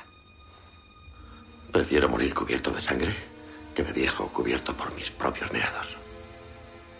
[1.72, 3.14] Prefiero morir cubierto de sangre
[3.76, 5.98] que de viejo cubierto por mis propios meados.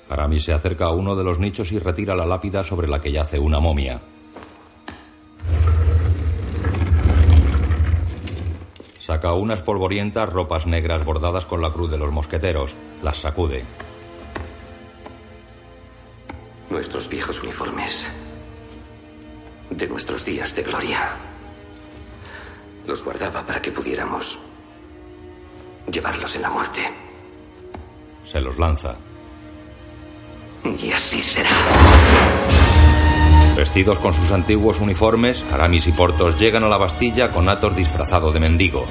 [0.10, 3.14] Aramis se acerca a uno de los nichos y retira la lápida sobre la que
[3.14, 4.02] yace una momia.
[9.02, 12.76] Saca unas polvorientas ropas negras bordadas con la cruz de los mosqueteros.
[13.02, 13.66] Las sacude.
[16.70, 18.06] Nuestros viejos uniformes.
[19.72, 21.00] De nuestros días de gloria.
[22.86, 24.38] Los guardaba para que pudiéramos
[25.92, 26.82] llevarlos en la muerte.
[28.24, 28.98] Se los lanza.
[30.64, 31.50] Y así será.
[33.74, 38.34] Vestidos con sus antiguos uniformes, Aramis y Portos llegan a la Bastilla con Athos disfrazado
[38.34, 38.86] de mendigo.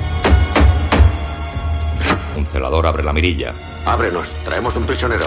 [2.35, 3.53] Un celador abre la mirilla.
[3.85, 5.27] Ábrenos, traemos un prisionero.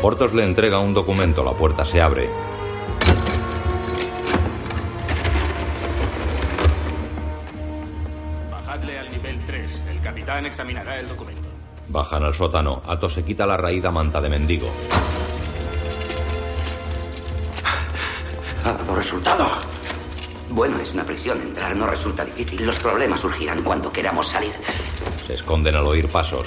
[0.00, 2.30] Portos le entrega un documento, la puerta se abre.
[8.50, 9.82] Bajadle al nivel 3.
[9.90, 11.50] El capitán examinará el documento.
[11.88, 12.80] Bajan al sótano.
[12.86, 14.70] Athos se quita la raída manta de mendigo.
[18.64, 19.46] Ha dado resultado.
[20.50, 21.40] Bueno, es una prisión.
[21.40, 22.64] Entrar no resulta difícil.
[22.64, 24.52] Los problemas surgirán cuando queramos salir.
[25.26, 26.46] Se esconden al oír pasos.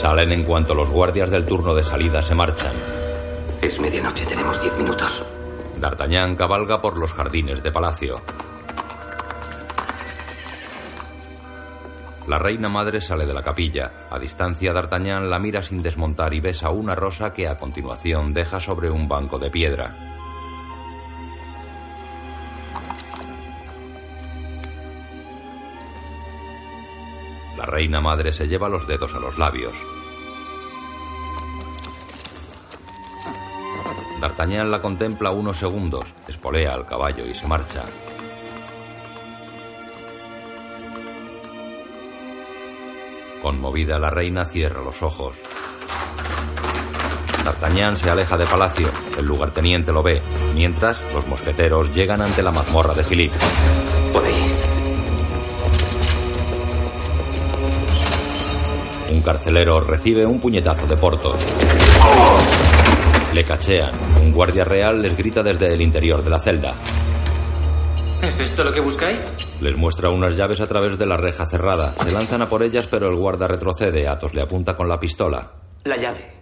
[0.00, 2.74] Salen en cuanto los guardias del turno de salida se marchan.
[3.62, 5.24] Es medianoche, tenemos diez minutos.
[5.76, 8.20] D'Artagnan cabalga por los jardines de palacio.
[12.28, 14.06] La reina madre sale de la capilla.
[14.10, 18.60] A distancia, D'Artagnan la mira sin desmontar y besa una rosa que a continuación deja
[18.60, 19.96] sobre un banco de piedra.
[27.56, 29.72] La reina madre se lleva los dedos a los labios.
[34.20, 37.86] D'Artagnan la contempla unos segundos, espolea al caballo y se marcha.
[43.42, 45.36] Conmovida, la reina cierra los ojos.
[47.44, 48.90] D'Artagnan se aleja de palacio.
[49.18, 50.20] El lugarteniente lo ve.
[50.54, 53.36] Mientras, los mosqueteros llegan ante la mazmorra de Philippe.
[54.12, 54.52] Por ahí.
[59.12, 61.36] Un carcelero recibe un puñetazo de Portos.
[63.32, 63.94] Le cachean.
[64.20, 66.74] Un guardia real les grita desde el interior de la celda.
[68.22, 69.18] ¿Es esto lo que buscáis?
[69.60, 71.94] Les muestra unas llaves a través de la reja cerrada.
[72.02, 74.08] Se lanzan a por ellas, pero el guarda retrocede.
[74.08, 75.52] Athos le apunta con la pistola.
[75.84, 76.32] La llave.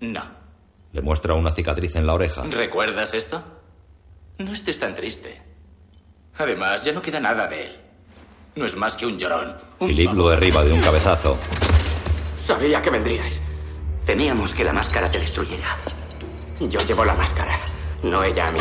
[0.00, 0.22] No.
[0.92, 2.42] Le muestra una cicatriz en la oreja.
[2.44, 3.42] ¿Recuerdas esto?
[4.38, 5.42] No estés tan triste.
[6.38, 7.76] Además, ya no queda nada de él.
[8.54, 9.56] No es más que un llorón.
[9.78, 11.36] Philippe lo derriba de un cabezazo.
[12.44, 13.42] Sabía que vendríais.
[14.04, 15.76] Temíamos que la máscara te destruyera.
[16.60, 17.52] Yo llevo la máscara,
[18.02, 18.58] no ella a mí.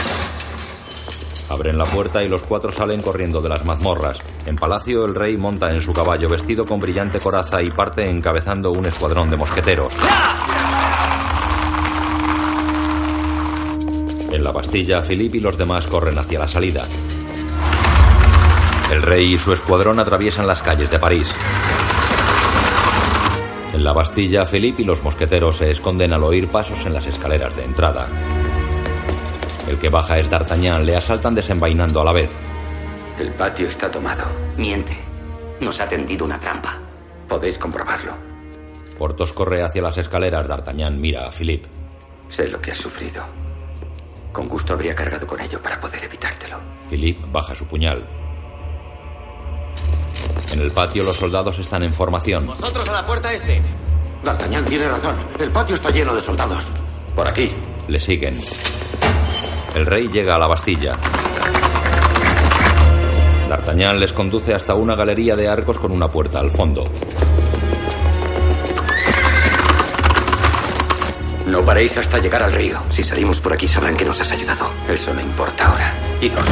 [1.49, 4.17] Abren la puerta y los cuatro salen corriendo de las mazmorras.
[4.45, 8.71] En palacio, el rey monta en su caballo vestido con brillante coraza y parte encabezando
[8.71, 9.93] un escuadrón de mosqueteros.
[14.31, 16.87] En la Bastilla, Philippe y los demás corren hacia la salida.
[18.91, 21.33] El rey y su escuadrón atraviesan las calles de París.
[23.73, 27.55] En la Bastilla, Philippe y los mosqueteros se esconden al oír pasos en las escaleras
[27.55, 28.07] de entrada.
[29.67, 32.29] El que baja es D'Artagnan, le asaltan desenvainando a la vez.
[33.19, 34.23] El patio está tomado.
[34.57, 34.95] Miente.
[35.59, 36.77] Nos ha tendido una trampa.
[37.27, 38.13] Podéis comprobarlo.
[38.97, 40.47] Portos corre hacia las escaleras.
[40.47, 41.67] D'Artagnan mira a Philippe.
[42.29, 43.23] Sé lo que has sufrido.
[44.31, 46.59] Con gusto habría cargado con ello para poder evitártelo.
[46.89, 48.05] Philippe baja su puñal.
[50.51, 52.45] En el patio los soldados están en formación.
[52.45, 53.61] Vosotros a la puerta este.
[54.23, 55.15] D'Artagnan tiene razón.
[55.39, 56.65] El patio está lleno de soldados.
[57.15, 57.55] Por aquí.
[57.87, 58.39] Le siguen.
[59.75, 60.97] El rey llega a la Bastilla.
[63.49, 66.89] D'Artagnan les conduce hasta una galería de arcos con una puerta al fondo.
[71.45, 72.79] No paréis hasta llegar al río.
[72.89, 74.69] Si salimos por aquí sabrán que nos has ayudado.
[74.87, 75.93] Eso no importa ahora.
[76.21, 76.45] Idos.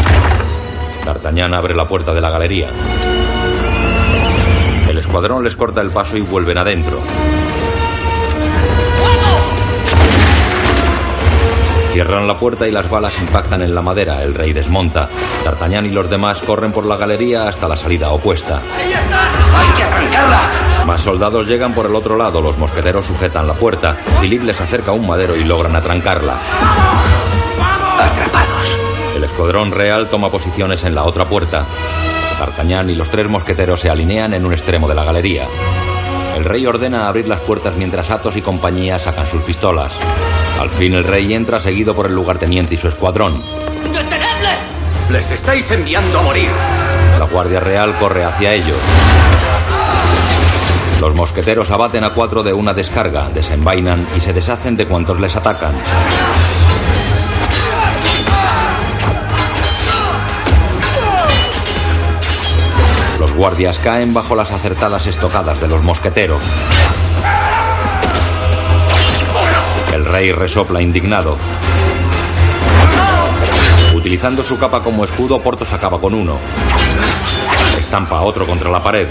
[1.06, 2.72] D'Artagnan abre la puerta de la galería.
[4.90, 7.00] El escuadrón les corta el paso y vuelven adentro.
[11.94, 14.24] Cierran la puerta y las balas impactan en la madera.
[14.24, 15.08] El rey desmonta.
[15.46, 18.64] D'Artagnan y los demás corren por la galería hasta la salida opuesta.
[18.76, 20.40] ¡Hay que arrancarla!
[20.88, 22.42] Más soldados llegan por el otro lado.
[22.42, 23.96] Los mosqueteros sujetan la puerta.
[24.20, 26.42] Philippe les acerca un madero y logran atrancarla.
[28.00, 28.78] Atrapados.
[29.16, 31.64] El escuadrón real toma posiciones en la otra puerta.
[32.40, 35.48] D'Artagnan y los tres mosqueteros se alinean en un extremo de la galería.
[36.36, 39.92] El rey ordena abrir las puertas mientras Athos y compañía sacan sus pistolas.
[40.60, 43.34] Al fin el rey entra seguido por el lugarteniente y su escuadrón.
[43.34, 44.56] ¡Detenedle!
[45.10, 46.50] Les estáis enviando a morir.
[47.20, 48.78] La Guardia Real corre hacia ellos.
[51.02, 55.36] Los mosqueteros abaten a cuatro de una descarga, desenvainan y se deshacen de cuantos les
[55.36, 55.76] atacan.
[63.20, 66.44] Los guardias caen bajo las acertadas estocadas de los mosqueteros.
[70.14, 71.36] Rey resopla indignado.
[73.96, 76.38] Utilizando su capa como escudo, Portos acaba con uno.
[77.80, 79.08] Estampa a otro contra la pared.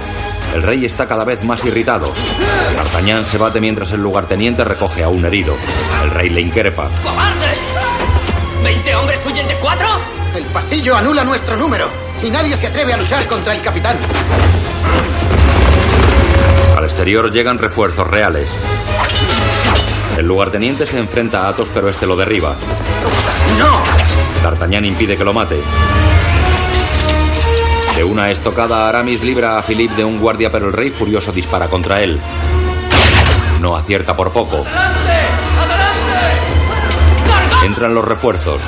[0.55, 2.13] El rey está cada vez más irritado.
[2.77, 5.57] D'Artagnan se bate mientras el lugarteniente recoge a un herido.
[6.05, 6.89] El rey le increpa.
[7.03, 7.53] ¡Cobarde!
[8.63, 9.89] ¿Veinte hombres huyen de cuatro?
[10.37, 11.89] El pasillo anula nuestro número
[12.23, 13.97] y nadie se atreve a luchar contra el capitán.
[16.77, 18.49] Al exterior llegan refuerzos reales.
[20.17, 22.55] El lugarteniente se enfrenta a Athos, pero este lo derriba.
[23.59, 23.83] ¡No!
[24.43, 25.61] D'Artagnan impide que lo mate.
[27.97, 31.69] De una estocada, Aramis libra a Philippe de un guardia, pero el rey furioso dispara
[31.69, 32.21] contra él.
[33.61, 34.65] No acierta por poco.
[37.65, 38.61] Entran los refuerzos.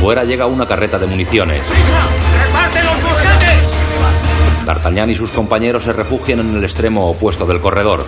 [0.00, 1.66] Fuera llega una carreta de municiones.
[1.68, 4.64] ¡Reparte los mosquetes!
[4.64, 8.06] D'Artagnan y sus compañeros se refugian en el extremo opuesto del corredor.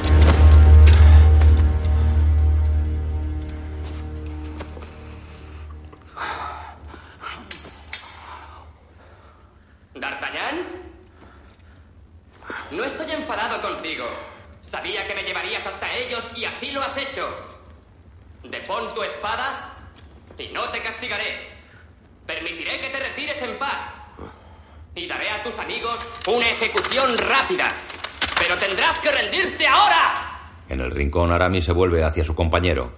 [18.65, 19.75] Depón tu espada
[20.39, 21.51] y no te castigaré.
[22.25, 23.93] Permitiré que te retires en paz.
[24.95, 27.71] Y daré a tus amigos una ejecución rápida.
[28.39, 30.41] Pero tendrás que rendirte ahora.
[30.67, 32.91] En el rincón, Aramis se vuelve hacia su compañero.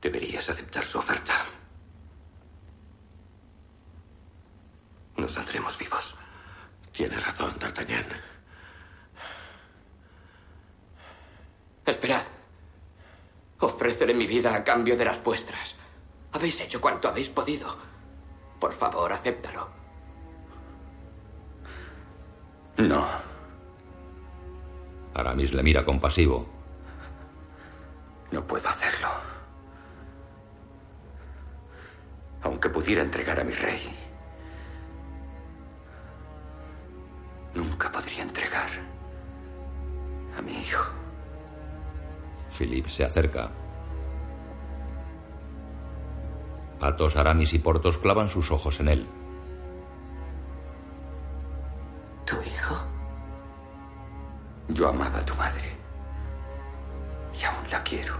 [0.00, 1.44] Deberías aceptar su oferta.
[5.18, 6.14] No saldremos vivos.
[6.92, 8.06] Tiene razón, D'Artagnan.
[11.84, 12.33] parte
[14.06, 15.74] de mi vida a cambio de las vuestras.
[16.32, 17.76] Habéis hecho cuanto habéis podido.
[18.58, 19.68] Por favor, acéptalo.
[22.78, 23.06] No.
[25.14, 26.46] Aramis le mira compasivo.
[28.32, 29.08] No puedo hacerlo.
[32.42, 33.96] Aunque pudiera entregar a mi rey,
[37.54, 38.68] nunca podría entregar
[40.36, 41.03] a mi hijo.
[42.56, 43.50] Philip se acerca.
[46.80, 49.06] Athos, Aramis y Portos clavan sus ojos en él.
[52.26, 52.76] ¿Tu hijo?
[54.68, 55.76] Yo amaba a tu madre.
[57.40, 58.14] Y aún la quiero.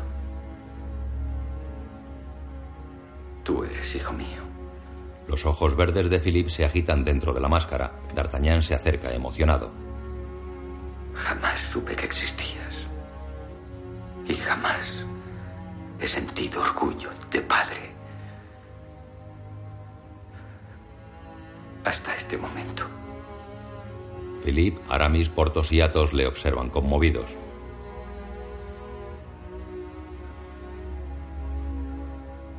[3.42, 4.42] Tú eres hijo mío.
[5.28, 7.92] Los ojos verdes de Philip se agitan dentro de la máscara.
[8.14, 9.70] D'Artagnan se acerca emocionado.
[11.14, 12.83] Jamás supe que existías.
[14.26, 15.04] Y jamás
[16.00, 17.92] he sentido orgullo de padre.
[21.84, 22.84] Hasta este momento.
[24.44, 27.30] Philip, Aramis, Portos y Athos le observan conmovidos.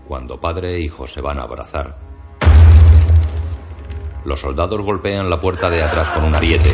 [0.07, 1.97] Cuando padre e hijo se van a abrazar,
[4.23, 6.71] los soldados golpean la puerta de atrás con un ariete.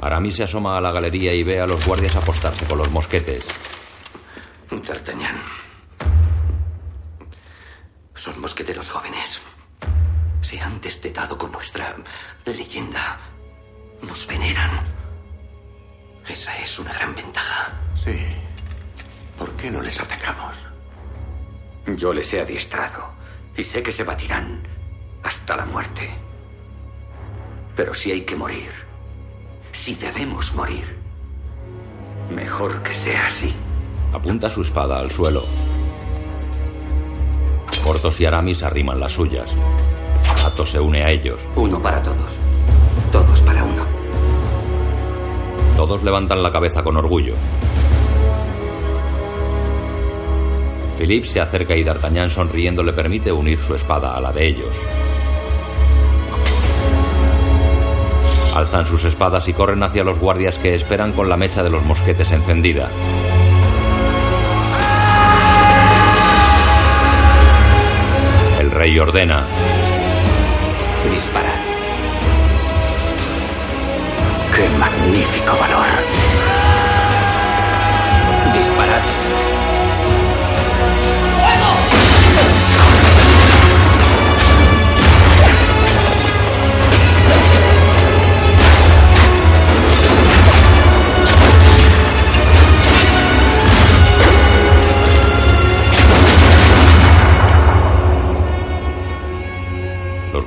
[0.00, 3.46] Aramis se asoma a la galería y ve a los guardias apostarse con los mosquetes.
[4.70, 5.36] D'Artagnan.
[8.14, 9.40] Son mosqueteros jóvenes.
[10.40, 11.96] Se han destetado con nuestra
[12.44, 13.18] leyenda.
[14.02, 14.84] Nos veneran.
[16.28, 17.72] Esa es una gran ventaja.
[17.96, 18.18] Sí.
[19.38, 20.56] ¿Por qué no les atacamos?
[21.86, 23.10] Yo les he adiestrado
[23.56, 24.62] y sé que se batirán
[25.22, 26.10] hasta la muerte.
[27.76, 28.85] Pero si hay que morir,
[29.76, 30.84] si debemos morir,
[32.34, 33.52] mejor que sea así.
[34.12, 35.44] Apunta su espada al suelo.
[37.84, 39.50] Portos y Aramis arriman las suyas.
[40.46, 41.40] Athos se une a ellos.
[41.54, 42.32] Uno para todos.
[43.12, 43.84] Todos para uno.
[45.76, 47.34] Todos levantan la cabeza con orgullo.
[50.96, 54.74] Philippe se acerca y D'Artagnan sonriendo le permite unir su espada a la de ellos.
[58.56, 61.84] Alzan sus espadas y corren hacia los guardias que esperan con la mecha de los
[61.84, 62.88] mosquetes encendida.
[68.58, 69.44] El rey ordena.
[71.12, 71.60] Disparad.
[74.54, 76.05] ¡Qué magnífico valor!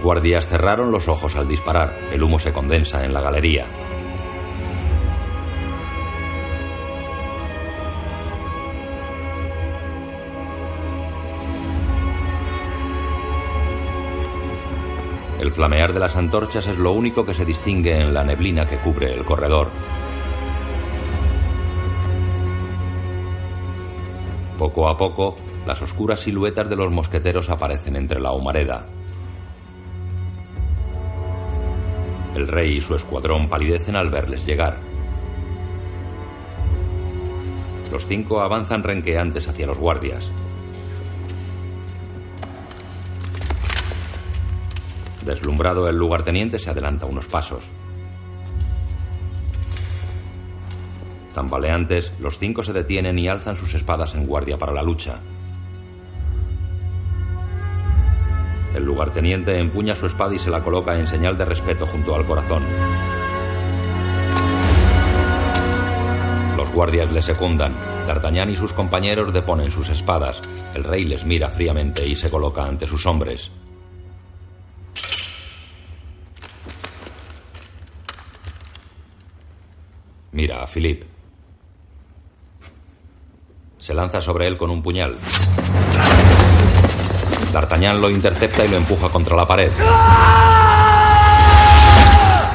[0.09, 1.95] Guardias cerraron los ojos al disparar.
[2.11, 3.67] El humo se condensa en la galería.
[15.39, 18.79] El flamear de las antorchas es lo único que se distingue en la neblina que
[18.79, 19.69] cubre el corredor.
[24.57, 25.35] Poco a poco,
[25.67, 28.87] las oscuras siluetas de los mosqueteros aparecen entre la humareda.
[32.35, 34.79] El rey y su escuadrón palidecen al verles llegar.
[37.91, 40.31] Los cinco avanzan renqueantes hacia los guardias.
[45.25, 47.65] Deslumbrado, el lugarteniente se adelanta unos pasos.
[51.33, 55.19] Tambaleantes, los cinco se detienen y alzan sus espadas en guardia para la lucha.
[58.79, 62.25] El lugarteniente empuña su espada y se la coloca en señal de respeto junto al
[62.25, 62.63] corazón.
[66.55, 67.75] Los guardias le secundan.
[68.07, 70.39] D'Artagnan y sus compañeros deponen sus espadas.
[70.73, 73.51] El rey les mira fríamente y se coloca ante sus hombres.
[80.31, 81.05] Mira a Philippe.
[83.77, 85.17] Se lanza sobre él con un puñal.
[87.51, 89.71] D'Artagnan lo intercepta y lo empuja contra la pared.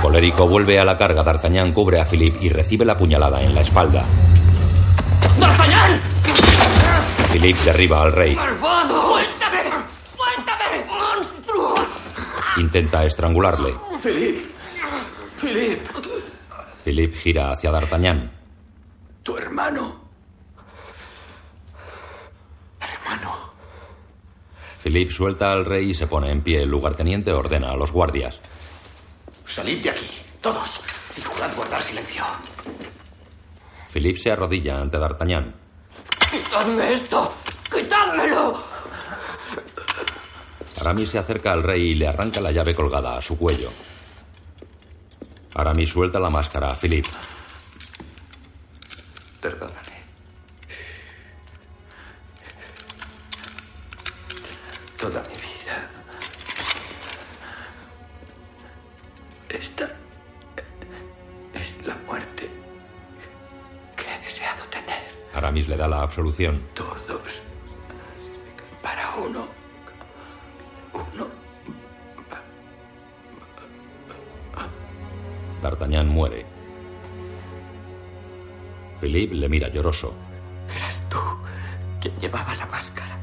[0.01, 1.23] Colérico vuelve a la carga.
[1.23, 4.05] D'Artagnan cubre a Philippe y recibe la puñalada en la espalda.
[5.39, 6.01] ¡D'Artagnan!
[7.33, 8.37] Philippe derriba al rey.
[8.37, 9.13] ¡Malvado!
[9.13, 9.63] ¡Suéltame!
[10.17, 10.85] ¡Suéltame!
[10.87, 11.75] ¡Monstruo!
[12.59, 13.75] Intenta estrangularle.
[14.01, 14.47] Philippe.
[15.41, 15.83] Philippe.
[16.85, 18.31] Philippe gira hacia D'Artagnan.
[19.23, 20.05] Tu hermano.
[24.85, 26.63] Philip suelta al rey y se pone en pie.
[26.63, 28.39] El lugarteniente ordena a los guardias.
[29.47, 30.11] Salid de aquí,
[30.43, 30.79] todos,
[31.17, 32.23] y jurad guardar silencio.
[33.91, 35.55] Philip se arrodilla ante D'Artagnan.
[36.31, 37.35] ¡Quitadme esto!
[37.73, 38.63] ¡Quitádmelo!
[40.83, 43.71] Aramis se acerca al rey y le arranca la llave colgada a su cuello.
[45.55, 47.07] Aramis suelta la máscara a Philip.
[49.41, 49.94] Perdóname.
[66.05, 66.63] Absolución.
[66.75, 67.43] Todos.
[68.83, 69.47] Para uno.
[70.93, 71.27] Uno.
[75.61, 76.45] D'Artagnan muere.
[79.01, 80.15] Philippe le mira lloroso.
[80.75, 81.19] Eras tú
[82.01, 83.19] quien llevaba la máscara.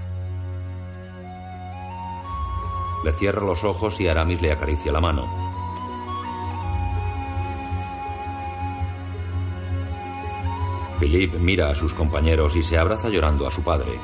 [3.03, 5.40] Le cierra los ojos y Aramis le acaricia la mano.
[11.02, 13.99] Philippe mira a sus compañeros y se abraza llorando a su padre.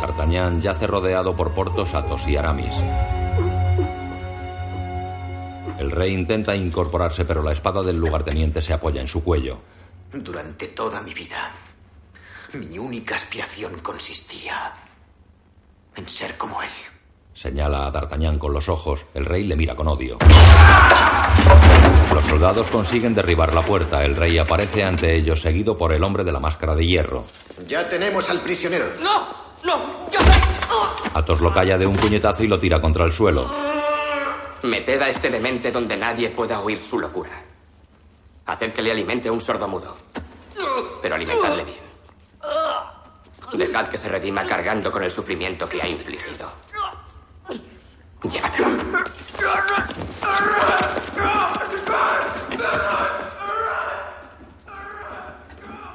[0.00, 2.74] D'Artagnan yace rodeado por Portos, Athos y Aramis.
[5.78, 9.60] El rey intenta incorporarse, pero la espada del lugarteniente se apoya en su cuello.
[10.10, 11.50] Durante toda mi vida,
[12.54, 14.72] mi única aspiración consistía
[15.96, 16.70] en ser como él.
[17.32, 19.04] Señala a D'Artagnan con los ojos.
[19.12, 20.18] El rey le mira con odio.
[22.14, 24.04] Los soldados consiguen derribar la puerta.
[24.04, 27.24] El rey aparece ante ellos, seguido por el hombre de la máscara de hierro.
[27.66, 28.86] Ya tenemos al prisionero.
[29.00, 29.26] ¡No!
[29.64, 30.10] ¡No!
[30.10, 30.20] ¡Yo
[31.14, 33.52] Athos lo calla de un puñetazo y lo tira contra el suelo.
[34.62, 37.30] Meted a este demente donde nadie pueda oír su locura.
[38.46, 39.96] Haced que le alimente un sordomudo.
[41.02, 41.83] Pero alimentadle bien.
[43.56, 46.52] Dejad que se redima cargando con el sufrimiento que ha infligido.
[48.22, 48.68] Llévatelo.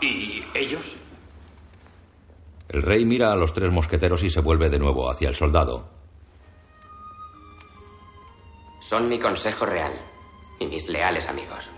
[0.02, 0.96] ¿Y ellos?
[2.70, 5.90] El rey mira a los tres mosqueteros y se vuelve de nuevo hacia el soldado.
[8.80, 9.94] Son mi consejo real
[10.60, 11.70] y mis leales amigos.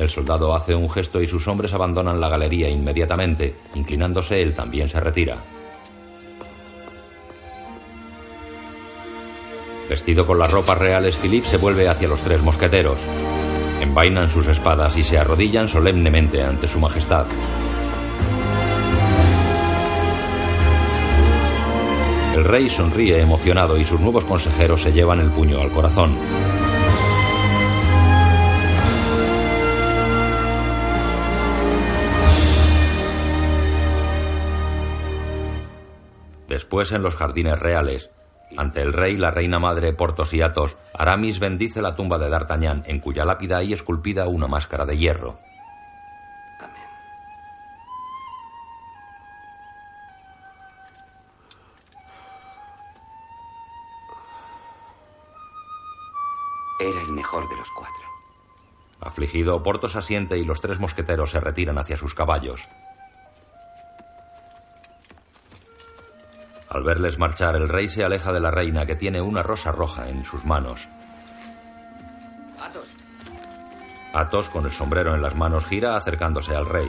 [0.00, 3.56] El soldado hace un gesto y sus hombres abandonan la galería inmediatamente.
[3.74, 5.36] Inclinándose, él también se retira.
[9.90, 12.98] Vestido con las ropas reales, Philippe se vuelve hacia los tres mosqueteros.
[13.82, 17.26] Envainan sus espadas y se arrodillan solemnemente ante su majestad.
[22.34, 26.16] El rey sonríe emocionado y sus nuevos consejeros se llevan el puño al corazón.
[36.60, 38.10] Después en los jardines reales,
[38.58, 42.82] ante el rey, la reina madre, Portos y Athos, Aramis bendice la tumba de D'Artagnan,
[42.84, 45.38] en cuya lápida hay esculpida una máscara de hierro.
[56.78, 57.94] Era el mejor de los cuatro.
[59.00, 62.68] Afligido, Portos asiente y los tres mosqueteros se retiran hacia sus caballos.
[66.70, 70.08] Al verles marchar, el rey se aleja de la reina que tiene una rosa roja
[70.08, 70.88] en sus manos.
[72.60, 72.86] Athos.
[74.12, 76.88] Athos, con el sombrero en las manos, gira acercándose al rey.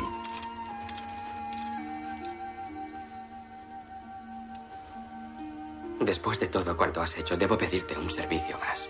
[5.99, 8.87] Después de todo cuanto has hecho, debo pedirte un servicio más.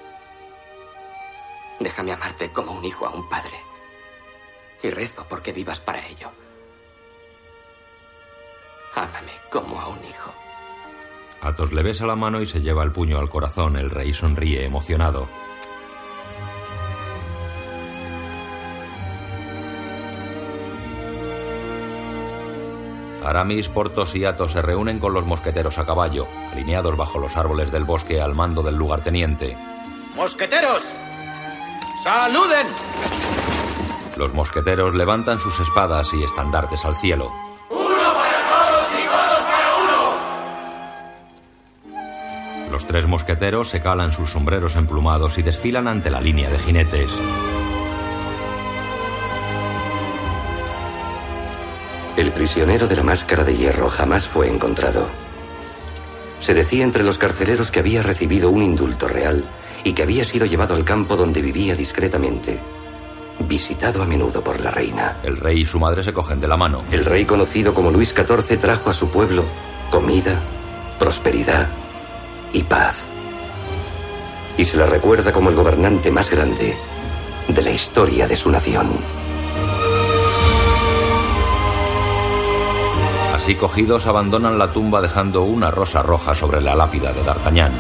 [1.80, 3.58] Déjame amarte como un hijo a un padre.
[4.84, 6.30] Y rezo porque vivas para ello.
[8.94, 10.34] Ámame como a un hijo.
[11.42, 13.76] Athos le besa la mano y se lleva el puño al corazón.
[13.76, 15.28] El rey sonríe emocionado.
[23.24, 27.72] Aramis, Portos y Athos se reúnen con los mosqueteros a caballo, alineados bajo los árboles
[27.72, 29.58] del bosque al mando del lugarteniente.
[30.16, 30.92] ¡Mosqueteros!
[32.04, 32.68] ¡Saluden!
[34.18, 37.32] Los mosqueteros levantan sus espadas y estandartes al cielo.
[42.82, 47.12] Los tres mosqueteros se calan sus sombreros emplumados y desfilan ante la línea de jinetes.
[52.18, 55.08] El prisionero de la máscara de hierro jamás fue encontrado.
[56.40, 59.46] Se decía entre los carceleros que había recibido un indulto real
[59.84, 62.58] y que había sido llevado al campo donde vivía discretamente,
[63.48, 65.18] visitado a menudo por la reina.
[65.22, 66.82] El rey y su madre se cogen de la mano.
[66.92, 69.46] El rey conocido como Luis XIV trajo a su pueblo
[69.92, 70.40] comida,
[70.98, 71.70] prosperidad
[72.54, 72.96] y paz.
[74.58, 76.76] Y se le recuerda como el gobernante más grande
[77.48, 78.92] de la historia de su nación.
[83.34, 87.74] Así cogidos abandonan la tumba dejando una rosa roja sobre la lápida de D'Artagnan.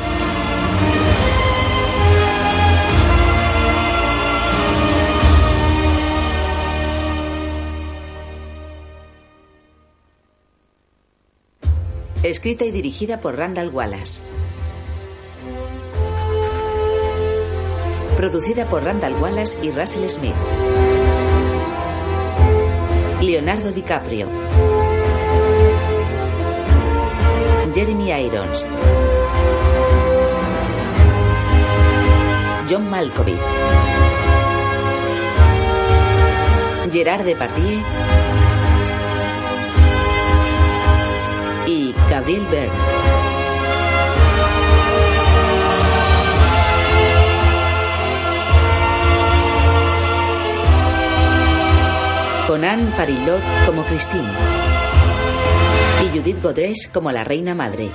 [12.23, 14.22] Escrita y dirigida por Randall Wallace.
[18.15, 20.35] Producida por Randall Wallace y Russell Smith.
[23.21, 24.27] Leonardo DiCaprio.
[27.73, 28.65] Jeremy Irons.
[32.69, 33.39] John Malkovich.
[36.91, 37.81] Gerard Depardieu
[41.67, 43.20] y Gabriel Byrne.
[52.52, 54.28] Con Anne Parilot como Christine
[56.03, 57.90] y Judith Godrèche como la reina madre.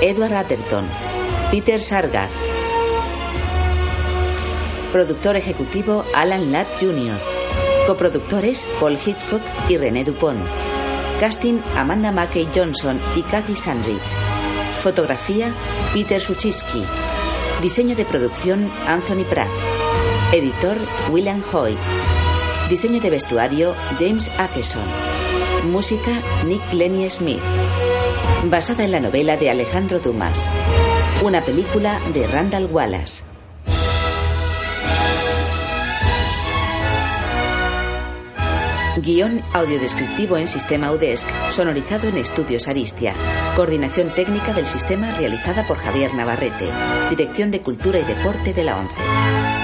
[0.00, 0.86] Edward Atherton,
[1.50, 2.30] Peter Sargard.
[4.92, 7.20] Productor ejecutivo Alan Ladd Jr.
[7.86, 10.40] Coproductores Paul Hitchcock y René Dupont.
[11.20, 14.16] Casting Amanda Mackey Johnson y Kathy Sandrich.
[14.80, 15.52] Fotografía
[15.92, 16.82] Peter Suchiski.
[17.60, 19.81] Diseño de producción Anthony Pratt.
[20.32, 20.78] Editor
[21.10, 21.76] William Hoy.
[22.70, 24.86] Diseño de vestuario James Akeson.
[25.70, 26.10] Música
[26.46, 27.42] Nick Lenny Smith.
[28.44, 30.48] Basada en la novela de Alejandro Dumas.
[31.22, 33.24] Una película de Randall Wallace.
[39.02, 43.12] Guión audiodescriptivo en sistema UDESC, sonorizado en Estudios Aristia.
[43.54, 46.70] Coordinación técnica del sistema realizada por Javier Navarrete.
[47.10, 49.61] Dirección de Cultura y Deporte de la ONCE.